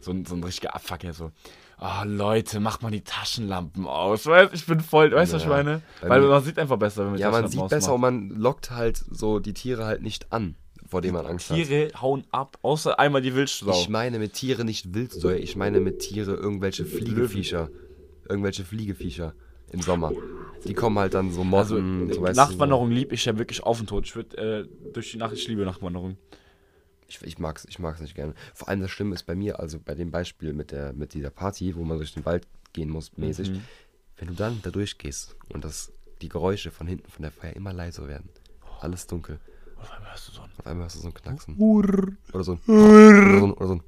[0.00, 1.32] so ein, so ein richtiger Abfucker, so,
[1.76, 4.26] ah Leute, macht mal die Taschenlampen aus.
[4.26, 5.82] Weißt, ich bin voll, weißt du, was ich Ja, meine?
[6.00, 8.70] bei Weil man sieht einfach besser, wenn man Ja, man sieht besser und man lockt
[8.70, 10.54] halt so die Tiere halt nicht an,
[10.88, 11.56] vor denen man Angst hat.
[11.56, 13.70] Tiere hauen ab, außer einmal die Wildsau.
[13.70, 17.70] Ich meine mit Tiere nicht Wildsäue, ich meine mit Tiere irgendwelche Fliegeviecher.
[18.28, 19.34] Irgendwelche Fliegeviecher
[19.72, 20.12] im Sommer.
[20.66, 23.86] Die kommen halt dann so also, Motten, so Nachtwanderung lieb ich ja wirklich auf und
[23.88, 24.06] tot.
[24.06, 26.16] Ich würde äh, durch die Nacht, ich liebe Nachtwanderung.
[27.06, 28.34] Ich, ich mag's, ich mag's nicht gerne.
[28.54, 31.30] Vor allem das Schlimme ist bei mir, also bei dem Beispiel mit der, mit dieser
[31.30, 33.62] Party, wo man durch den Wald gehen muss, mäßig, Mhm.
[34.18, 37.72] wenn du dann da durchgehst und das, die Geräusche von hinten von der Feier immer
[37.72, 38.28] leiser werden.
[38.80, 39.38] Alles dunkel.
[39.80, 41.54] Auf einmal hörst du so ein Auf einmal hörst du so ein Knacksen.
[41.58, 42.08] Urr.
[42.32, 42.60] Oder so ein.
[42.68, 43.52] Oder so ein.
[43.52, 43.82] Oder so ein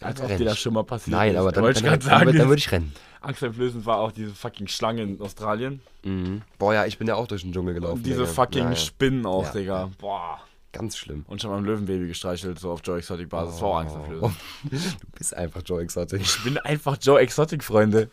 [0.00, 1.38] Als ob dir das schon mal passiert Nein, ist.
[1.38, 2.48] aber dann, dann, dann, gerade dann, sagen.
[2.48, 2.92] würde ich rennen.
[3.22, 5.80] Angsteinflößend war auch diese fucking Schlange in Australien.
[6.04, 6.42] Mhm.
[6.58, 7.96] Boah, ja, ich bin ja auch durch den Dschungel gelaufen.
[7.96, 8.32] Und diese Digga.
[8.32, 8.76] fucking ja, ja.
[8.76, 9.52] Spinnen auch, Ja.
[9.52, 9.90] Digga.
[9.98, 10.40] Boah.
[10.72, 11.24] Ganz schlimm.
[11.26, 13.54] Und ich habe am Löwenbaby gestreichelt, so auf Joe Exotic Basis.
[13.54, 14.22] Das war auch angsteinflößend.
[14.22, 14.68] Oh.
[14.70, 16.20] Du bist einfach Joe Exotic.
[16.20, 18.10] Ich bin einfach Joe Exotic, Freunde.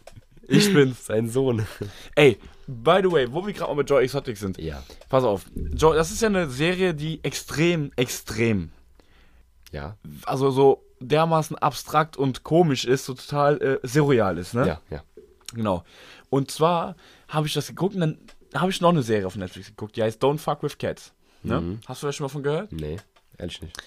[0.48, 1.06] Ich bin's.
[1.06, 1.66] Sein Sohn.
[2.16, 4.58] Ey, by the way, wo wir gerade mal mit Joe Exotic sind.
[4.58, 4.84] ja.
[5.10, 5.46] Pass auf.
[5.56, 8.72] Joe, das ist ja eine Serie, die extrem, extrem,
[9.72, 9.98] Ja.
[10.26, 14.68] also so dermaßen abstrakt und komisch ist, so total äh, surreal ist, ne?
[14.68, 15.04] Ja, ja.
[15.54, 15.84] Genau.
[16.30, 16.96] Und zwar
[17.28, 18.18] habe ich das geguckt und dann
[18.56, 21.12] habe ich noch eine Serie auf Netflix geguckt, die heißt Don't Fuck with Cats.
[21.44, 21.60] Ne?
[21.60, 21.80] Mhm.
[21.88, 22.72] Hast du da schon mal von gehört?
[22.72, 22.98] Nee,
[23.38, 23.78] ehrlich nicht.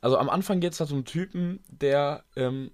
[0.00, 2.70] Also am Anfang geht es da so einen Typen, der ähm,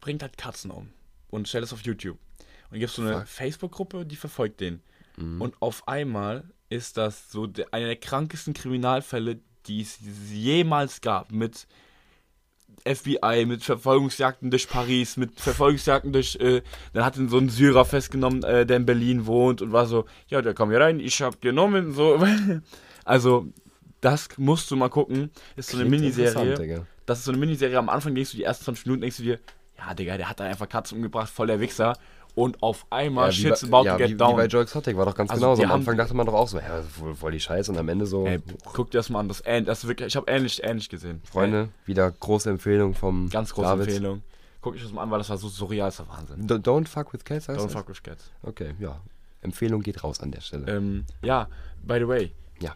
[0.00, 0.90] bringt halt Katzen um
[1.30, 2.18] und stellt es auf YouTube.
[2.74, 3.24] Und gibt so eine.
[3.24, 4.82] Facebook-Gruppe, die verfolgt den.
[5.16, 5.40] Mhm.
[5.40, 9.98] Und auf einmal ist das so der, einer der krankesten Kriminalfälle, die es
[10.32, 11.30] jemals gab.
[11.30, 11.68] Mit
[12.86, 16.36] FBI, mit Verfolgungsjagden durch Paris, mit Verfolgungsjagden durch.
[16.36, 16.62] Äh,
[16.92, 20.04] dann hat ihn so ein Syrer festgenommen, äh, der in Berlin wohnt und war so:
[20.28, 21.92] Ja, der kommt hier rein, ich hab genommen.
[21.92, 22.22] So.
[23.06, 23.52] Also,
[24.00, 25.30] das musst du mal gucken.
[25.56, 26.86] Ist so eine Klingt Miniserie.
[27.04, 27.76] Das ist so eine Miniserie.
[27.76, 29.38] Am Anfang denkst du die ersten 20 Minuten, denkst du dir:
[29.76, 31.94] Ja, Digga, der hat da einfach Katzen umgebracht, voll der Wichser.
[32.34, 34.32] Und auf einmal, wie shit's bei- about ja, to get wie, down.
[34.32, 35.62] Wie bei Joe Exotic war doch ganz Also, genauso.
[35.62, 38.06] Am Anfang dachte man doch auch so, ja, voll, voll die Scheiße und am Ende
[38.06, 38.26] so.
[38.26, 38.40] Ey,
[38.72, 39.28] guck dir das mal an.
[39.28, 41.20] Das, ähn- das ist wirklich, ich habe ähnlich, ähnlich gesehen.
[41.30, 43.86] Freunde, wieder große Empfehlung vom Ey, ganz große David.
[43.88, 44.22] Empfehlung.
[44.60, 46.46] Guck ich das mal an, weil das war so surreal, ist der Wahnsinn.
[46.46, 47.72] D don't fuck with cats, heißt Don't das?
[47.72, 48.30] fuck with cats.
[48.42, 49.00] Okay, ja.
[49.42, 50.66] Empfehlung geht raus an der Stelle.
[50.74, 51.48] Ähm, ja,
[51.82, 52.32] by the way.
[52.60, 52.74] Ja.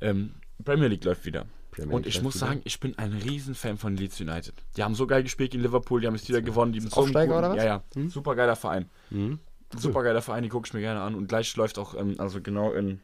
[0.00, 1.44] Ähm, Premier League läuft wieder.
[1.72, 4.54] Premier Und League ich läuft muss sagen, ich bin ein Riesenfan von Leeds United.
[4.76, 6.72] Die haben so geil gespielt gegen Liverpool, die haben jetzt wieder gewonnen.
[6.72, 7.56] Die sind Aufsteiger oder was?
[7.56, 7.84] Ja, ja.
[7.94, 8.10] Hm?
[8.10, 8.90] Super geiler Verein.
[9.10, 9.40] Mhm.
[9.76, 11.14] Super geiler Verein, die gucke ich mir gerne an.
[11.14, 13.00] Und gleich läuft auch, ähm, also genau in,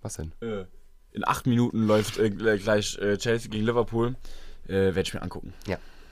[0.00, 0.32] Was denn?
[0.40, 0.64] äh,
[1.10, 4.14] in acht Minuten läuft äh, gleich äh, Chelsea gegen Liverpool.
[4.68, 5.52] Äh, Werde ich mir angucken.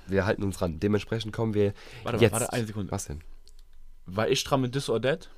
[0.08, 0.80] Wir halten uns ran.
[0.80, 2.32] Dementsprechend kommen wir Warte, jetzt.
[2.32, 2.90] warte, eine Sekunde.
[2.90, 3.20] Was denn?
[4.06, 5.30] War ich dran mit This or That?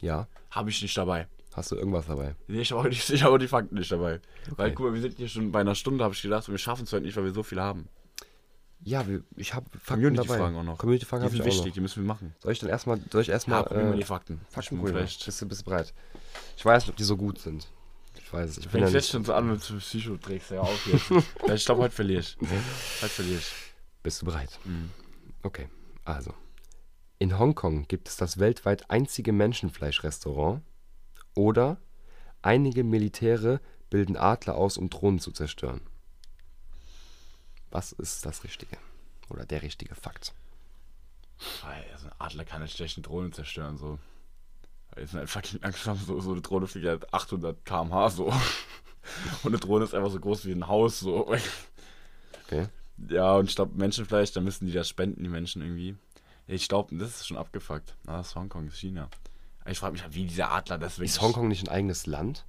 [0.00, 0.28] Ja.
[0.50, 1.26] Habe ich nicht dabei.
[1.52, 2.36] Hast du irgendwas dabei?
[2.46, 4.20] Nee, ich habe auch, ich habe auch die Fakten nicht dabei.
[4.56, 4.74] Weil, Okay.
[4.76, 6.84] guck mal, wir sind hier schon bei einer Stunde, habe ich gedacht, und wir schaffen
[6.84, 7.88] es heute nicht, weil wir so viel haben.
[8.82, 10.78] Ja, wir, ich habe Fakten Community-Fragen auch noch.
[10.78, 11.74] Community-Fragen Die habe sind ich auch wichtig, noch.
[11.74, 12.34] die müssen wir machen.
[12.38, 14.40] Soll ich dann erstmal, soll ich erstmal, Ja, mal äh, die Fakten.
[14.48, 14.96] Fakten probieren?
[14.96, 15.24] vielleicht.
[15.26, 15.92] Bist du, bist du bereit?
[16.56, 17.68] Ich weiß nicht, ob die so gut sind.
[18.16, 18.58] Ich weiß es.
[18.58, 21.10] Ich bin ja jetzt schon so an mit Psychoträgst, ja auf jetzt.
[21.54, 22.36] Ich glaube, heute verliere ich.
[22.40, 23.52] Heute verliere ich.
[24.02, 24.58] bist du bereit?
[24.64, 24.90] Mhm.
[25.42, 25.68] Okay,
[26.04, 26.32] also.
[27.18, 30.62] In Hongkong gibt es das weltweit einzige Menschenfleischrestaurant
[31.40, 31.78] oder
[32.42, 35.80] einige Militäre bilden Adler aus, um Drohnen zu zerstören.
[37.70, 38.76] Was ist das Richtige?
[39.30, 40.34] Oder der richtige Fakt?
[41.92, 43.98] Also ein Adler kann eine schlechte Drohne zerstören, so.
[44.96, 48.26] Jetzt halt fucking haben, so, so eine Drohne fliegt halt 800 km/h so.
[49.42, 51.00] Und eine Drohne ist einfach so groß wie ein Haus.
[51.00, 51.34] So.
[52.44, 52.66] Okay.
[53.08, 55.96] Ja, und ich glaube, Menschenfleisch, da müssen die das spenden, die Menschen irgendwie.
[56.46, 57.96] Ich glaube, das ist schon abgefuckt.
[58.04, 59.08] Na, das ist Hongkong, das ist China.
[59.68, 61.10] Ich frage mich, wie dieser Adler das wirklich.
[61.12, 62.44] Ist Hongkong nicht ein eigenes Land?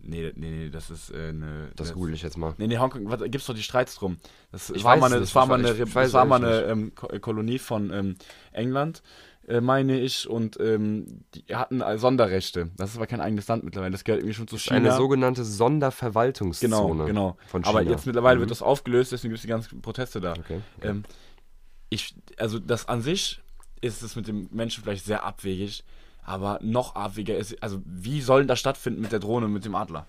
[0.00, 1.70] Nee, nee, nee, das ist äh, eine.
[1.76, 2.54] Das google ich jetzt mal.
[2.58, 4.16] Nee, nee, Hongkong, was, gibt's doch die Streits drum.
[4.52, 6.94] Das Ich war mal eine, das war mal eine, ich das war mal eine ähm,
[6.94, 8.14] Ko- äh, Kolonie von ähm,
[8.52, 9.02] England,
[9.48, 12.70] äh, meine ich, und ähm, die hatten Sonderrechte.
[12.76, 13.90] Das ist aber kein eigenes Land mittlerweile.
[13.92, 14.76] Das gehört irgendwie schon zu China.
[14.76, 16.70] Eine sogenannte Sonderverwaltungszone.
[16.70, 17.36] genau, genau.
[17.48, 17.90] Von aber China.
[17.92, 18.40] jetzt mittlerweile Mhm.
[18.42, 20.32] wird das aufgelöst, deswegen gibt es die ganzen Proteste da.
[20.34, 20.60] Okay.
[20.82, 21.02] Ähm,
[21.90, 23.40] ich, also das an sich
[23.80, 25.84] ist es mit dem Menschen vielleicht sehr abwegig,
[26.28, 29.74] aber noch abwegiger ist, also wie soll denn das stattfinden mit der Drohne, mit dem
[29.74, 30.06] Adler?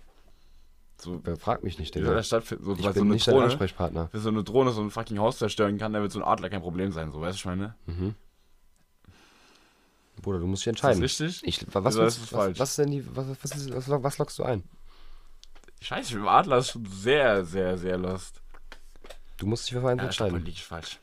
[1.01, 2.17] So, Wer fragt mich nicht, wie soll Digga?
[2.17, 2.65] das stattfinden?
[2.65, 4.09] So, Ich weil bin so eine nicht dein Drohne, Ansprechpartner.
[4.11, 6.49] wenn so eine Drohne so ein fucking Haus zerstören kann, dann wird so ein Adler
[6.49, 7.75] kein Problem sein, so, weißt du, ich meine?
[7.85, 8.15] Mhm.
[10.21, 11.01] Bruder, du musst dich Ist das entscheiden.
[11.01, 11.41] richtig?
[11.47, 12.59] Ich, was, Oder willst- ist es was, falsch?
[12.59, 14.63] was ist denn die, was, was, ist, was, was lockst du ein?
[15.81, 18.41] Scheiße, mit dem Adler ist schon sehr, sehr, sehr lost.
[19.37, 20.39] Du musst dich für eins Ja, entscheiden.
[20.39, 20.99] liege ich falsch.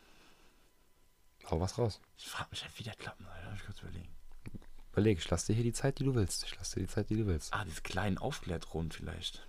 [1.51, 2.01] Hau was raus.
[2.19, 4.09] Ich frage mich halt, wie der klappen soll, darf ich kurz überlegen.
[4.97, 6.45] Überleg, ich lass dir hier die Zeit, die du willst.
[6.45, 7.53] Ich lass dir die Zeit, die du willst.
[7.53, 9.47] Ah, diese kleinen Aufklärdrohnen vielleicht.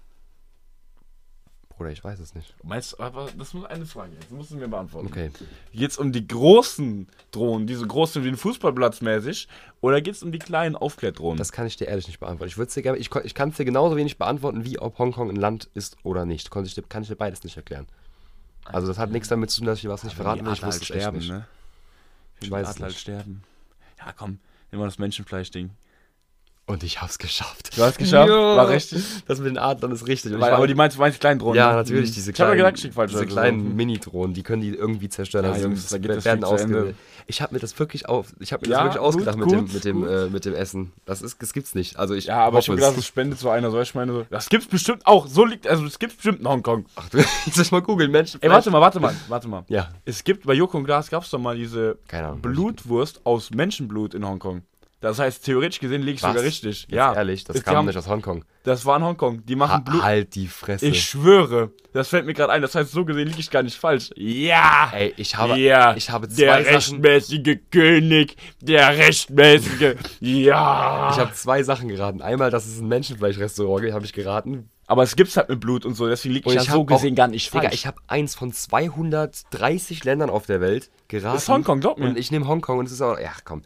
[1.70, 2.54] Bruder, ich weiß es nicht.
[2.64, 5.08] Meinst aber das muss eine Frage jetzt, das musst du mir beantworten.
[5.08, 5.32] Okay.
[5.72, 9.48] Geht es um die großen Drohnen, die so groß sind wie ein Fußballplatz mäßig,
[9.80, 11.38] oder geht es um die kleinen Aufklärdrohnen?
[11.38, 12.50] Das kann ich dir ehrlich nicht beantworten.
[12.50, 15.70] Ich dir ich, ich kann es dir genauso wenig beantworten, wie ob Hongkong ein Land
[15.76, 16.52] ist oder nicht.
[16.52, 17.88] Kann ich, dir- kann ich dir beides nicht erklären.
[18.66, 20.52] Also das hat nichts damit zu tun, dass ich dir was nicht verraten will.
[20.54, 21.30] Ich es echt nicht.
[21.30, 21.48] ne?
[22.42, 23.00] Ich Ich weiß es Adler nicht.
[23.00, 23.44] sterben.
[24.00, 24.40] Ja, komm,
[24.72, 25.70] mal das Menschenfleisch-Ding.
[26.70, 27.78] Und ich hab's geschafft.
[27.78, 28.58] Du hast geschafft, Ja.
[28.58, 29.02] war richtig.
[29.26, 30.38] Das mit den Adlern ist richtig.
[30.38, 31.56] War- aber die meinst, du meinst die kleinen Drohnen?
[31.56, 31.76] ja, ne?
[31.78, 32.14] natürlich, Mhm.
[32.16, 35.46] diese Ich habe ja kleinen, gesagt, diese kleinen Mini-Drohnen, die können die irgendwie zerstören.
[35.46, 36.96] Ja, also Jungs, da geht das werden ausgewählt.
[37.30, 39.54] Ich habe mir das wirklich auf, ich habe mir Ja, das wirklich ausgedacht gut, mit
[39.54, 40.94] dem, gut, mit dem, äh, mit dem Essen.
[41.06, 42.00] Das ist, das gibt's nicht.
[42.00, 43.70] Also ich Ja, aber ich habe gedacht, es spendet so einer.
[43.70, 45.28] So, ich meine, so, das gibt's bestimmt auch.
[45.28, 46.86] So liegt, also es gibt's bestimmt in Hongkong.
[46.96, 48.42] Ach, du, ich soll mal googeln, Menschen.
[48.42, 49.66] Ey, warte mal, warte mal, warte mal.
[49.68, 51.98] Ja, Es gibt bei Joko und Glas gab's doch mal diese.
[52.42, 54.62] Blutwurst aus Menschenblut in Hongkong.
[55.00, 56.32] Das heißt, theoretisch gesehen liege ich Was?
[56.32, 56.82] sogar richtig.
[56.84, 58.44] Jetzt ja, ehrlich, das Die kam nicht aus Hongkong.
[58.64, 59.46] das war in Hongkong.
[59.46, 60.02] Die machen Ha, Blut.
[60.02, 60.88] halt die Fresse.
[60.88, 62.64] Ich schwöre, das fällt mir gerade ein.
[62.64, 64.10] Das heißt, so gesehen liege ich gar nicht falsch.
[64.16, 64.90] Ja!
[64.96, 71.12] Ey, ich habe, ja, ich habe der zwei Sachen, rechtmäßige König, der rechtmäßige, ja.
[71.12, 72.22] ich habe zwei Sachen geraten.
[72.24, 74.70] Einmal, dass es ein Menschenfleischrestaurant gibt, habe ich geraten.
[74.88, 76.92] aber es gibt's halt mit Blut und so, deswegen liege ich ich ja so hab
[76.92, 77.66] auch- gesehen gar nicht falsch.
[77.66, 81.36] Digga, ich habe eins von 230 Ländern auf der Welt geraten.
[81.36, 82.08] das ist Hongkong, glaub mir.
[82.08, 83.62] Und ich nehme Hongkong und es ist auch, ja komm,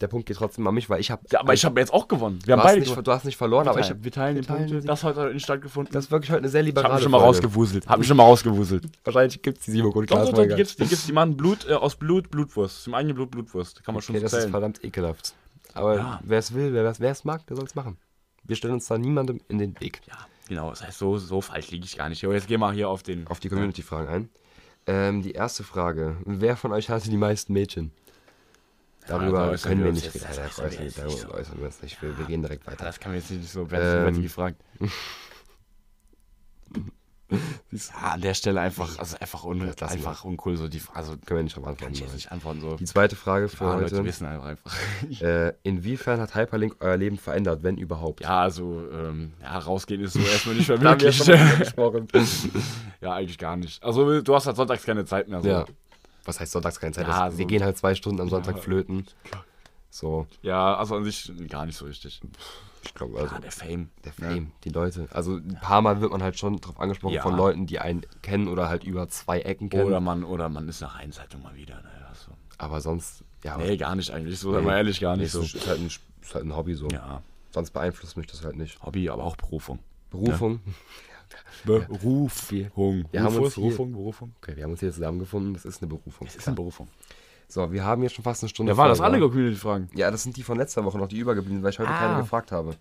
[0.00, 2.06] der Punkt geht trotzdem an mich, weil ich habe, ja, aber ich habe jetzt auch
[2.08, 2.38] gewonnen.
[2.44, 4.12] Wir du, haben hast beide nicht, du hast nicht verloren, aber ich wir habe, wir
[4.12, 4.80] teilen wir teilen Punkte.
[4.80, 5.92] die- Das hat heute nicht stattgefunden.
[5.92, 7.28] das ist wirklich heute eine sehr ich liberale habe mich schon mal Folge.
[7.38, 7.88] rausgewuselt.
[7.88, 8.84] Hab mich schon mal rausgewuselt.
[9.04, 11.12] Wahrscheinlich gibt es die Simon und Doch, Glas doch, doch, die gibt's, die gibt's, die
[11.12, 12.84] machen Blut, äh, aus Blut, Blutwurst.
[12.84, 13.82] Zum eigenen Blut, Blutwurst.
[13.84, 14.50] Kann man schon Okay, so das ist zählen.
[14.52, 15.34] verdammt ekelhaft.
[15.74, 16.20] Aber Ja.
[16.24, 17.98] wer es will, wer es mag, der soll es machen.
[18.44, 20.00] Wir stellen uns da niemandem in den Weg.
[20.06, 20.14] Ja,
[20.48, 20.70] genau.
[20.70, 22.22] Das heißt, so, so falsch liege ich gar nicht.
[22.22, 23.26] Jo, jetzt geh mal hier auf den.
[23.26, 24.28] Auf die Community-Fragen ein.
[24.86, 26.16] Ähm, die erste Frage.
[26.24, 27.90] Wer von euch hatte die meisten Mädchen?
[29.08, 30.24] Darüber da äußern können wir nicht reden.
[30.26, 31.30] das Ja, äußern äußern- jetzt Darüber nicht so.
[31.34, 32.02] äußern wir uns nicht.
[32.02, 32.84] Wir, wir gehen direkt Ja, weiter.
[32.84, 34.60] Das kann man jetzt nicht so Ähm, ähm, gefragt.
[37.30, 41.40] Ja, an der Stelle einfach, also einfach, un, Das einfach uncool, so die also Können
[41.40, 41.92] wir nicht drauf kann antworten.
[41.92, 42.62] ich jetzt nicht antworten.
[42.62, 42.76] So.
[42.76, 44.04] Die zweite Frage für Ja, Leute heute.
[44.06, 44.46] wissen einfach.
[44.46, 44.74] einfach.
[45.20, 48.22] Äh, inwiefern hat Hyperlink euer Leben verändert, wenn überhaupt?
[48.22, 51.18] Ja, also, ähm, ja, rausgehen ist so erstmal nicht mehr möglich.
[53.02, 53.82] ja, eigentlich gar nicht.
[53.84, 55.42] Also, du hast halt sonntags keine Zeit mehr.
[55.42, 55.48] So.
[55.50, 55.66] ja.
[56.28, 57.08] Was heißt sonntags keine Zeit?
[57.08, 58.62] Ja, Das- so- wir gehen halt zwei Stunden am Sonntag Ja.
[58.62, 59.06] flöten.
[59.90, 62.20] So, ja, also an sich gar nicht so richtig.
[62.84, 63.88] ich glaube, also ja, der Fame.
[64.04, 64.12] der?
[64.12, 65.08] Fame, die Leute.
[65.10, 67.22] Also ein paar Mal wird man halt schon drauf angesprochen Ja.
[67.22, 69.86] von Leuten, die einen kennen oder halt über zwei Ecken kennen.
[69.86, 71.76] Oder man, oder man ist nach Einzeitung mal wieder.
[71.76, 71.88] Ne?
[72.26, 72.32] So.
[72.58, 73.56] aber sonst, ja.
[73.56, 74.38] Nee, gar nicht eigentlich.
[74.38, 74.58] So, Nee.
[74.58, 74.62] nee.
[74.66, 75.58] mal ehrlich, gar nee, nicht es so.
[75.58, 76.88] ist, halt ein, ist halt ein Hobby so.
[76.88, 78.82] Ja, Sonst beeinflusst mich das halt nicht.
[78.82, 79.78] Hobby, aber auch Berufung.
[80.10, 80.60] Berufung.
[81.64, 83.04] Berufung.
[83.10, 84.34] Wir haben uns hier- Berufung, Berufung.
[84.42, 85.54] Okay, wir haben uns hier zusammengefunden.
[85.54, 86.26] Das ist eine Berufung.
[86.26, 86.88] Es ist eine Berufung.
[87.48, 88.72] So, wir haben hier schon fast eine Stunde.
[88.72, 89.26] Ja, waren das alle wa?
[89.28, 89.88] Community-Fragen?
[89.94, 91.98] Ja, das sind die von letzter Woche noch, die übergeblieben, weil ich heute Ah.
[91.98, 92.74] keine gefragt habe.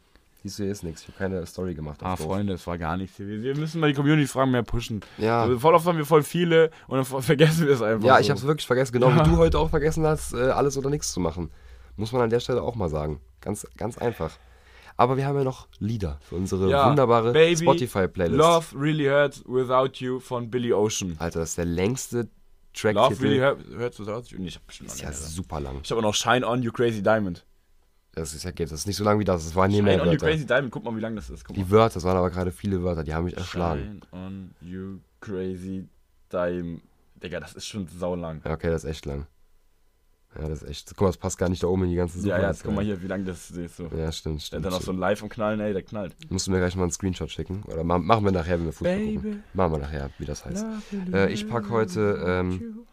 [0.44, 1.02] Siehst du, hier ist nichts.
[1.04, 2.00] Ich habe keine Story gemacht.
[2.04, 2.16] Ah.
[2.16, 3.18] Freunde, es war gar nichts.
[3.18, 5.02] Wir wir müssen mal die Community-Fragen mehr pushen.
[5.18, 5.44] Ja.
[5.44, 8.06] Also, voll oft haben wir voll viele und dann ver- vergessen wir es einfach.
[8.06, 8.22] Ja, so.
[8.22, 8.92] ich habe es wirklich vergessen.
[8.94, 9.26] Genau Ja.
[9.26, 11.50] wie du heute auch vergessen hast, äh, alles oder nichts zu machen.
[11.96, 13.20] Muss man an der Stelle auch mal sagen.
[13.42, 14.38] Ganz, ganz einfach.
[14.98, 18.38] Aber wir haben ja noch Lieder für unsere Ja, wunderbare Spotify-Playlist.
[18.38, 21.16] Love Really Hurts Without You von Billy Ocean.
[21.20, 22.30] Alter, das ist der längste Love
[22.74, 23.22] Track-Titel.
[23.24, 24.40] Really Hurt- Hurts Without You?
[24.40, 25.80] Nee, ich hab bestimmt ist ja super lang.
[25.84, 27.46] Ich habe auch noch Shine On You Crazy Diamond.
[28.14, 28.72] Das ist ja geht.
[28.72, 29.54] Das ist nicht so lang wie das.
[29.54, 30.26] Waren nie Shine mehr On You Wörter.
[30.28, 31.46] Crazy Diamond, guck mal, wie lang das ist.
[31.46, 31.64] Guck mal.
[31.64, 34.02] Die Wörter, das waren aber gerade viele Wörter, die haben mich erschlagen.
[34.10, 35.88] Shine On You Crazy
[36.32, 36.82] Diamond.
[37.22, 38.42] Digga, das ist schon saulang.
[38.44, 39.28] Ja, okay, das ist echt lang.
[40.40, 40.90] Ja, das ist echt.
[40.90, 42.30] Guck mal, das passt gar nicht da oben in die ganze Suche.
[42.30, 43.90] Ja, ja, jetzt guck mal hier, wie lange das siehst du.
[43.96, 44.66] Ja, stimmt, stimmt.
[44.66, 46.16] dann noch so ein Live und Knallen, ey, der knallt.
[46.30, 47.64] Musst du mir gleich mal einen Screenshot schicken?
[47.68, 49.44] Oder ma machen wir nachher, wenn wir Fußball gucken.
[49.54, 50.66] Machen wir nachher, wie das heißt.
[51.12, 52.86] Äh, ich pack heute, ähm,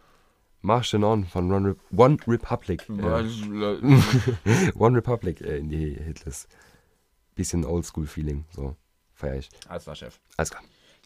[0.62, 2.88] March On von One, Re One Republic.
[2.88, 2.94] Äh,
[4.74, 6.48] One Republic äh, in die Hitlist.
[7.34, 8.74] Bisschen Oldschool-Feeling, so.
[9.12, 9.50] Feier ich.
[9.68, 10.18] Alles klar, Chef.
[10.36, 10.62] Alles klar.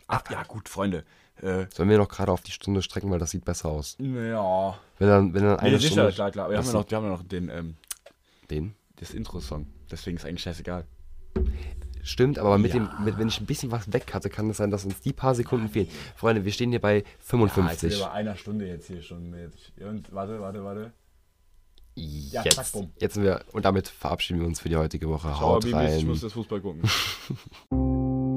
[0.06, 1.04] Ach ja, gut, Freunde.
[1.42, 3.96] Äh, Sollen wir noch gerade auf die Stunde strecken, weil das sieht besser aus.
[4.00, 4.78] ja.
[4.98, 6.12] Wenn dann, wenn dann Nee, eine sicher, Stunde.
[6.12, 6.44] klar, klar.
[6.46, 7.76] Aber wir haben, ja noch, wir haben ja noch den, ähm,
[8.50, 8.74] Den?
[8.96, 9.66] das Intro-Song.
[9.90, 10.84] Deswegen ist eigentlich scheißegal.
[12.02, 12.80] Stimmt, aber mit Ja.
[12.80, 15.12] dem, mit, wenn ich ein bisschen was weg hatte, kann es sein, dass uns die
[15.12, 15.88] paar Sekunden fehlen.
[16.16, 18.00] Freunde, wir stehen hier bei 55.
[18.00, 19.52] bei einer Stunde jetzt hier schon mit.
[19.80, 20.92] Und, warte, warte, warte.
[21.94, 22.92] Ja, jetzt, zack, bumm.
[23.00, 25.28] jetzt sind wir, und damit verabschieden wir uns für die heutige Woche.
[25.28, 26.06] Ciao, Haut ich rein.
[26.06, 26.82] muss das Fußball gucken.